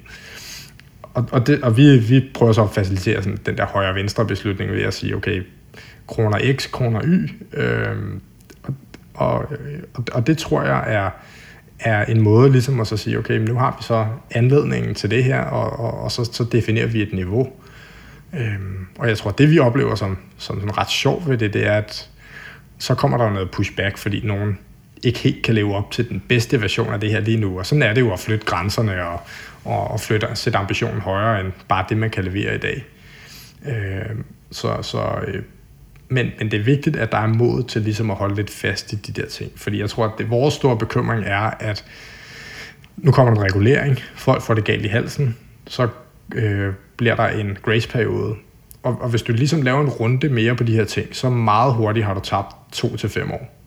Og, 1.15 1.29
og, 1.33 1.47
det, 1.47 1.63
og 1.63 1.77
vi, 1.77 1.99
vi 1.99 2.31
prøver 2.35 2.53
så 2.53 2.63
at 2.63 2.71
facilitere 2.71 3.23
sådan, 3.23 3.39
den 3.47 3.57
der 3.57 3.67
højre-venstre 3.67 4.27
beslutning 4.27 4.73
ved 4.73 4.83
at 4.83 4.95
sige, 4.95 5.17
okay, 5.17 5.43
kroner 6.07 6.55
X, 6.57 6.71
kroner 6.71 7.01
Y. 7.05 7.31
Øh, 7.53 7.97
og, 9.15 9.39
og, 9.95 10.05
og 10.13 10.27
det 10.27 10.39
tror 10.39 10.63
jeg 10.63 10.95
er 10.95 11.11
er 11.85 12.05
en 12.05 12.21
måde 12.21 12.53
ligesom 12.53 12.81
at 12.81 12.87
så 12.87 12.97
sige, 12.97 13.19
okay, 13.19 13.39
nu 13.39 13.55
har 13.55 13.77
vi 13.79 13.85
så 13.85 14.07
anledningen 14.31 14.95
til 14.95 15.11
det 15.11 15.25
her, 15.25 15.41
og, 15.41 15.81
og, 15.81 16.01
og 16.01 16.13
så, 16.13 16.25
så 16.25 16.45
definerer 16.45 16.87
vi 16.87 17.03
et 17.03 17.13
niveau. 17.13 17.53
Øhm, 18.35 18.87
og 18.99 19.09
jeg 19.09 19.19
tror, 19.19 19.31
det 19.31 19.51
vi 19.51 19.59
oplever 19.59 19.95
som, 19.95 20.19
som 20.39 20.61
sådan 20.61 20.79
ret 20.79 20.91
sjovt 20.91 21.29
ved 21.29 21.39
det, 21.39 21.53
det 21.53 21.67
er, 21.67 21.73
at 21.73 22.11
så 22.79 22.95
kommer 22.95 23.19
der 23.19 23.31
noget 23.31 23.51
pushback, 23.51 23.99
fordi 23.99 24.27
nogen 24.27 24.59
ikke 25.03 25.19
helt 25.19 25.43
kan 25.43 25.55
leve 25.55 25.77
op 25.77 25.91
til 25.91 26.09
den 26.09 26.23
bedste 26.29 26.61
version 26.61 26.93
af 26.93 27.01
det 27.01 27.11
her 27.11 27.21
lige 27.21 27.37
nu. 27.37 27.59
Og 27.59 27.67
sådan 27.67 27.83
er 27.83 27.95
det 27.95 28.01
jo 28.01 28.13
at 28.13 28.21
flytte 28.21 28.47
grænserne 28.47 29.07
og, 29.07 29.21
og, 29.65 29.91
og 29.91 30.01
flytte, 30.01 30.27
sætte 30.35 30.59
ambitionen 30.59 31.01
højere 31.01 31.41
end 31.41 31.53
bare 31.69 31.85
det, 31.89 31.97
man 31.97 32.11
kan 32.11 32.25
levere 32.25 32.55
i 32.55 32.59
dag. 32.59 32.85
Øh, 33.67 34.17
så 34.51 34.83
så 34.83 35.03
øh, 35.27 35.43
men, 36.09 36.31
men 36.39 36.51
det 36.51 36.61
er 36.61 36.65
vigtigt, 36.65 36.97
at 36.97 37.13
der 37.13 37.19
er 37.19 37.27
mod 37.27 37.63
til 37.63 37.83
ligesom 37.83 38.11
at 38.11 38.17
holde 38.17 38.35
lidt 38.35 38.51
fast 38.51 38.93
i 38.93 38.97
de 38.97 39.21
der 39.21 39.29
ting. 39.29 39.53
Fordi 39.57 39.81
jeg 39.81 39.91
tror, 39.91 40.05
at 40.05 40.13
det, 40.19 40.31
vores 40.31 40.55
store 40.55 40.79
bekymring 40.79 41.25
er, 41.27 41.51
at 41.61 41.85
nu 42.97 43.13
kommer 43.13 43.33
en 43.33 43.43
regulering, 43.43 43.99
folk 44.15 44.43
får 44.43 44.55
det 44.55 44.65
galt 44.65 44.85
i 44.85 44.89
halsen, 44.89 45.37
så 45.67 45.89
øh, 46.35 46.73
bliver 46.97 47.17
der 47.17 47.27
en 47.27 47.59
grace-periode. 47.63 48.35
Og, 48.83 48.99
og 49.01 49.09
hvis 49.09 49.23
du 49.23 49.33
ligesom 49.33 49.63
laver 49.63 49.81
en 49.81 49.89
runde 49.89 50.29
mere 50.29 50.57
på 50.57 50.65
de 50.65 50.73
her 50.73 50.85
ting, 50.85 51.17
så 51.17 51.31
meget 51.31 51.75
hurtigt 51.75 52.07
har 52.07 52.15
du 52.15 52.21
tabt 52.21 52.57
to 52.73 52.97
til 52.97 53.09
fem 53.09 53.31
år. 53.31 53.62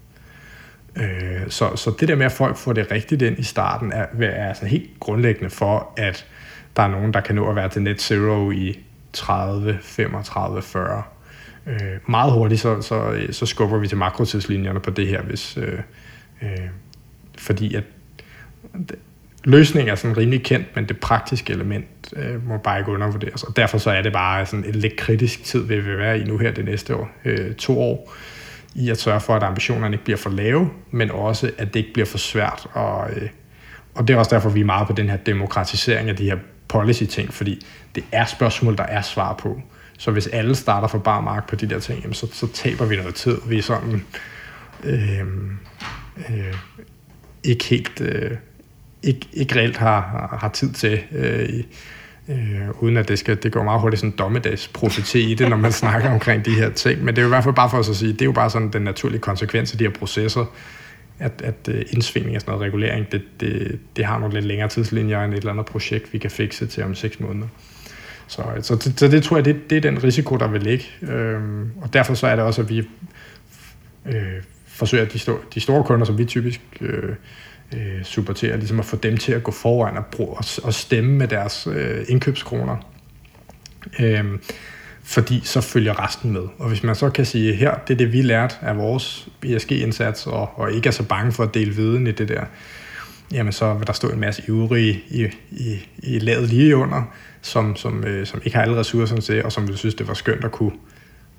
Øh, 0.96 1.50
så, 1.50 1.76
så 1.76 1.94
det 2.00 2.08
der 2.08 2.16
med, 2.16 2.26
at 2.26 2.32
folk 2.32 2.58
får 2.58 2.74
det 2.74 2.92
rigtigt 2.92 3.22
ind 3.22 3.40
i 3.40 3.44
starten, 3.44 3.92
er, 3.92 4.06
er 4.22 4.48
altså 4.48 4.66
helt 4.66 4.90
grundlæggende 5.00 5.50
for, 5.50 5.94
at 5.98 6.26
der 6.76 6.84
er 6.84 6.88
nogen, 6.88 7.14
der 7.14 7.22
kan 7.22 7.36
nå 7.36 7.50
at 7.50 7.56
være 7.56 7.70
til 7.70 7.82
net 7.82 8.02
zero 8.02 8.52
i 8.52 8.80
30, 9.14 9.78
35, 9.82 10.62
40 10.62 11.04
øh, 11.68 11.78
meget 12.08 12.32
hurtigt, 12.32 12.62
så, 12.62 12.82
så, 12.82 13.28
så 13.32 13.46
skubber 13.46 13.78
vi 13.78 13.88
til 13.88 13.98
makrotidslinjerne 13.98 14.80
på 14.80 14.90
det 14.90 15.08
her, 15.08 15.22
hvis, 15.22 15.58
øh, 15.58 15.80
øh, 16.42 16.50
fordi 17.38 17.76
at 17.76 17.84
løsningen 19.44 19.92
er 19.92 19.96
sådan 19.96 20.18
rimelig 20.18 20.44
kendt, 20.44 20.76
men 20.76 20.88
det 20.88 21.00
praktiske 21.00 21.54
element 21.54 21.86
øh, 22.16 22.48
må 22.48 22.58
bare 22.58 22.80
ikke 22.80 22.92
undervurderes. 22.92 23.44
Og 23.44 23.56
derfor 23.56 23.78
så 23.78 23.92
er 23.92 24.02
det 24.02 24.14
bare 24.14 24.46
sådan 24.46 24.66
en 24.66 24.76
lidt 24.76 24.96
kritisk 24.96 25.44
tid, 25.44 25.64
vi 25.64 25.80
vil 25.80 25.98
være 25.98 26.20
i 26.20 26.24
nu 26.24 26.38
her 26.38 26.52
det 26.52 26.66
næste 26.66 26.96
år, 26.96 27.10
øh, 27.26 27.56
to 27.56 27.82
år, 27.82 28.14
i 28.76 28.90
at 28.90 29.00
sørge 29.00 29.22
for, 29.22 29.36
at 29.36 29.44
ambitionerne 29.44 29.94
ikke 29.94 30.04
bliver 30.04 30.18
for 30.18 30.30
lave, 30.30 30.70
men 30.92 31.12
også, 31.12 31.52
at 31.58 31.74
det 31.74 31.80
ikke 31.80 31.94
bliver 31.94 32.06
for 32.06 32.18
svært. 32.18 32.68
Og, 32.74 33.10
øh, 33.12 33.30
og 33.96 34.08
det 34.08 34.14
er 34.14 34.18
også 34.18 34.36
derfor, 34.36 34.50
vi 34.50 34.62
er 34.62 34.66
meget 34.66 34.88
på 34.88 34.94
den 34.94 35.10
her 35.10 35.18
demokratisering 35.18 36.10
af 36.10 36.16
de 36.16 36.24
her 36.24 36.38
policy-ting, 36.68 37.34
fordi 37.34 37.66
det 37.96 38.04
er 38.12 38.26
spørgsmål, 38.26 38.78
der 38.78 38.84
er 38.84 39.02
svar 39.02 39.34
på. 39.34 39.62
Så 39.98 40.12
hvis 40.12 40.28
alle 40.28 40.56
starter 40.56 40.88
for 40.88 40.98
bare 40.98 41.22
mark 41.22 41.50
på 41.50 41.56
de 41.56 41.70
der 41.70 41.80
ting, 41.80 42.02
jamen 42.02 42.14
så, 42.14 42.28
så 42.34 42.48
taber 42.54 42.86
vi 42.86 42.96
noget 42.96 43.16
tid. 43.16 43.38
Vi 43.48 43.58
er 43.58 43.62
sådan 43.62 44.06
øh, 44.84 45.20
øh, 46.30 46.54
ikke 47.44 47.66
helt... 47.66 48.02
Øh, 48.02 48.32
ikke, 49.04 49.28
ikke 49.34 49.56
reelt 49.56 49.78
har, 49.78 50.02
har, 50.02 50.38
har 50.42 50.50
tid 50.50 50.74
til, 50.74 51.04
øh, 51.12 51.64
øh, 52.30 52.84
uden 52.84 52.98
at 52.98 53.08
det 53.08 53.20
skal, 53.20 53.44
det 53.44 53.52
går 53.52 53.64
meget 53.64 53.82
hurtigt 53.82 54.00
sådan 54.00 54.12
en 54.12 54.18
dommedagsprofeti 54.18 55.32
i 55.32 55.34
det, 55.34 55.50
når 55.50 55.58
man 55.58 55.72
snakker 55.72 56.12
omkring 56.12 56.46
de 56.46 56.56
her 56.56 56.70
ting. 56.70 57.04
Men 57.04 57.16
det 57.16 57.18
er 57.18 57.22
jo 57.22 57.28
i 57.28 57.30
hvert 57.30 57.44
fald 57.44 57.56
bare 57.56 57.70
for 57.70 57.78
os 57.78 57.90
at 57.90 57.96
sige, 57.96 58.14
det 58.14 58.22
er 58.22 58.26
jo 58.26 58.32
bare 58.32 58.50
sådan 58.50 58.70
den 58.70 58.82
naturlige 58.82 59.20
konsekvens 59.20 59.72
af 59.72 59.78
de 59.78 59.84
her 59.84 59.92
processer, 59.92 60.46
at, 61.20 61.42
at 61.44 61.56
øh, 61.70 61.86
indsvingning 61.90 62.36
og 62.36 62.42
sådan 62.42 62.52
noget 62.52 62.68
regulering, 62.68 63.12
det, 63.12 63.22
det, 63.40 63.80
det 63.96 64.06
har 64.06 64.20
nogle 64.20 64.34
lidt 64.34 64.46
længere 64.46 64.70
tidslinjer 64.70 65.24
end 65.24 65.34
et 65.34 65.38
eller 65.38 65.52
andet 65.52 65.66
projekt, 65.66 66.14
vi 66.14 66.18
kan 66.18 66.32
fikse 66.32 66.68
til 66.68 66.84
om 66.84 66.96
seks 66.96 67.20
måneder. 67.20 67.48
Så, 68.28 68.42
øh, 68.58 68.64
så, 68.64 68.76
det, 68.76 69.00
så 69.00 69.08
det 69.08 69.24
tror 69.24 69.38
jeg, 69.38 69.46
det, 69.46 69.70
det 69.70 69.78
er 69.78 69.82
den 69.82 70.04
risiko, 70.04 70.36
der 70.36 70.48
vil 70.48 70.64
ligge. 70.64 70.86
Øhm, 71.02 71.72
og 71.82 71.94
derfor 71.94 72.14
så 72.14 72.28
er 72.28 72.36
det 72.36 72.46
også, 72.46 72.62
at 72.62 72.70
vi 72.70 72.88
øh, 74.06 74.24
forsøger, 74.68 75.06
at 75.06 75.14
de, 75.14 75.20
store, 75.20 75.38
de 75.54 75.60
store 75.60 75.84
kunder, 75.84 76.06
som 76.06 76.18
vi 76.18 76.26
typisk 76.26 76.62
øh, 76.82 77.16
øh, 77.74 78.04
supportere, 78.04 78.58
ligesom 78.58 78.80
at 78.80 78.86
få 78.86 78.96
dem 78.96 79.18
til 79.18 79.32
at 79.32 79.44
gå 79.44 79.52
foran 79.52 79.98
og, 79.98 80.06
bruge, 80.06 80.38
og, 80.38 80.46
og 80.64 80.74
stemme 80.74 81.12
med 81.12 81.28
deres 81.28 81.68
øh, 81.72 82.06
indkøbskroner. 82.10 82.78
Øh, 84.00 84.26
fordi 85.04 85.42
så 85.44 85.62
følger 85.62 86.06
resten 86.06 86.32
med. 86.32 86.42
Og 86.58 86.70
hvis 86.70 86.84
man 86.84 86.96
så 86.96 87.10
kan 87.10 87.26
sige, 87.26 87.54
her, 87.54 87.76
det 87.88 87.94
er 87.94 87.98
det, 87.98 88.14
vi 88.14 88.22
lærte 88.22 88.56
af 88.62 88.78
vores 88.78 89.28
ESG-indsats, 89.44 90.28
og, 90.28 90.60
og 90.60 90.72
ikke 90.74 90.88
er 90.88 90.92
så 90.92 91.04
bange 91.04 91.32
for 91.32 91.44
at 91.44 91.54
dele 91.54 91.76
viden 91.76 92.08
i 92.08 92.12
det 92.12 92.30
der, 92.30 92.44
jamen 93.32 93.54
så 93.54 93.74
vil 93.74 93.88
der 93.88 93.94
stå 93.94 94.10
en 94.10 94.20
masse 94.20 94.44
ivrige 94.48 95.04
i, 95.10 95.28
i, 95.52 95.88
i 95.98 96.20
laget 96.20 96.50
lige 96.50 96.76
under, 96.76 97.04
som, 97.42 97.76
som, 97.76 98.04
øh, 98.04 98.26
som 98.26 98.42
ikke 98.46 98.58
har 98.58 98.64
alle 98.64 98.78
ressourcerne 98.78 99.22
til, 99.22 99.44
og 99.44 99.52
som 99.52 99.68
vil 99.68 99.78
synes, 99.78 99.96
det 99.96 100.08
var 100.08 100.14
skønt 100.14 100.46
at 100.46 100.52
kunne 100.52 100.72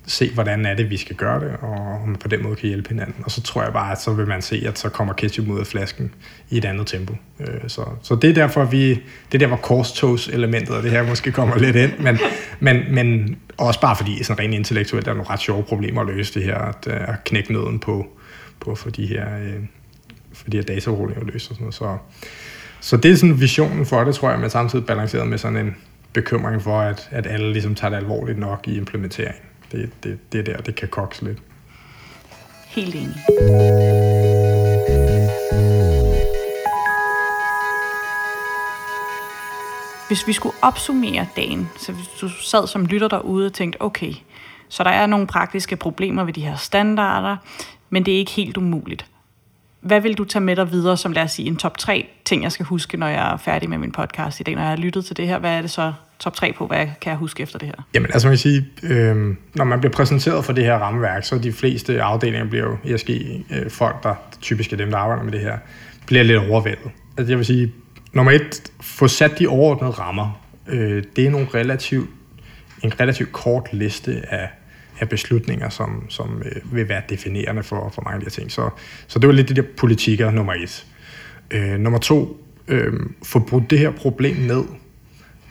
se, 0.07 0.31
hvordan 0.35 0.67
er 0.67 0.75
det, 0.75 0.91
vi 0.91 0.97
skal 0.97 1.17
gøre 1.17 1.41
det, 1.41 1.57
og 1.61 2.01
om 2.03 2.09
man 2.09 2.17
på 2.17 2.29
den 2.29 2.43
måde 2.43 2.57
kan 2.57 2.69
hjælpe 2.69 2.89
hinanden. 2.89 3.25
Og 3.25 3.31
så 3.31 3.43
tror 3.43 3.63
jeg 3.63 3.73
bare, 3.73 3.93
at 3.93 4.01
så 4.01 4.13
vil 4.13 4.27
man 4.27 4.43
se, 4.43 4.65
at 4.67 4.79
så 4.79 4.89
kommer 4.89 5.15
ketchup 5.15 5.49
ud 5.49 5.61
af 5.61 5.67
flasken 5.67 6.15
i 6.51 6.59
et 6.59 6.65
andet 6.65 6.87
tempo. 6.87 7.15
Øh, 7.41 7.69
så, 7.69 7.85
så 8.03 8.15
det 8.15 8.31
er 8.31 8.35
derfor, 8.35 8.65
vi, 8.65 8.89
det 8.89 9.35
er 9.35 9.39
der, 9.39 9.47
hvor 9.47 9.57
korstogs-elementet 9.57 10.75
af 10.75 10.83
det 10.83 10.91
her 10.91 11.03
måske 11.03 11.33
kommer 11.33 11.59
lidt 11.59 11.77
ind, 11.77 11.99
men, 11.99 12.19
men, 12.61 12.95
men 12.95 13.37
også 13.57 13.81
bare 13.81 13.97
fordi, 13.97 14.23
sådan 14.23 14.45
rent 14.45 14.55
intellektuelt, 14.55 15.07
der 15.07 15.13
er 15.13 15.17
nogle 15.17 15.31
ret 15.31 15.41
sjove 15.41 15.63
problemer 15.63 16.01
at 16.01 16.07
løse 16.07 16.35
det 16.35 16.43
her, 16.43 16.59
at, 16.59 16.87
øh, 16.87 17.09
at 17.09 17.25
knække 17.25 17.53
nøden 17.53 17.79
på, 17.79 18.07
på 18.61 18.75
for 18.75 18.91
de 18.91 19.07
her, 19.07 19.39
øh, 19.39 19.61
for 20.33 20.51
de 20.51 20.57
her 20.57 20.65
dataruller 20.65 21.17
at 21.17 21.27
løse 21.27 21.51
og 21.51 21.55
sådan 21.55 21.63
noget. 21.63 21.75
Så, 21.75 21.97
så 22.81 22.97
det 22.97 23.11
er 23.11 23.17
sådan 23.17 23.41
visionen 23.41 23.87
for 23.87 24.05
det, 24.05 24.15
tror 24.15 24.31
jeg, 24.31 24.41
men 24.41 24.51
samtidig 24.51 24.87
balanceret 24.87 25.29
med 25.29 25.39
sådan 25.39 25.67
en 25.67 25.77
bekymring 26.13 26.63
for, 26.63 26.81
at, 26.81 27.09
at 27.11 27.27
alle 27.27 27.53
ligesom 27.53 27.75
tager 27.75 27.91
det 27.91 27.97
alvorligt 27.97 28.39
nok 28.39 28.69
i 28.69 28.77
implementeringen 28.77 29.43
det, 29.73 29.91
det, 30.03 30.33
det 30.33 30.39
er 30.39 30.45
der, 30.45 30.63
det 30.63 30.75
kan 30.75 30.89
kokse 30.89 31.25
lidt. 31.25 31.39
Helt 32.69 32.95
enig. 32.95 33.17
Hvis 40.09 40.27
vi 40.27 40.33
skulle 40.33 40.57
opsummere 40.63 41.29
dagen, 41.37 41.69
så 41.79 41.93
hvis 41.93 42.09
du 42.21 42.29
sad 42.29 42.67
som 42.67 42.87
lytter 42.87 43.09
derude 43.09 43.47
og 43.47 43.53
tænkte, 43.53 43.83
okay, 43.83 44.13
så 44.69 44.85
der 44.85 44.91
er 44.91 45.07
nogle 45.07 45.27
praktiske 45.27 45.77
problemer 45.77 46.25
ved 46.25 46.33
de 46.33 46.41
her 46.41 46.57
standarder, 46.57 47.37
men 47.91 48.07
det 48.07 48.15
er 48.15 48.19
ikke 48.19 48.33
helt 48.33 48.57
umuligt. 48.57 49.07
Hvad 49.87 50.01
vil 50.01 50.19
du 50.19 50.25
tage 50.25 50.43
med 50.43 50.57
dig 50.57 50.73
videre, 50.73 50.97
som 50.97 51.13
lad 51.13 51.23
os 51.23 51.33
sige 51.33 51.49
en 51.49 51.57
top 51.57 51.79
3 51.79 52.09
ting, 52.25 52.43
jeg 52.43 52.53
skal 52.53 52.67
huske, 52.67 52.97
når 52.97 53.07
jeg 53.07 53.33
er 53.33 53.37
færdig 53.37 53.69
med 53.69 53.79
min 53.79 53.93
podcast 53.93 54.41
i 54.41 54.43
dag, 54.43 54.55
når 54.55 54.63
jeg 54.63 54.71
har 54.71 54.77
lyttet 54.77 55.05
til 55.05 55.17
det 55.17 55.29
her? 55.29 55.39
Hvad 55.39 55.51
er 55.51 55.61
det 55.61 55.71
så, 55.71 55.93
top 56.19 56.35
3 56.35 56.53
på, 56.53 56.67
hvad 56.67 56.87
kan 57.01 57.11
jeg 57.11 57.17
huske 57.17 57.43
efter 57.43 57.59
det 57.59 57.69
her? 57.69 57.85
Jamen 57.95 58.11
altså 58.13 58.29
man 58.29 58.33
kan 58.33 58.39
sige, 58.39 58.67
øh, 58.83 59.35
når 59.55 59.65
man 59.65 59.81
bliver 59.81 59.93
præsenteret 59.93 60.45
for 60.45 60.53
det 60.53 60.65
her 60.65 60.75
rammeværk, 60.75 61.25
så 61.25 61.39
de 61.39 61.53
fleste 61.53 62.03
afdelinger 62.03 62.49
bliver 62.49 62.65
jo 62.65 62.95
ESG-folk, 62.95 63.97
øh, 63.97 64.03
der 64.03 64.15
typisk 64.41 64.73
er 64.73 64.77
dem, 64.77 64.91
der 64.91 64.99
arbejder 64.99 65.23
med 65.23 65.33
det 65.33 65.41
her, 65.41 65.59
bliver 66.07 66.23
lidt 66.23 66.39
overvældet. 66.39 66.91
Altså 67.19 67.33
jeg 67.33 67.39
vil 67.39 67.47
sige, 67.47 67.73
nummer 68.13 68.33
et, 68.33 68.73
få 68.81 69.09
sat 69.09 69.39
de 69.39 69.47
overordnede 69.47 69.91
rammer. 69.91 70.41
Øh, 70.69 71.05
det 71.17 71.27
er 71.27 71.31
nogle 71.31 71.47
relativt, 71.55 72.11
en 72.83 73.01
relativt 73.01 73.33
kort 73.33 73.69
liste 73.73 74.23
af, 74.31 74.49
af 75.01 75.09
beslutninger, 75.09 75.69
som, 75.69 76.11
som 76.11 76.43
øh, 76.45 76.75
vil 76.75 76.89
være 76.89 77.03
definerende 77.09 77.63
for, 77.63 77.91
for 77.95 78.03
mange 78.03 78.15
af 78.15 78.21
de 78.21 78.25
her 78.25 78.31
ting. 78.31 78.53
Så, 78.53 78.71
så 79.07 79.19
det 79.19 79.27
var 79.27 79.35
lidt 79.35 79.49
de 79.49 79.55
der 79.55 79.63
politikker, 79.77 80.31
nummer 80.31 80.55
et. 80.55 80.87
Øh, 81.51 81.79
nummer 81.79 81.99
to, 81.99 82.47
øh, 82.69 82.93
få 83.23 83.39
brudt 83.39 83.71
det 83.71 83.79
her 83.79 83.91
problem 83.91 84.37
ned 84.37 84.65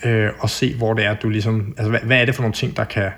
øh, 0.06 0.30
og 0.40 0.50
se, 0.50 0.76
hvor 0.76 0.94
det 0.94 1.06
er, 1.06 1.16
du 1.16 1.30
ligesom, 1.30 1.74
altså 1.78 1.90
hvad, 1.90 2.00
hvad 2.00 2.22
er 2.22 2.26
det 2.26 2.36
for 2.36 2.42
nogle 2.42 2.54
ting, 2.54 2.78
der 2.78 2.84
kan 2.84 3.12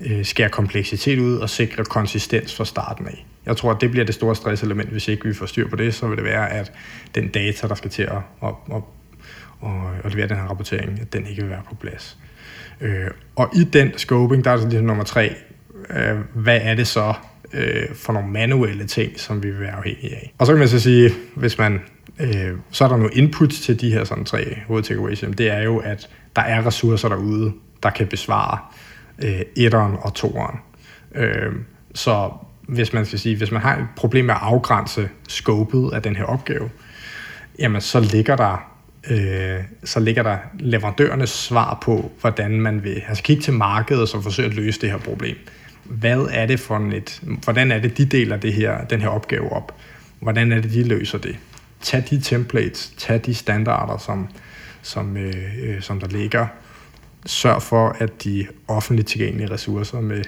øh, 0.00 0.24
skære 0.24 0.48
kompleksitet 0.48 1.18
ud 1.18 1.36
og 1.36 1.50
sikre 1.50 1.84
konsistens 1.84 2.56
fra 2.56 2.64
starten 2.64 3.06
af. 3.06 3.26
Jeg 3.46 3.56
tror, 3.56 3.70
at 3.70 3.80
det 3.80 3.90
bliver 3.90 4.06
det 4.06 4.14
store 4.14 4.36
stresselement, 4.36 4.90
hvis 4.90 5.08
ikke 5.08 5.28
vi 5.28 5.34
får 5.34 5.46
styr 5.46 5.68
på 5.68 5.76
det, 5.76 5.94
så 5.94 6.06
vil 6.06 6.16
det 6.16 6.24
være, 6.24 6.52
at 6.52 6.72
den 7.14 7.28
data, 7.28 7.68
der 7.68 7.74
skal 7.74 7.90
til 7.90 8.02
at, 8.02 8.12
at, 8.42 8.54
at, 8.74 8.82
at, 9.64 9.70
at 10.04 10.12
levere 10.12 10.28
den 10.28 10.36
her 10.36 10.44
rapportering, 10.44 11.00
at 11.00 11.12
den 11.12 11.26
ikke 11.26 11.42
vil 11.42 11.50
være 11.50 11.62
på 11.68 11.74
plads. 11.74 12.18
Øh, 12.80 13.10
og 13.36 13.50
i 13.56 13.64
den 13.64 13.92
scoping, 13.96 14.44
der 14.44 14.50
er 14.50 14.56
det 14.56 14.68
ligesom 14.68 14.86
nummer 14.86 15.04
tre, 15.04 15.36
øh, 15.90 16.18
hvad 16.34 16.60
er 16.62 16.74
det 16.74 16.86
så 16.86 17.14
øh, 17.52 17.94
for 17.94 18.12
nogle 18.12 18.28
manuelle 18.28 18.86
ting, 18.86 19.20
som 19.20 19.42
vi 19.42 19.50
vil 19.50 19.60
være 19.60 19.72
afhængige 19.72 20.14
af. 20.14 20.32
Og 20.38 20.46
så 20.46 20.52
kan 20.52 20.58
man 20.58 20.68
så 20.68 20.80
sige, 20.80 21.10
hvis 21.36 21.58
man 21.58 21.80
øh, 22.20 22.52
så 22.70 22.84
er 22.84 22.88
der 22.88 22.96
nogle 22.96 23.14
inputs 23.14 23.60
til 23.60 23.80
de 23.80 23.92
her 23.92 24.04
sådan 24.04 24.24
tre 24.24 24.58
hovedtakeaways. 24.66 25.24
Det 25.38 25.50
er 25.50 25.62
jo, 25.62 25.78
at 25.78 26.08
der 26.36 26.42
er 26.42 26.66
ressourcer 26.66 27.08
derude, 27.08 27.52
der 27.82 27.90
kan 27.90 28.06
besvare 28.06 28.58
øh, 29.24 29.40
etteren 29.56 29.96
og 30.00 30.14
toeren. 30.14 30.56
Øh, 31.14 31.52
så 31.94 32.30
hvis 32.68 32.92
man 32.92 33.06
skal 33.06 33.18
sige, 33.18 33.36
hvis 33.36 33.50
man 33.50 33.62
har 33.62 33.76
et 33.76 33.86
problem 33.96 34.24
med 34.24 34.34
at 34.34 34.40
afgrænse 34.42 35.08
skåbet 35.28 35.90
af 35.92 36.02
den 36.02 36.16
her 36.16 36.24
opgave, 36.24 36.70
jamen 37.58 37.80
så 37.80 38.00
ligger 38.00 38.36
der 38.36 38.72
øh, 39.10 39.60
så 39.84 40.00
ligger 40.00 40.22
der 40.22 40.36
leverandørernes 40.58 41.30
svar 41.30 41.78
på, 41.82 42.12
hvordan 42.20 42.60
man 42.60 42.84
vil 42.84 43.02
altså 43.08 43.22
kigge 43.22 43.42
til 43.42 43.52
markedet 43.52 44.02
og 44.02 44.08
så 44.08 44.20
forsøge 44.20 44.48
at 44.48 44.54
løse 44.54 44.80
det 44.80 44.90
her 44.90 44.98
problem. 44.98 45.36
Hvad 46.00 46.28
er 46.30 46.46
det 46.46 46.60
for 46.60 46.78
et, 46.78 47.22
hvordan 47.44 47.72
er 47.72 47.78
det, 47.78 47.98
de 47.98 48.04
deler 48.04 48.36
det 48.36 48.52
her, 48.52 48.84
den 48.84 49.00
her 49.00 49.08
opgave 49.08 49.52
op? 49.52 49.74
Hvordan 50.20 50.52
er 50.52 50.60
det, 50.60 50.72
de 50.72 50.84
løser 50.84 51.18
det? 51.18 51.36
tag 51.82 52.04
de 52.10 52.20
templates, 52.20 52.92
tag 52.96 53.20
de 53.26 53.34
standarder, 53.34 53.98
som, 53.98 54.28
som, 54.82 55.16
øh, 55.16 55.34
øh 55.62 55.82
som 55.82 56.00
der 56.00 56.08
ligger. 56.08 56.46
Sørg 57.26 57.62
for, 57.62 57.96
at 57.98 58.24
de 58.24 58.46
offentligt 58.68 59.08
tilgængelige 59.08 59.50
ressourcer 59.50 60.00
med 60.00 60.24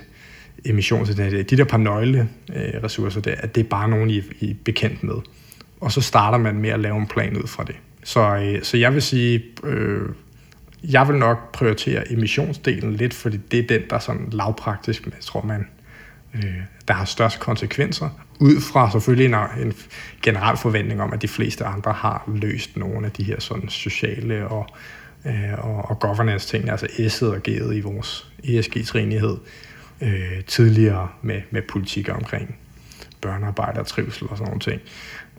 emission 0.65 1.07
til 1.07 1.17
det, 1.17 1.51
de 1.51 1.57
der 1.57 1.65
par 1.65 1.79
nøgle 1.79 2.29
øh, 2.57 2.83
ressourcer 2.85 3.21
der, 3.21 3.35
at 3.39 3.55
det 3.55 3.65
er 3.65 3.69
bare 3.69 3.89
nogen, 3.89 4.11
I, 4.11 4.23
I 4.41 4.51
er 4.51 4.55
bekendt 4.65 5.03
med. 5.03 5.15
Og 5.81 5.93
så 5.93 6.01
starter 6.01 6.39
man 6.39 6.55
med 6.55 6.71
at 6.71 6.81
lave 6.81 6.97
en 6.97 7.07
plan 7.07 7.37
ud 7.37 7.47
fra 7.47 7.65
det. 7.65 7.77
Så, 8.05 8.37
øh, 8.37 8.62
så 8.62 8.77
jeg 8.77 8.95
vil 8.95 9.03
sige, 9.03 9.43
øh, 9.65 10.09
jeg 10.91 11.09
vil 11.09 11.16
nok 11.16 11.53
prioritere 11.53 12.12
emissionsdelen 12.12 12.95
lidt, 12.95 13.14
fordi 13.14 13.37
det 13.37 13.59
er 13.59 13.66
den, 13.66 13.82
der 13.91 13.97
er 13.97 14.01
sådan 14.01 14.28
lavpraktisk, 14.32 15.07
men 15.07 15.12
jeg 15.16 15.22
tror, 15.22 15.43
man, 15.43 15.68
øh, 16.35 16.61
der 16.89 16.95
har 16.95 17.05
størst 17.05 17.41
konsekvenser, 17.41 18.09
ud 18.41 18.61
fra 18.61 18.91
selvfølgelig 18.91 19.26
en, 19.26 19.66
en 19.66 19.74
generel 20.22 20.57
forventning 20.57 21.03
om, 21.03 21.12
at 21.12 21.22
de 21.22 21.28
fleste 21.28 21.64
andre 21.64 21.93
har 21.93 22.24
løst 22.35 22.76
nogle 22.76 23.07
af 23.07 23.12
de 23.12 23.24
her 23.24 23.41
sådan 23.41 23.68
sociale 23.68 24.49
og, 24.49 24.66
øh, 25.26 25.59
og, 25.59 25.91
og 25.91 26.01
governance 26.01 26.49
ting, 26.49 26.70
altså 26.70 26.87
S'et 26.87 27.26
og 27.26 27.41
G'et 27.49 27.72
i 27.72 27.80
vores 27.80 28.32
ESG-trinighed, 28.45 29.37
øh, 30.01 30.45
tidligere 30.47 31.09
med, 31.22 31.43
med 31.51 31.62
politik 31.62 32.09
omkring 32.09 32.57
børnearbejde 33.20 33.80
og 33.80 33.87
trivsel 33.87 34.26
og 34.30 34.37
sådan 34.37 34.49
nogle 34.49 34.61
ting. 34.61 34.80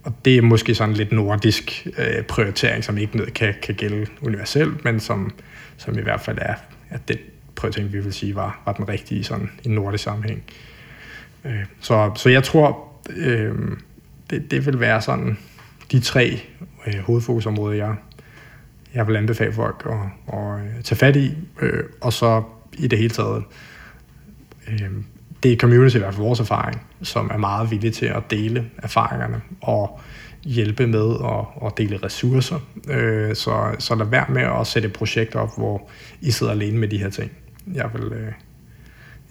Og 0.05 0.13
det 0.25 0.37
er 0.37 0.41
måske 0.41 0.75
sådan 0.75 0.95
lidt 0.95 1.11
nordisk 1.11 1.87
øh, 1.97 2.23
prioritering, 2.23 2.83
som 2.83 2.97
ikke 2.97 3.25
kan, 3.35 3.53
kan 3.61 3.75
gælde 3.75 4.07
universelt, 4.21 4.83
men 4.83 4.99
som, 4.99 5.31
som 5.77 5.97
i 5.97 6.01
hvert 6.01 6.21
fald 6.21 6.37
er 6.41 6.55
at 6.89 7.07
den 7.07 7.17
prioritering, 7.55 7.93
vi 7.93 7.99
vil 7.99 8.13
sige, 8.13 8.35
var, 8.35 8.61
var 8.65 8.73
den 8.73 8.89
rigtige 8.89 9.23
sådan, 9.23 9.49
i 9.63 9.69
nordisk 9.69 10.03
sammenhæng. 10.03 10.43
Øh, 11.45 11.65
så, 11.79 12.11
så 12.15 12.29
jeg 12.29 12.43
tror, 12.43 12.91
øh, 13.15 13.53
det, 14.29 14.51
det 14.51 14.65
vil 14.65 14.79
være 14.79 15.01
sådan 15.01 15.37
de 15.91 15.99
tre 15.99 16.41
øh, 16.87 16.99
hovedfokusområder, 16.99 17.75
jeg, 17.75 17.95
jeg 18.93 19.07
vil 19.07 19.15
anbefale 19.15 19.53
folk 19.53 19.87
at, 19.89 20.37
at 20.39 20.83
tage 20.83 20.97
fat 20.97 21.15
i, 21.15 21.31
øh, 21.61 21.83
og 22.01 22.13
så 22.13 22.43
i 22.73 22.87
det 22.87 22.99
hele 22.99 23.13
taget 23.13 23.43
øh, 24.67 24.91
det 25.45 25.53
er 25.53 25.57
community, 25.57 25.95
i 25.95 25.99
hvert 25.99 26.13
fald 26.13 26.25
vores 26.25 26.39
erfaring, 26.39 26.81
som 27.01 27.31
er 27.33 27.37
meget 27.37 27.71
villige 27.71 27.91
til 27.91 28.05
at 28.05 28.31
dele 28.31 28.65
erfaringerne 28.77 29.41
og 29.61 29.99
hjælpe 30.43 30.87
med 30.87 31.15
at, 31.23 31.67
at 31.67 31.77
dele 31.77 31.99
ressourcer. 32.03 32.59
Øh, 32.89 33.35
så, 33.35 33.75
så 33.79 33.95
lad 33.95 34.05
være 34.05 34.25
med 34.29 34.41
at 34.41 34.67
sætte 34.67 34.87
et 34.87 34.93
projekt 34.93 35.35
op, 35.35 35.57
hvor 35.57 35.89
I 36.21 36.31
sidder 36.31 36.51
alene 36.51 36.77
med 36.77 36.87
de 36.87 36.97
her 36.97 37.09
ting. 37.09 37.31
Jeg 37.73 37.89
vil, 37.93 38.03
øh, 38.03 38.31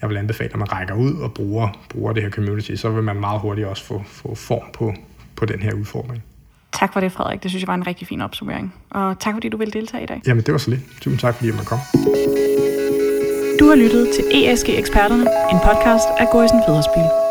jeg 0.02 0.10
vil 0.10 0.16
anbefale, 0.16 0.50
at 0.52 0.58
man 0.58 0.72
rækker 0.72 0.94
ud 0.94 1.14
og 1.14 1.34
bruger, 1.34 1.68
bruger 1.88 2.12
det 2.12 2.22
her 2.22 2.30
community, 2.30 2.74
så 2.74 2.90
vil 2.90 3.02
man 3.02 3.16
meget 3.16 3.40
hurtigt 3.40 3.66
også 3.66 3.84
få, 3.84 4.02
få 4.06 4.34
form 4.34 4.72
på, 4.72 4.94
på 5.36 5.44
den 5.44 5.62
her 5.62 5.74
udfordring. 5.74 6.22
Tak 6.72 6.92
for 6.92 7.00
det, 7.00 7.12
Frederik. 7.12 7.42
Det 7.42 7.50
synes 7.50 7.62
jeg 7.62 7.68
var 7.68 7.74
en 7.74 7.86
rigtig 7.86 8.06
fin 8.06 8.20
opsummering. 8.20 8.74
Og 8.90 9.20
tak 9.20 9.34
fordi 9.34 9.48
du 9.48 9.56
ville 9.56 9.72
deltage 9.72 10.02
i 10.02 10.06
dag. 10.06 10.22
Jamen, 10.26 10.44
det 10.44 10.52
var 10.52 10.58
så 10.58 10.70
lidt. 10.70 10.82
Tusind 11.00 11.18
tak, 11.18 11.34
fordi 11.34 11.50
man 11.50 11.64
kom. 11.64 11.78
Du 13.60 13.68
har 13.68 13.74
lyttet 13.74 14.08
til 14.14 14.24
ESG 14.32 14.68
Eksperterne, 14.68 15.26
en 15.52 15.58
podcast 15.64 16.08
af 16.18 16.30
Gorisen 16.30 16.62
Federspil. 16.66 17.23